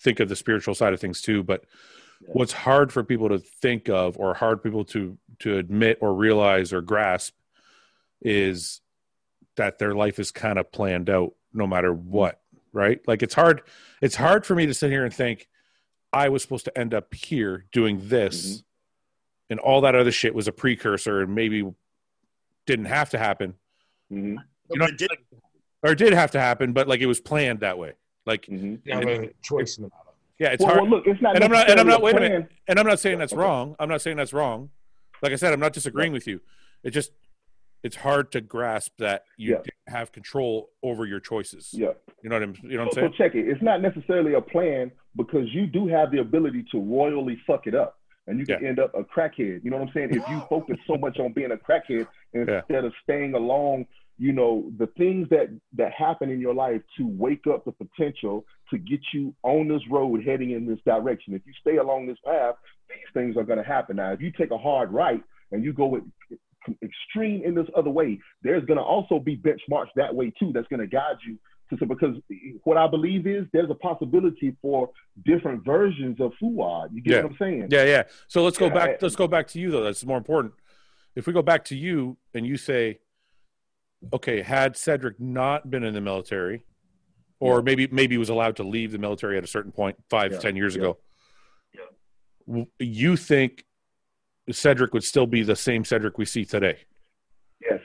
[0.00, 1.42] think of the spiritual side of things too.
[1.42, 1.64] But
[2.20, 2.30] Yeah.
[2.32, 6.72] what's hard for people to think of or hard people to to admit or realize
[6.72, 7.34] or grasp
[8.22, 8.80] is
[9.56, 12.10] that their life is kind of planned out no matter mm-hmm.
[12.10, 12.40] what,
[12.74, 13.00] right?
[13.06, 13.62] Like it's hard
[14.02, 15.48] it's hard for me to sit here and think
[16.12, 18.64] I was supposed to end up here doing this Mhm.
[19.50, 21.64] and all that other shit was a precursor and maybe
[22.66, 23.54] didn't have to happen
[24.12, 24.36] Mhm,
[24.70, 25.10] You know- it did,
[25.82, 27.94] or it did have to happen, but like it was planned that way.
[28.26, 28.80] Like, mhm.
[28.84, 30.10] You have a choice in the matter.
[30.38, 30.82] yeah, it's well, hard.
[30.82, 31.34] well, look, it's not.
[31.36, 32.52] And I'm not- and I'm not- wait a a minute.
[32.68, 33.40] and I'm not saying that's Okay.
[33.40, 33.76] wrong.
[33.78, 34.70] I'm not saying that's wrong.
[35.22, 36.40] Like I said, I'm not disagreeing with you.
[36.82, 37.12] It just,
[37.84, 39.56] it's hard to grasp that you Yeah.
[39.58, 41.72] didn't have control over your choices.
[41.72, 41.92] Yeah.
[42.22, 43.12] You know what I'm, you know what I'm saying?
[43.12, 43.46] So check it.
[43.46, 47.74] It's not necessarily a plan because you do have the ability to royally fuck it
[47.74, 47.98] up.
[48.26, 48.68] And you can Yeah.
[48.70, 49.62] end up a crackhead.
[49.62, 50.08] You know what I'm saying?
[50.12, 53.86] If you focus so much on being a crackhead instead of staying along,
[54.16, 58.46] you know, the things that that happen in your life to wake up the potential
[58.70, 61.34] to get you on this road heading in this direction.
[61.34, 62.54] If you stay along this path,
[62.88, 63.96] these things are going to happen.
[63.96, 66.04] Now, if you take a hard right and you go with
[66.82, 70.52] extreme in this other way, there's going to also be benchmarks that way too.
[70.52, 71.38] That's going to guide you
[71.70, 72.14] to so because
[72.64, 74.90] what I believe is there's a possibility for
[75.24, 76.88] different versions of Fouad.
[76.92, 77.22] You get Yeah.
[77.22, 77.68] what I'm saying?
[77.70, 78.02] Yeah, yeah.
[78.28, 78.90] So let's go Yeah, back.
[78.90, 79.82] I- let's go back to you though.
[79.82, 80.54] That's more important.
[81.14, 82.98] If we go back to you and you say,
[84.12, 86.64] okay, had Cedric not been in the military,
[87.40, 87.62] or Yeah.
[87.62, 90.56] maybe maybe he was allowed to leave the military at a certain point five, ten
[90.56, 90.98] years ago,
[92.78, 93.64] you think
[94.50, 96.78] Cedric would still be the same Cedric we see today?
[97.60, 97.80] Yes.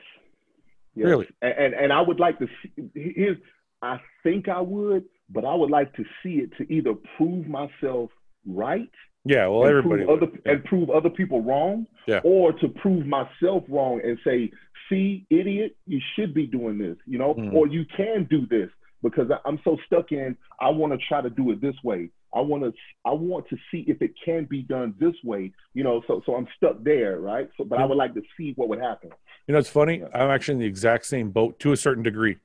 [0.96, 1.06] Yes.
[1.08, 1.28] Really?
[1.42, 3.38] And, and and I would like to see here's
[3.82, 8.10] I think I would, but I would like to see it to either prove myself
[8.46, 8.90] right
[9.26, 9.48] Yeah.
[9.48, 10.06] Well, and everybody.
[10.06, 10.32] prove other.
[10.46, 10.52] Yeah.
[10.54, 12.20] and prove other people wrong, Yeah.
[12.24, 14.52] or to prove myself wrong and say,
[14.90, 17.54] "See, idiot, you should be doing this," you know, Mhm.
[17.54, 18.70] or you can do this.
[19.02, 20.36] because I'm so stuck in.
[20.60, 22.10] I want to try to do it this way.
[22.34, 22.74] I want to
[23.06, 25.52] I want to see if it can be done this way.
[25.74, 27.50] You know, so so I'm stuck there, right?
[27.58, 29.10] So, but I would like to see what would happen.
[29.48, 30.00] You know, it's funny.
[30.00, 30.08] Yeah.
[30.14, 32.38] I'm actually in the exact same boat to a certain degree.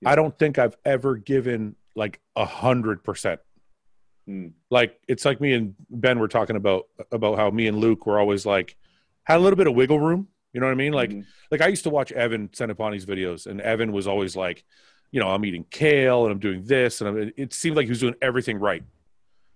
[0.00, 0.10] Yeah.
[0.10, 3.40] I don't think I've ever given like a hundred percent.
[4.26, 4.48] Hmm.
[4.70, 8.18] Like it's like me and Ben were talking about about how me and Luke were
[8.18, 8.76] always like
[9.24, 10.28] had a little bit of wiggle room.
[10.52, 10.92] You know what I mean?
[10.92, 11.24] Like Mhm.
[11.50, 14.64] like I used to watch Evan Centopani's videos, and Evan was always like,
[15.10, 17.90] you know, I'm eating kale and I'm doing this, and I'm, it seemed like he
[17.90, 18.82] was doing everything right.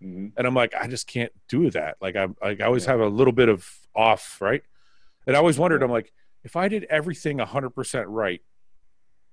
[0.03, 0.33] Mhm.
[0.37, 1.97] And I'm like, I just can't do that.
[2.01, 2.93] Like I'm like I always Yeah.
[2.93, 4.63] have a little bit of off, right?
[5.27, 6.13] And I always wondered, I'm like,
[6.43, 8.41] if I did everything 100% right,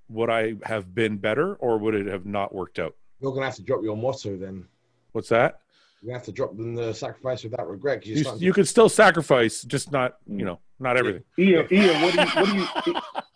[0.10, 2.96] would I have been better or would it have not worked out?
[3.22, 4.68] You're gonna have to drop your motto then.
[5.14, 5.62] What's that?
[6.02, 8.06] You're have to drop the sacrifice without regret.
[8.06, 11.24] you're You, to- you could still sacrifice, just not, you know, not everything.
[11.40, 12.92] Ian, Ian, what do you, what do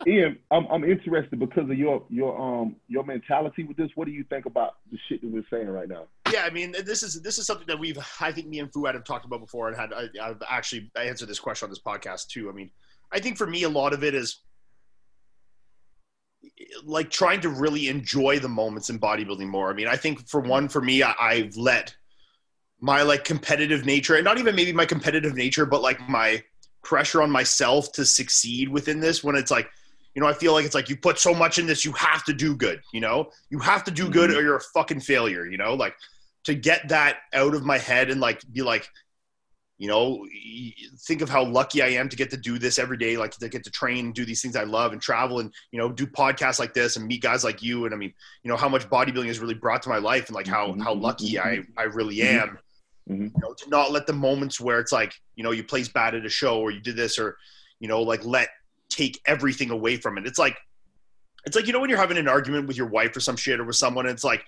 [0.08, 0.38] you, Ian?
[0.52, 3.90] I'm, I'm interested because of your, your, um, your mentality with this.
[3.96, 6.04] What do you think about the shit that we're saying right now?
[6.32, 8.94] Yeah, I mean, this is this is something that we've I think me and Fouad
[8.94, 12.28] have talked about before, and had I, I've actually answered this question on this podcast
[12.28, 12.48] too.
[12.50, 12.70] I mean,
[13.12, 14.40] I think for me, a lot of it is
[16.86, 19.70] like trying to really enjoy the moments in bodybuilding more.
[19.70, 21.96] I mean, I think for one, for me, I, I've let
[22.82, 26.44] my like competitive nature, and not even maybe my competitive nature, but like my
[26.84, 29.24] pressure on myself to succeed within this.
[29.24, 29.70] When it's like,
[30.16, 32.24] you know, I feel like it's like you put so much in this, you have
[32.26, 32.82] to do good.
[32.92, 34.40] You know, you have to do good, mm-hmm.
[34.40, 35.46] or you're a fucking failure.
[35.46, 35.96] You know, like
[36.46, 38.88] to get that out of my head and like be like
[39.82, 40.24] you know
[41.08, 43.50] think of how lucky i am to get to do this every day like to
[43.50, 46.06] get to train and do these things i love and travel and you know do
[46.06, 48.14] podcasts like this and meet guys like you and i mean
[48.44, 50.82] you know how much bodybuilding has really brought to my life and like how mm-hmm.
[50.82, 52.50] how lucky i i really mm-hmm.
[52.50, 52.60] am
[53.12, 53.32] Mhm.
[53.36, 56.16] you know to not let the moments where it's like you know you placed bad
[56.16, 57.38] at a show or you did this or
[57.80, 58.50] you know like let
[58.90, 60.58] take everything away from it it's like
[61.46, 63.60] it's like you know when you're having an argument with your wife or some shit
[63.60, 64.44] or with someone and it's like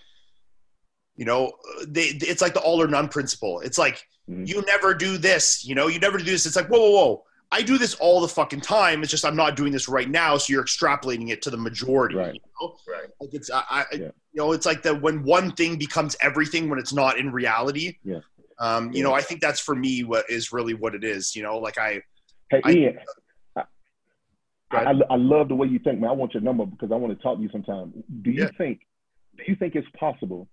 [1.16, 1.52] you know
[1.88, 4.48] they it's like the all or none principle it's like Mhm.
[4.48, 7.24] you never do this you know you never do this it's like whoa whoa whoa
[7.52, 10.38] i do this all the fucking time it's just i'm not doing this right now
[10.38, 12.34] so you're extrapolating it to the majority Right.
[12.36, 12.76] you know?
[12.88, 13.10] Right.
[13.20, 13.98] like it's i, I Yeah.
[13.98, 17.98] you know it's like that when one thing becomes everything when it's not in reality
[18.06, 18.20] Yeah.
[18.60, 21.44] Um you know i think that's for me what is really what it is you
[21.44, 22.02] know like i
[22.50, 23.00] Hey, I- Ian,
[23.56, 23.64] I,
[24.72, 24.94] I.
[25.10, 26.10] I love the way you think, man.
[26.10, 27.94] I want your number because I want to talk to you sometime.
[28.22, 28.50] Do you Yeah.
[28.58, 28.82] think,
[29.38, 30.48] do you think it's possible?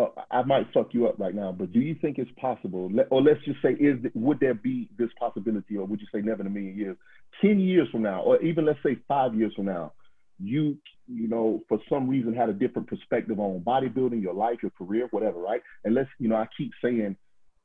[0.00, 3.20] Uh, I might fuck you up right now, but do you think it's possible, or
[3.22, 6.46] let's just say, is would there be this possibility, or would you say never in
[6.46, 6.96] a million years,
[7.40, 9.92] ten years from now, or even let's say five years from now,
[10.40, 10.78] you
[11.08, 15.08] you know for some reason had a different perspective on bodybuilding, your life, your career,
[15.10, 15.62] whatever, right?
[15.84, 17.16] And let's you know I keep saying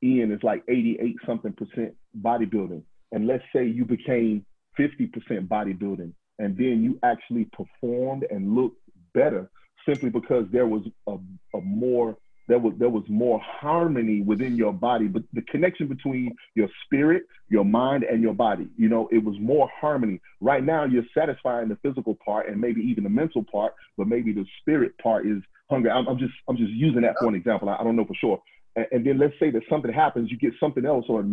[0.03, 2.83] Ian is like 88 something percent bodybuilding.
[3.11, 4.45] And let's say you became
[4.79, 5.13] 50%
[5.47, 8.79] bodybuilding and then you actually performed and looked
[9.13, 9.49] better
[9.87, 11.17] simply because there was a,
[11.55, 12.17] a more
[12.47, 17.23] there was there was more harmony within your body but the connection between your spirit
[17.49, 20.19] your mind and your body you know it was more harmony.
[20.41, 24.33] Right now you're satisfying the physical part and maybe even the mental part but maybe
[24.33, 27.69] the spirit part is hungry i'm, I'm just i'm just using that for an example.
[27.69, 28.41] I, I don't know for sure.
[28.75, 31.25] And, and then let's say that something happens you get something else or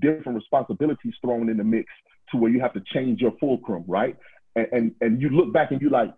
[0.00, 1.86] different responsibilities thrown in the mix
[2.32, 4.16] to where you have to change your fulcrum right?
[4.56, 6.12] And and, and you look back and you're like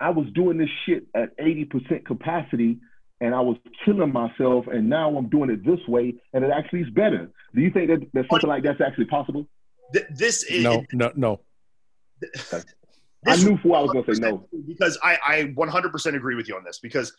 [0.00, 2.78] i was doing this shit at 80% capacity
[3.22, 6.80] and I was killing myself, and now I'm doing it this way, and it actually
[6.80, 7.30] is better.
[7.54, 9.46] Do you think that, that something like that's actually possible?
[9.94, 11.40] th- this is No, no, no.
[13.26, 14.48] I knew before I was going to say no.
[14.66, 17.12] because I, I 100% agree with you on this because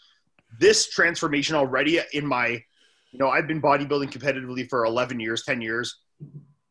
[0.60, 2.48] this transformation already in my
[3.12, 6.02] you know i've been bodybuilding competitively for 11 years 10 years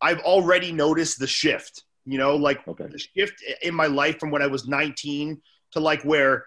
[0.01, 2.87] i've already noticed the shift you know like Okay.
[2.87, 5.41] the shift in my life from when i was 19
[5.73, 6.45] to like where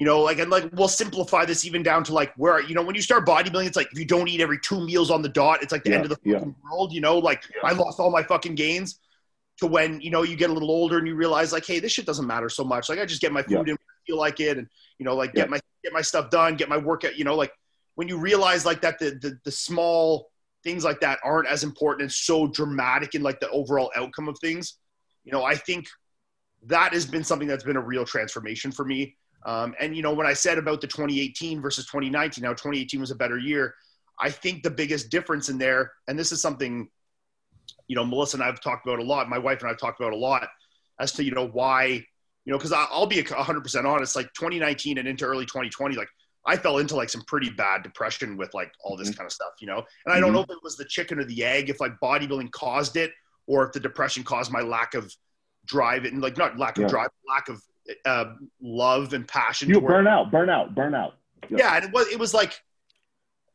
[0.00, 2.82] you know like and like we'll simplify this even down to like where you know
[2.82, 5.28] when you start bodybuilding it's like if you don't eat every two meals on the
[5.28, 5.62] dot.
[5.62, 6.38] It's like the Yeah, end of the yeah.
[6.38, 7.18] fucking world you know?
[7.18, 8.98] Like i lost all my fucking gains
[9.58, 11.92] to when you know you get a little older and you realize like hey this
[11.92, 12.88] shit doesn't matter so much.
[12.88, 14.66] Like i just get my food in when I feel like it and
[14.98, 17.36] you know like get my get my stuff done get my workout you know?
[17.36, 17.52] Like
[17.96, 20.30] when you realize like that the, the the small
[20.64, 24.38] things like that aren't as important and so dramatic in like the overall outcome of
[24.40, 24.78] things
[25.24, 25.86] you know i think
[26.66, 29.16] that has been something that's been a real transformation for me
[29.46, 33.10] um, and you know when i said about the 2018 versus 2019 now 2018 was
[33.10, 33.74] a better year
[34.18, 36.88] i think the biggest difference in there and this is something
[37.88, 40.12] you know melissa and i've talked about a lot my wife and i've talked about
[40.12, 40.48] a lot
[41.00, 41.84] as to you know why
[42.44, 46.08] you know because i'll be 100% honest like 2019 and into early 2020 like
[46.46, 49.16] i fell into like some pretty bad depression with like all this Mhm.
[49.18, 50.34] kind of stuff you know and i don't Mhm.
[50.34, 53.12] know if it was the chicken or the egg if like bodybuilding caused it
[53.46, 55.12] or if the depression caused my lack of
[55.66, 56.88] drive and like not lack of Yeah.
[56.88, 57.62] drive lack of
[58.04, 59.68] uh, love and passion.
[59.68, 61.14] You burn out, burn out, burn out.
[61.48, 62.60] yeah, and it was it was like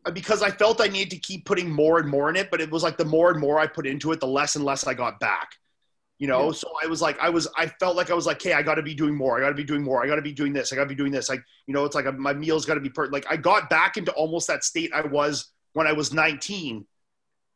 [0.06, 2.61] uh, because I felt I needed to keep putting more and more in it, but
[2.61, 4.85] it was like the more and more I put into it, the less and less
[4.88, 5.49] I got back.
[6.18, 6.52] You know, Yeah.
[6.53, 8.76] so I was like, I was, I felt like I was like, hey, I got
[8.76, 9.38] to be doing more.
[9.38, 10.02] I got to be doing more.
[10.02, 10.72] I got to be doing this.
[10.72, 11.27] I got to be doing this.
[11.27, 13.07] Like, you know, it's like uh, my meals got to be per.
[13.07, 16.85] Like, I got back into almost that state I was when I was 19,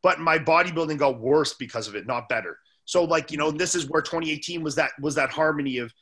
[0.04, 2.58] but my bodybuilding got worse because of it, not better.
[2.84, 5.94] So, like, you know, this is where 2018 was that was that harmony of,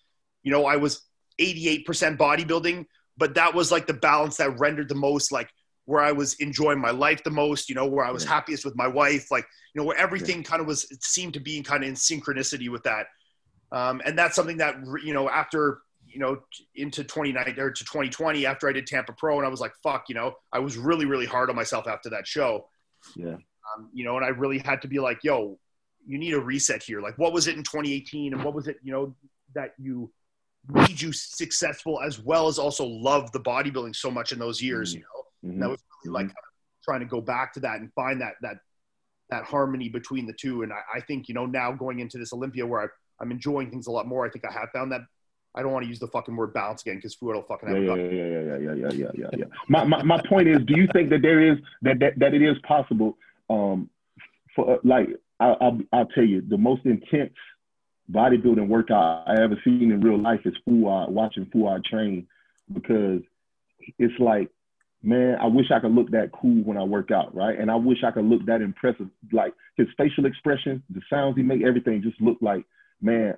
[0.48, 1.02] you know, I was
[1.41, 2.86] 88% bodybuilding,
[3.18, 5.49] but that was like the balance that rendered the most like
[5.84, 8.30] where I was enjoying my life the most, you know, where I was Yeah.
[8.36, 11.41] happiest with my wife, like, you know, where everything kind of was, it seemed to
[11.41, 13.07] be kind of in synchronicity with that.
[13.74, 16.38] Um, and that's something that, you know, after, you know,
[16.76, 20.06] into 2019 or to 2020, after I did Tampa Pro and I was like, fuck,
[20.07, 22.69] you know, I was really, really hard on myself after that show
[23.18, 23.36] Yeah.
[23.76, 25.60] um, you know, and I really had to be like, yo,
[26.06, 27.02] you need a reset here.
[27.02, 29.14] Like, what was it in 2018, and what was it, you know,
[29.56, 30.10] that you
[30.69, 34.94] made you successful as well as also love the bodybuilding so much in those years
[34.94, 35.49] you know?
[35.49, 35.60] Mm-hmm.
[35.61, 36.84] that was really like mm-hmm.
[36.84, 38.57] trying to go back to that and find that that
[39.30, 40.64] that harmony between the two.
[40.64, 42.88] And I, I, think you know now going into this olympia where I,
[43.22, 45.02] i'm enjoying things a lot more i think i have found that
[45.56, 47.89] i don't want to use the fucking word balance again because Fouad will fucking yeah,
[47.89, 50.76] have yeah, yeah, yeah, yeah yeah yeah yeah yeah my, my, my point is do
[50.76, 53.18] you think that there is that that, that it is possible
[53.49, 53.89] um
[54.56, 55.07] for like
[55.39, 57.34] I, I'll, I'll tell you the most intense
[58.11, 62.27] bodybuilding workout I ever seen in real life is Fouad, watching Fouad train,
[62.73, 63.21] because
[63.99, 64.49] it's like,
[65.03, 67.57] man, I wish I could look that cool when I work out, right?
[67.57, 71.43] And I wish I could look that impressive, like his facial expression, the sounds he
[71.43, 72.65] make, everything just look like,
[73.01, 73.35] man.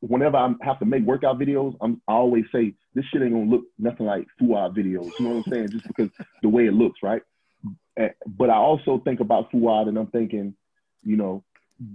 [0.00, 3.48] Whenever I have to make workout videos, I'm, I always say this shit ain't gonna
[3.48, 5.12] look nothing like Fouad videos.
[5.18, 5.70] You know what I'm saying?
[5.70, 6.10] Just because
[6.42, 7.22] the way it looks, right?
[8.26, 10.54] But I also think about Fouad, and I'm thinking,
[11.02, 11.42] you know,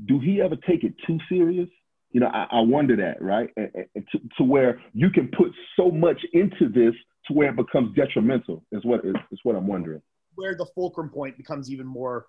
[0.05, 1.69] do he ever take it too serious?
[2.13, 3.49] You know, I, I wonder that, right?
[3.57, 6.93] And, and- to, to where you can put so much into this
[7.27, 10.01] to where it becomes detrimental is what is, is what I'm wondering.
[10.35, 12.25] where the fulcrum point becomes even more,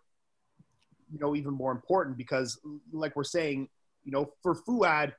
[1.12, 2.58] you know, even more important because,
[2.92, 3.68] like we're saying,
[4.04, 5.12] you know, for Fouad,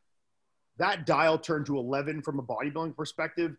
[0.78, 3.56] that dial turned to 11 from a bodybuilding perspective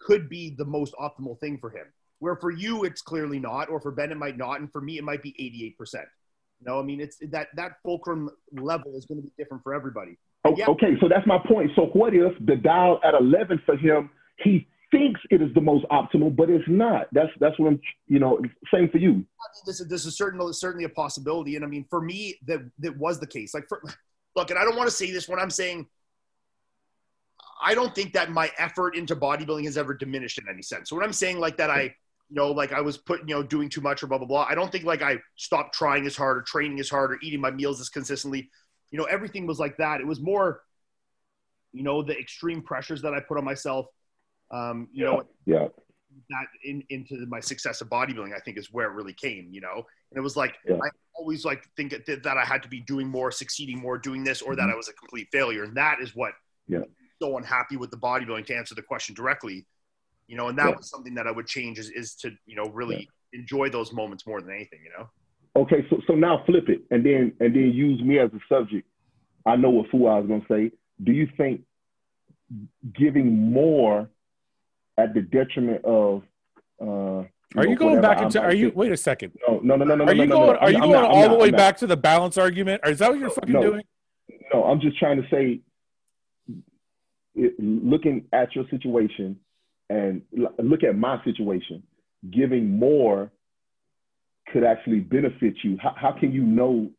[0.00, 1.86] could be the most optimal thing for him.
[2.20, 4.98] Where for you, it's clearly not, or for Ben, it might not, and for me,
[4.98, 5.32] it might be
[5.78, 5.94] 88%.
[5.94, 9.72] You know, I mean, it's that that fulcrum level is going to be different for
[9.74, 10.18] everybody.
[10.44, 10.66] Oh, o- Yeah.
[10.68, 11.70] Okay, so that's my point.
[11.76, 15.84] So what if the dial at 11 for him, he thinks it is the most
[15.90, 17.06] optimal, but it's not.
[17.12, 18.40] That's that's what I'm, you know,
[18.72, 19.24] same for you.
[19.66, 21.56] this is this is certainly certainly a possibility.
[21.56, 23.54] And I mean, for me, that that was the case.
[23.54, 23.82] Like, for,
[24.34, 25.86] look, and I don't want to say this when I'm saying.
[27.62, 30.88] I don't think that my effort into bodybuilding has ever diminished in any sense.
[30.88, 31.90] So when I'm saying like that, I, you
[32.30, 34.46] know, like I was putting, you know, doing too much or blah blah blah.
[34.48, 37.40] I don't think like I stopped trying as hard or training as hard or eating
[37.40, 38.48] my meals as consistently.
[38.90, 40.00] You know, everything was like that.
[40.00, 40.62] It was more,
[41.72, 43.86] you know, the extreme pressures that I put on myself.
[44.50, 45.68] Um, you know, Yeah.
[46.28, 49.60] that in, into my success of bodybuilding, I think is where it really came, you
[49.60, 49.86] know?
[50.10, 50.78] And it was like, Yeah.
[50.82, 54.24] I always like think that, that I had to be doing more, succeeding more, doing
[54.24, 54.72] this, or that Mhm.
[54.72, 55.62] I was a complete failure.
[55.64, 56.34] And that is what
[56.66, 56.84] Yeah.
[57.22, 59.66] So unhappy with the bodybuilding to answer the question directly,
[60.26, 60.76] you know, and that Yeah.
[60.76, 64.26] was something that I would change is, is to, you know, really enjoy those moments
[64.26, 65.08] more than anything, you know?
[65.56, 68.86] Okay, so so now flip it and then and then use me as a subject.
[69.44, 70.70] I know what fool I was gonna say.
[71.02, 71.62] Do you think
[72.96, 74.08] giving more
[74.96, 76.22] at the detriment of
[76.80, 78.40] uh Are know, you going whatever back I'm- into?
[78.40, 78.70] Are you?
[78.74, 79.32] Wait a second.
[79.48, 80.04] No, no, no, no, no.
[80.04, 80.52] Are no, you no, going?
[80.52, 80.58] no.
[80.58, 82.82] Are you going not- all not- the way back to the balance argument?
[82.84, 83.82] Or is that what you're fucking doing?
[84.54, 85.60] No, I'm just trying to say,
[87.34, 89.38] it, looking at your situation
[89.88, 91.82] and l- look at my situation,
[92.30, 93.30] giving more
[94.52, 95.76] could actually benefit you.
[95.80, 96.90] How, how can you know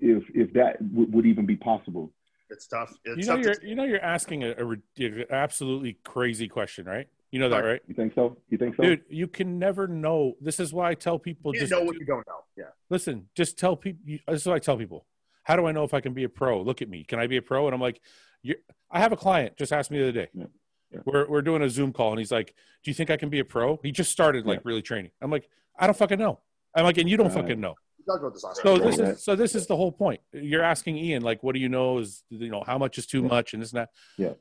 [0.00, 2.12] if if that w- would even be possible?
[2.50, 2.92] It's tough.
[3.04, 6.48] It's You know, tough you're to, you know you're asking a, a rid- absolutely crazy
[6.48, 7.08] question, right?
[7.30, 8.36] You know that, right, You think so?
[8.48, 8.84] You think so?
[8.84, 9.02] dude?
[9.08, 10.34] You can never know.
[10.40, 12.44] This is why I tell people you just know what you don't know.
[12.56, 12.66] Yeah.
[12.90, 13.28] listen.
[13.34, 14.00] Just tell people.
[14.28, 15.04] This is what I tell people.
[15.42, 16.62] How do I know if I can be a pro?
[16.62, 17.02] Look at me.
[17.02, 17.66] Can I be a pro?
[17.66, 18.00] And I'm like,
[18.42, 18.54] you
[18.90, 20.28] I have a client just asked me the other day.
[20.32, 20.44] Yeah.
[20.92, 21.00] Yeah.
[21.06, 23.40] We're we're doing a Zoom call, and he's like, "Do you think I can be
[23.40, 25.10] a pro?" He just started like really training.
[25.20, 26.38] I'm like, I don't fucking know.
[26.74, 27.34] I'm like, and you don't Right.
[27.42, 27.74] fucking know.
[27.98, 30.20] We talked about this last So this is so this is the whole point.
[30.32, 31.98] You're asking Ian like, what do you know?
[31.98, 33.28] Is you know how much is too Yeah.
[33.28, 33.90] much and this and that.
[34.18, 34.34] Yeah.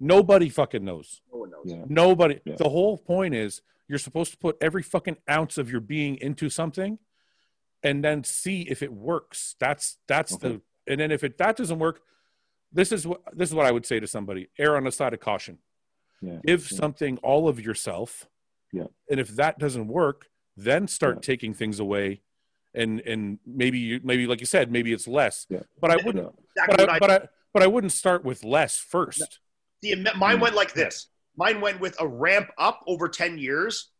[0.00, 1.20] Nobody fucking knows.
[1.32, 1.64] No one knows.
[1.66, 1.84] Yeah.
[1.88, 2.40] Nobody.
[2.44, 2.56] Yeah.
[2.56, 6.48] The whole point is you're supposed to put every fucking ounce of your being into
[6.48, 6.98] something,
[7.82, 9.54] and then see if it works.
[9.60, 10.48] That's that's Okay.
[10.48, 10.62] the.
[10.86, 12.00] And then if it that doesn't work,
[12.72, 15.14] this is what this is what I would say to somebody: err on the side
[15.14, 15.58] of caution.
[16.20, 16.40] Yeah.
[16.44, 16.78] Give Yeah.
[16.78, 18.28] something all of yourself.
[18.72, 18.86] Yeah.
[19.08, 21.20] And if that doesn't work, then start Yeah.
[21.22, 22.22] taking things away.
[22.74, 25.46] And and maybe you maybe like you said maybe it's less.
[25.48, 25.60] Yeah.
[25.80, 28.78] But I wouldn't Exactly but I, I- but I but I wouldn't start with less
[28.78, 29.38] first.
[29.82, 30.42] The am- mine Mm.
[30.42, 31.06] went like this.
[31.36, 33.90] Mine went with a ramp up over ten years,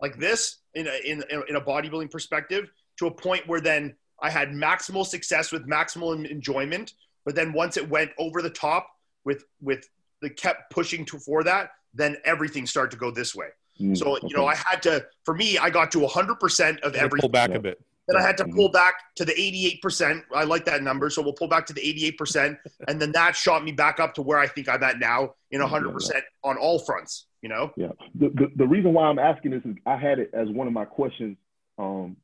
[0.00, 2.68] like this in a in a- in a bodybuilding perspective,
[2.98, 6.94] to a point where then I had maximal success with maximal enjoyment.
[7.24, 8.88] But then once it went over the top
[9.24, 9.88] with with
[10.20, 13.48] the kept pushing to for that, then everything started to go this way.
[13.80, 15.04] Mm, So you know, I had to.
[15.24, 17.20] For me, I got to 100 percent of every.
[17.20, 17.56] pull back Yeah.
[17.56, 17.80] a bit.
[18.08, 18.54] Then I had to Mhm.
[18.54, 20.22] pull back to the 88 percent.
[20.32, 23.34] I like that number, so we'll pull back to the 88 percent, and then that
[23.34, 26.56] shot me back up to where I think I'm at now in 100 percent on
[26.56, 27.26] all fronts.
[27.42, 27.88] You know, Yeah.
[28.14, 30.72] The, the the reason why I'm asking this is I had it as one of
[30.72, 31.36] my questions
[31.78, 32.16] um,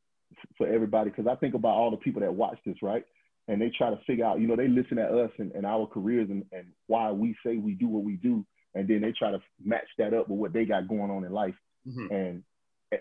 [0.57, 3.05] for everybody because I think about all the people that watch this, right?
[3.49, 5.87] And they try to figure out, you know, they listen at us and, and our
[5.87, 9.31] careers and, and why we say we do what we do, and then they try
[9.31, 11.55] to match that up with what they got going on in life.
[11.87, 12.11] Mhm.
[12.11, 12.43] And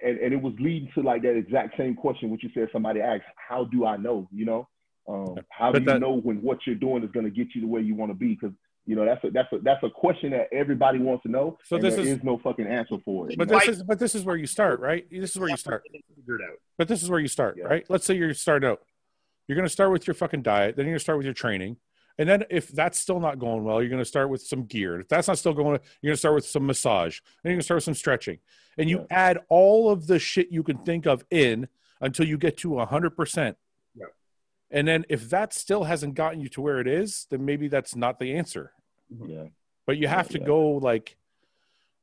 [0.03, 3.01] and, and it was leading to like that exact same question, which you said somebody
[3.01, 4.29] asked, how do I know?
[4.31, 4.67] You know,
[5.07, 7.47] um, how do But you that- know when what you're doing is going to get
[7.53, 8.29] you to where you want to be?
[8.29, 8.55] Because
[8.87, 11.57] you know that's a that's a that's a question that everybody wants to know.
[11.65, 13.37] So and this there is- is no fucking answer for it.
[13.37, 13.65] But Right.
[13.67, 15.05] this is but this is where you start, right?
[15.11, 15.83] This is where you start.
[16.15, 16.57] Figure it out.
[16.77, 17.65] But this is where you start, Yeah.
[17.65, 17.85] right?
[17.89, 18.81] Let's say you're starting out.
[19.47, 21.33] You're going to start with your fucking diet, then you're going to start with your
[21.33, 21.77] training.
[22.17, 24.99] And then if that's still not going well, you're going to start with some gear.
[24.99, 27.19] If that's not still going, you're going to start with some massage.
[27.43, 28.39] Then you're going to start with some stretching.
[28.77, 29.05] And you Yeah.
[29.09, 31.67] add all of the shit you can think of in
[31.99, 33.55] until you get to 100%.
[33.95, 34.05] Yeah.
[34.69, 37.95] And then if that still hasn't gotten you to where it is, then maybe that's
[37.95, 38.73] not the answer.
[39.25, 39.45] yeah.
[39.87, 40.45] But you have to Yeah.
[40.45, 41.17] go like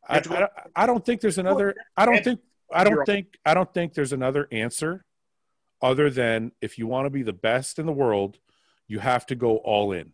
[0.08, 2.40] I, have to go- I, I don't think there's another I don't think
[2.72, 5.04] I don't think I don't think there's another answer
[5.80, 8.38] other than if you want to be the best in the world,
[8.88, 10.12] you have to go all in.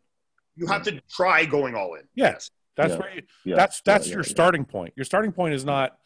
[0.56, 2.02] You have to try going all in.
[2.14, 2.50] Yes.
[2.76, 2.98] That's Yeah.
[2.98, 3.56] where you, Yeah.
[3.56, 4.32] that's that's Yeah, your yeah, yeah.
[4.32, 4.92] starting point.
[4.96, 5.96] Your starting point is not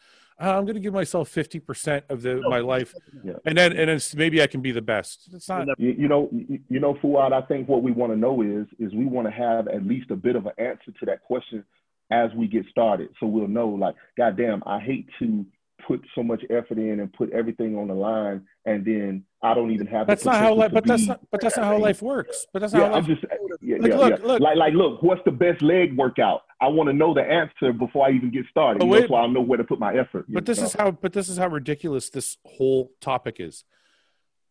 [0.41, 3.35] "Uh, I'm going to give myself 50% of the my life Yeah.
[3.45, 5.31] and then and it's maybe I can be the best.
[5.33, 8.17] It's not You, you know, you, you know, Fouad, I think what we want to
[8.19, 11.07] know is is we want to have at least a bit of an answer to
[11.07, 11.65] that question
[12.11, 13.69] as we get started, so we'll know.
[13.69, 15.45] Like, goddamn, I hate to
[15.87, 19.71] put so much effort in and put everything on the line, and then I don't
[19.71, 20.07] even have.
[20.07, 22.47] that's the not how life but that's not but that's not how life works.
[22.53, 23.25] But that's not Yeah, how I'm just
[23.61, 24.27] yeah, Like, yeah, look, yeah.
[24.27, 24.41] look.
[24.41, 26.43] Like, like, look, what's the best leg workout?
[26.61, 28.83] I want to know the answer before I even get started.
[28.83, 30.27] You know, I know where to put my effort.
[30.29, 30.67] But this know?
[30.67, 33.65] is how but this is how ridiculous this whole topic is.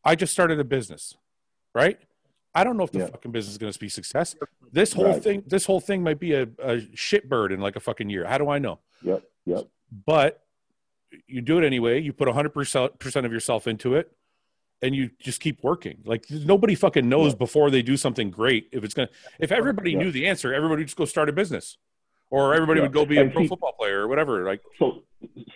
[0.03, 1.15] I just started a business,
[1.75, 1.99] right?
[2.55, 3.07] I don't know if the Yeah.
[3.07, 4.35] fucking business is going to be success.
[4.71, 5.21] This whole Right.
[5.23, 8.25] thing, this whole thing might be a, a shit bird in like a fucking year.
[8.25, 8.79] How do I know?
[9.03, 9.65] Yep, yep.
[10.05, 10.43] But
[11.27, 11.99] you do it anyway.
[12.01, 14.11] You put 100% of yourself into it
[14.81, 15.99] and you just keep working.
[16.05, 17.37] Like nobody fucking knows Yeah.
[17.37, 19.99] before they do something great if it's going to if everybody Yeah.
[19.99, 21.77] knew the answer, everybody would just go start a business.
[22.29, 22.83] Or everybody Yeah.
[22.87, 24.43] would go be a pro see- football player or whatever.
[24.43, 25.03] Like so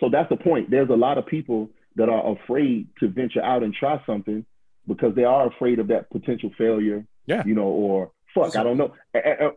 [0.00, 3.62] so that's the point there's a lot of people that are afraid to venture out
[3.62, 4.44] and try something
[4.88, 7.42] because they are afraid of that potential failure Yeah.
[7.46, 8.92] you know or fuck i don't know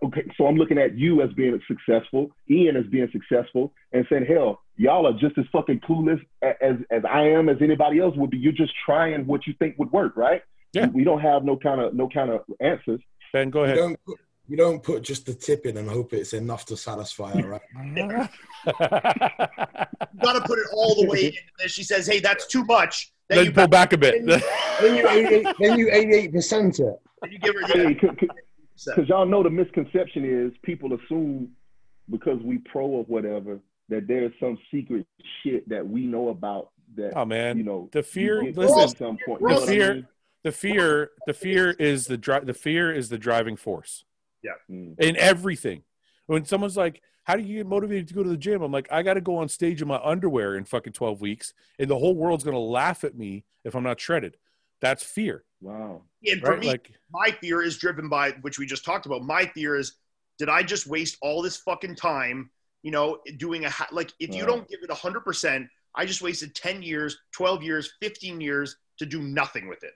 [0.04, 4.26] okay so i'm looking at you as being successful ian as being successful and saying
[4.26, 8.30] hell y'all are just as fucking clueless as as i am as anybody else would
[8.30, 10.42] be you're just trying what you think would work right
[10.74, 10.88] Yeah.
[10.88, 13.02] we don't have no kind of no kind of answers
[13.34, 13.78] Ben, go You ahead.
[13.78, 17.32] don't put, you don't put just the tip in and hope it's enough to satisfy
[17.42, 17.62] her, right?
[18.66, 21.26] You got to put it all the way in.
[21.28, 24.26] And then she says, "Hey, that's too much." Then, then you, pull back a bit.
[24.82, 26.96] Then you 88, then you 88 percent it.
[27.22, 28.28] then you give her Hey, the c- c-
[28.86, 31.52] Because y'all know the misconception is people assume
[32.10, 35.06] because we pro or whatever that there's some secret
[35.44, 38.44] shit that we know about that oh man, you know the fear.
[38.44, 39.42] Listen, at some point.
[39.42, 40.08] You the know what I fear- mean?
[40.44, 44.06] the fear, the fear is the dri- the fear is the driving force
[44.70, 45.00] Mm.
[45.00, 45.82] in everything.
[46.28, 48.88] When someone's like, "How do you get motivated to go to the gym?" I'm like,
[48.92, 51.98] "I got to go on stage in my underwear in fucking 12 weeks, and the
[51.98, 54.38] whole world's gonna laugh at me if I'm not shredded."
[54.82, 56.04] That's fear, Wow.
[56.24, 56.60] and for right?
[56.60, 59.24] me, Like, my fear is driven by which we just talked about.
[59.24, 59.94] My fear is,
[60.38, 62.52] did I just waste all this fucking time?
[62.84, 66.22] You know, doing a ha- like if you don't give it hundred percent, I just
[66.22, 69.94] wasted ten years, twelve years, fifteen years to do nothing with it.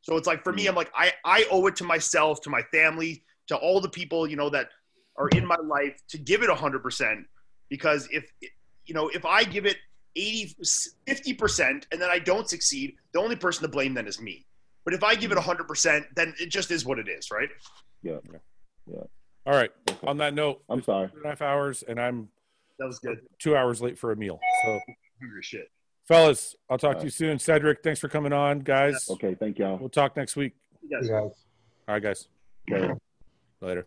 [0.00, 0.70] So it's like for me, hmm.
[0.70, 4.26] I'm like I I owe it to myself, to my family, to all the people
[4.26, 4.70] you know that
[5.18, 7.26] are in my life to give it hundred percent
[7.68, 8.24] because if
[8.86, 9.76] you know if I give it
[10.16, 10.56] 80
[11.06, 14.46] 50% and then I don't succeed, the only person to blame then is me.
[14.84, 17.48] But if I give it 100%, then it just is what it is, right?
[18.02, 18.16] Yeah.
[18.86, 19.02] Yeah.
[19.46, 19.70] All right.
[19.88, 20.06] Okay.
[20.06, 21.08] On that note, I'm sorry.
[21.08, 22.28] two and a half hours, and I'm
[22.78, 23.18] That was good.
[23.38, 24.40] two hours late for a meal.
[24.64, 24.80] So,
[25.20, 25.70] Hungry shit.
[26.08, 27.04] fellas, I'll talk All to right.
[27.04, 27.38] you soon.
[27.38, 29.06] Cedric, thanks for coming on, guys.
[29.10, 29.76] Okay, thank y'all.
[29.76, 30.54] We'll talk next week.
[30.82, 31.08] You guys.
[31.08, 31.32] You guys.
[31.88, 32.28] All right, guys.
[32.72, 32.92] Okay.
[33.60, 33.86] Later.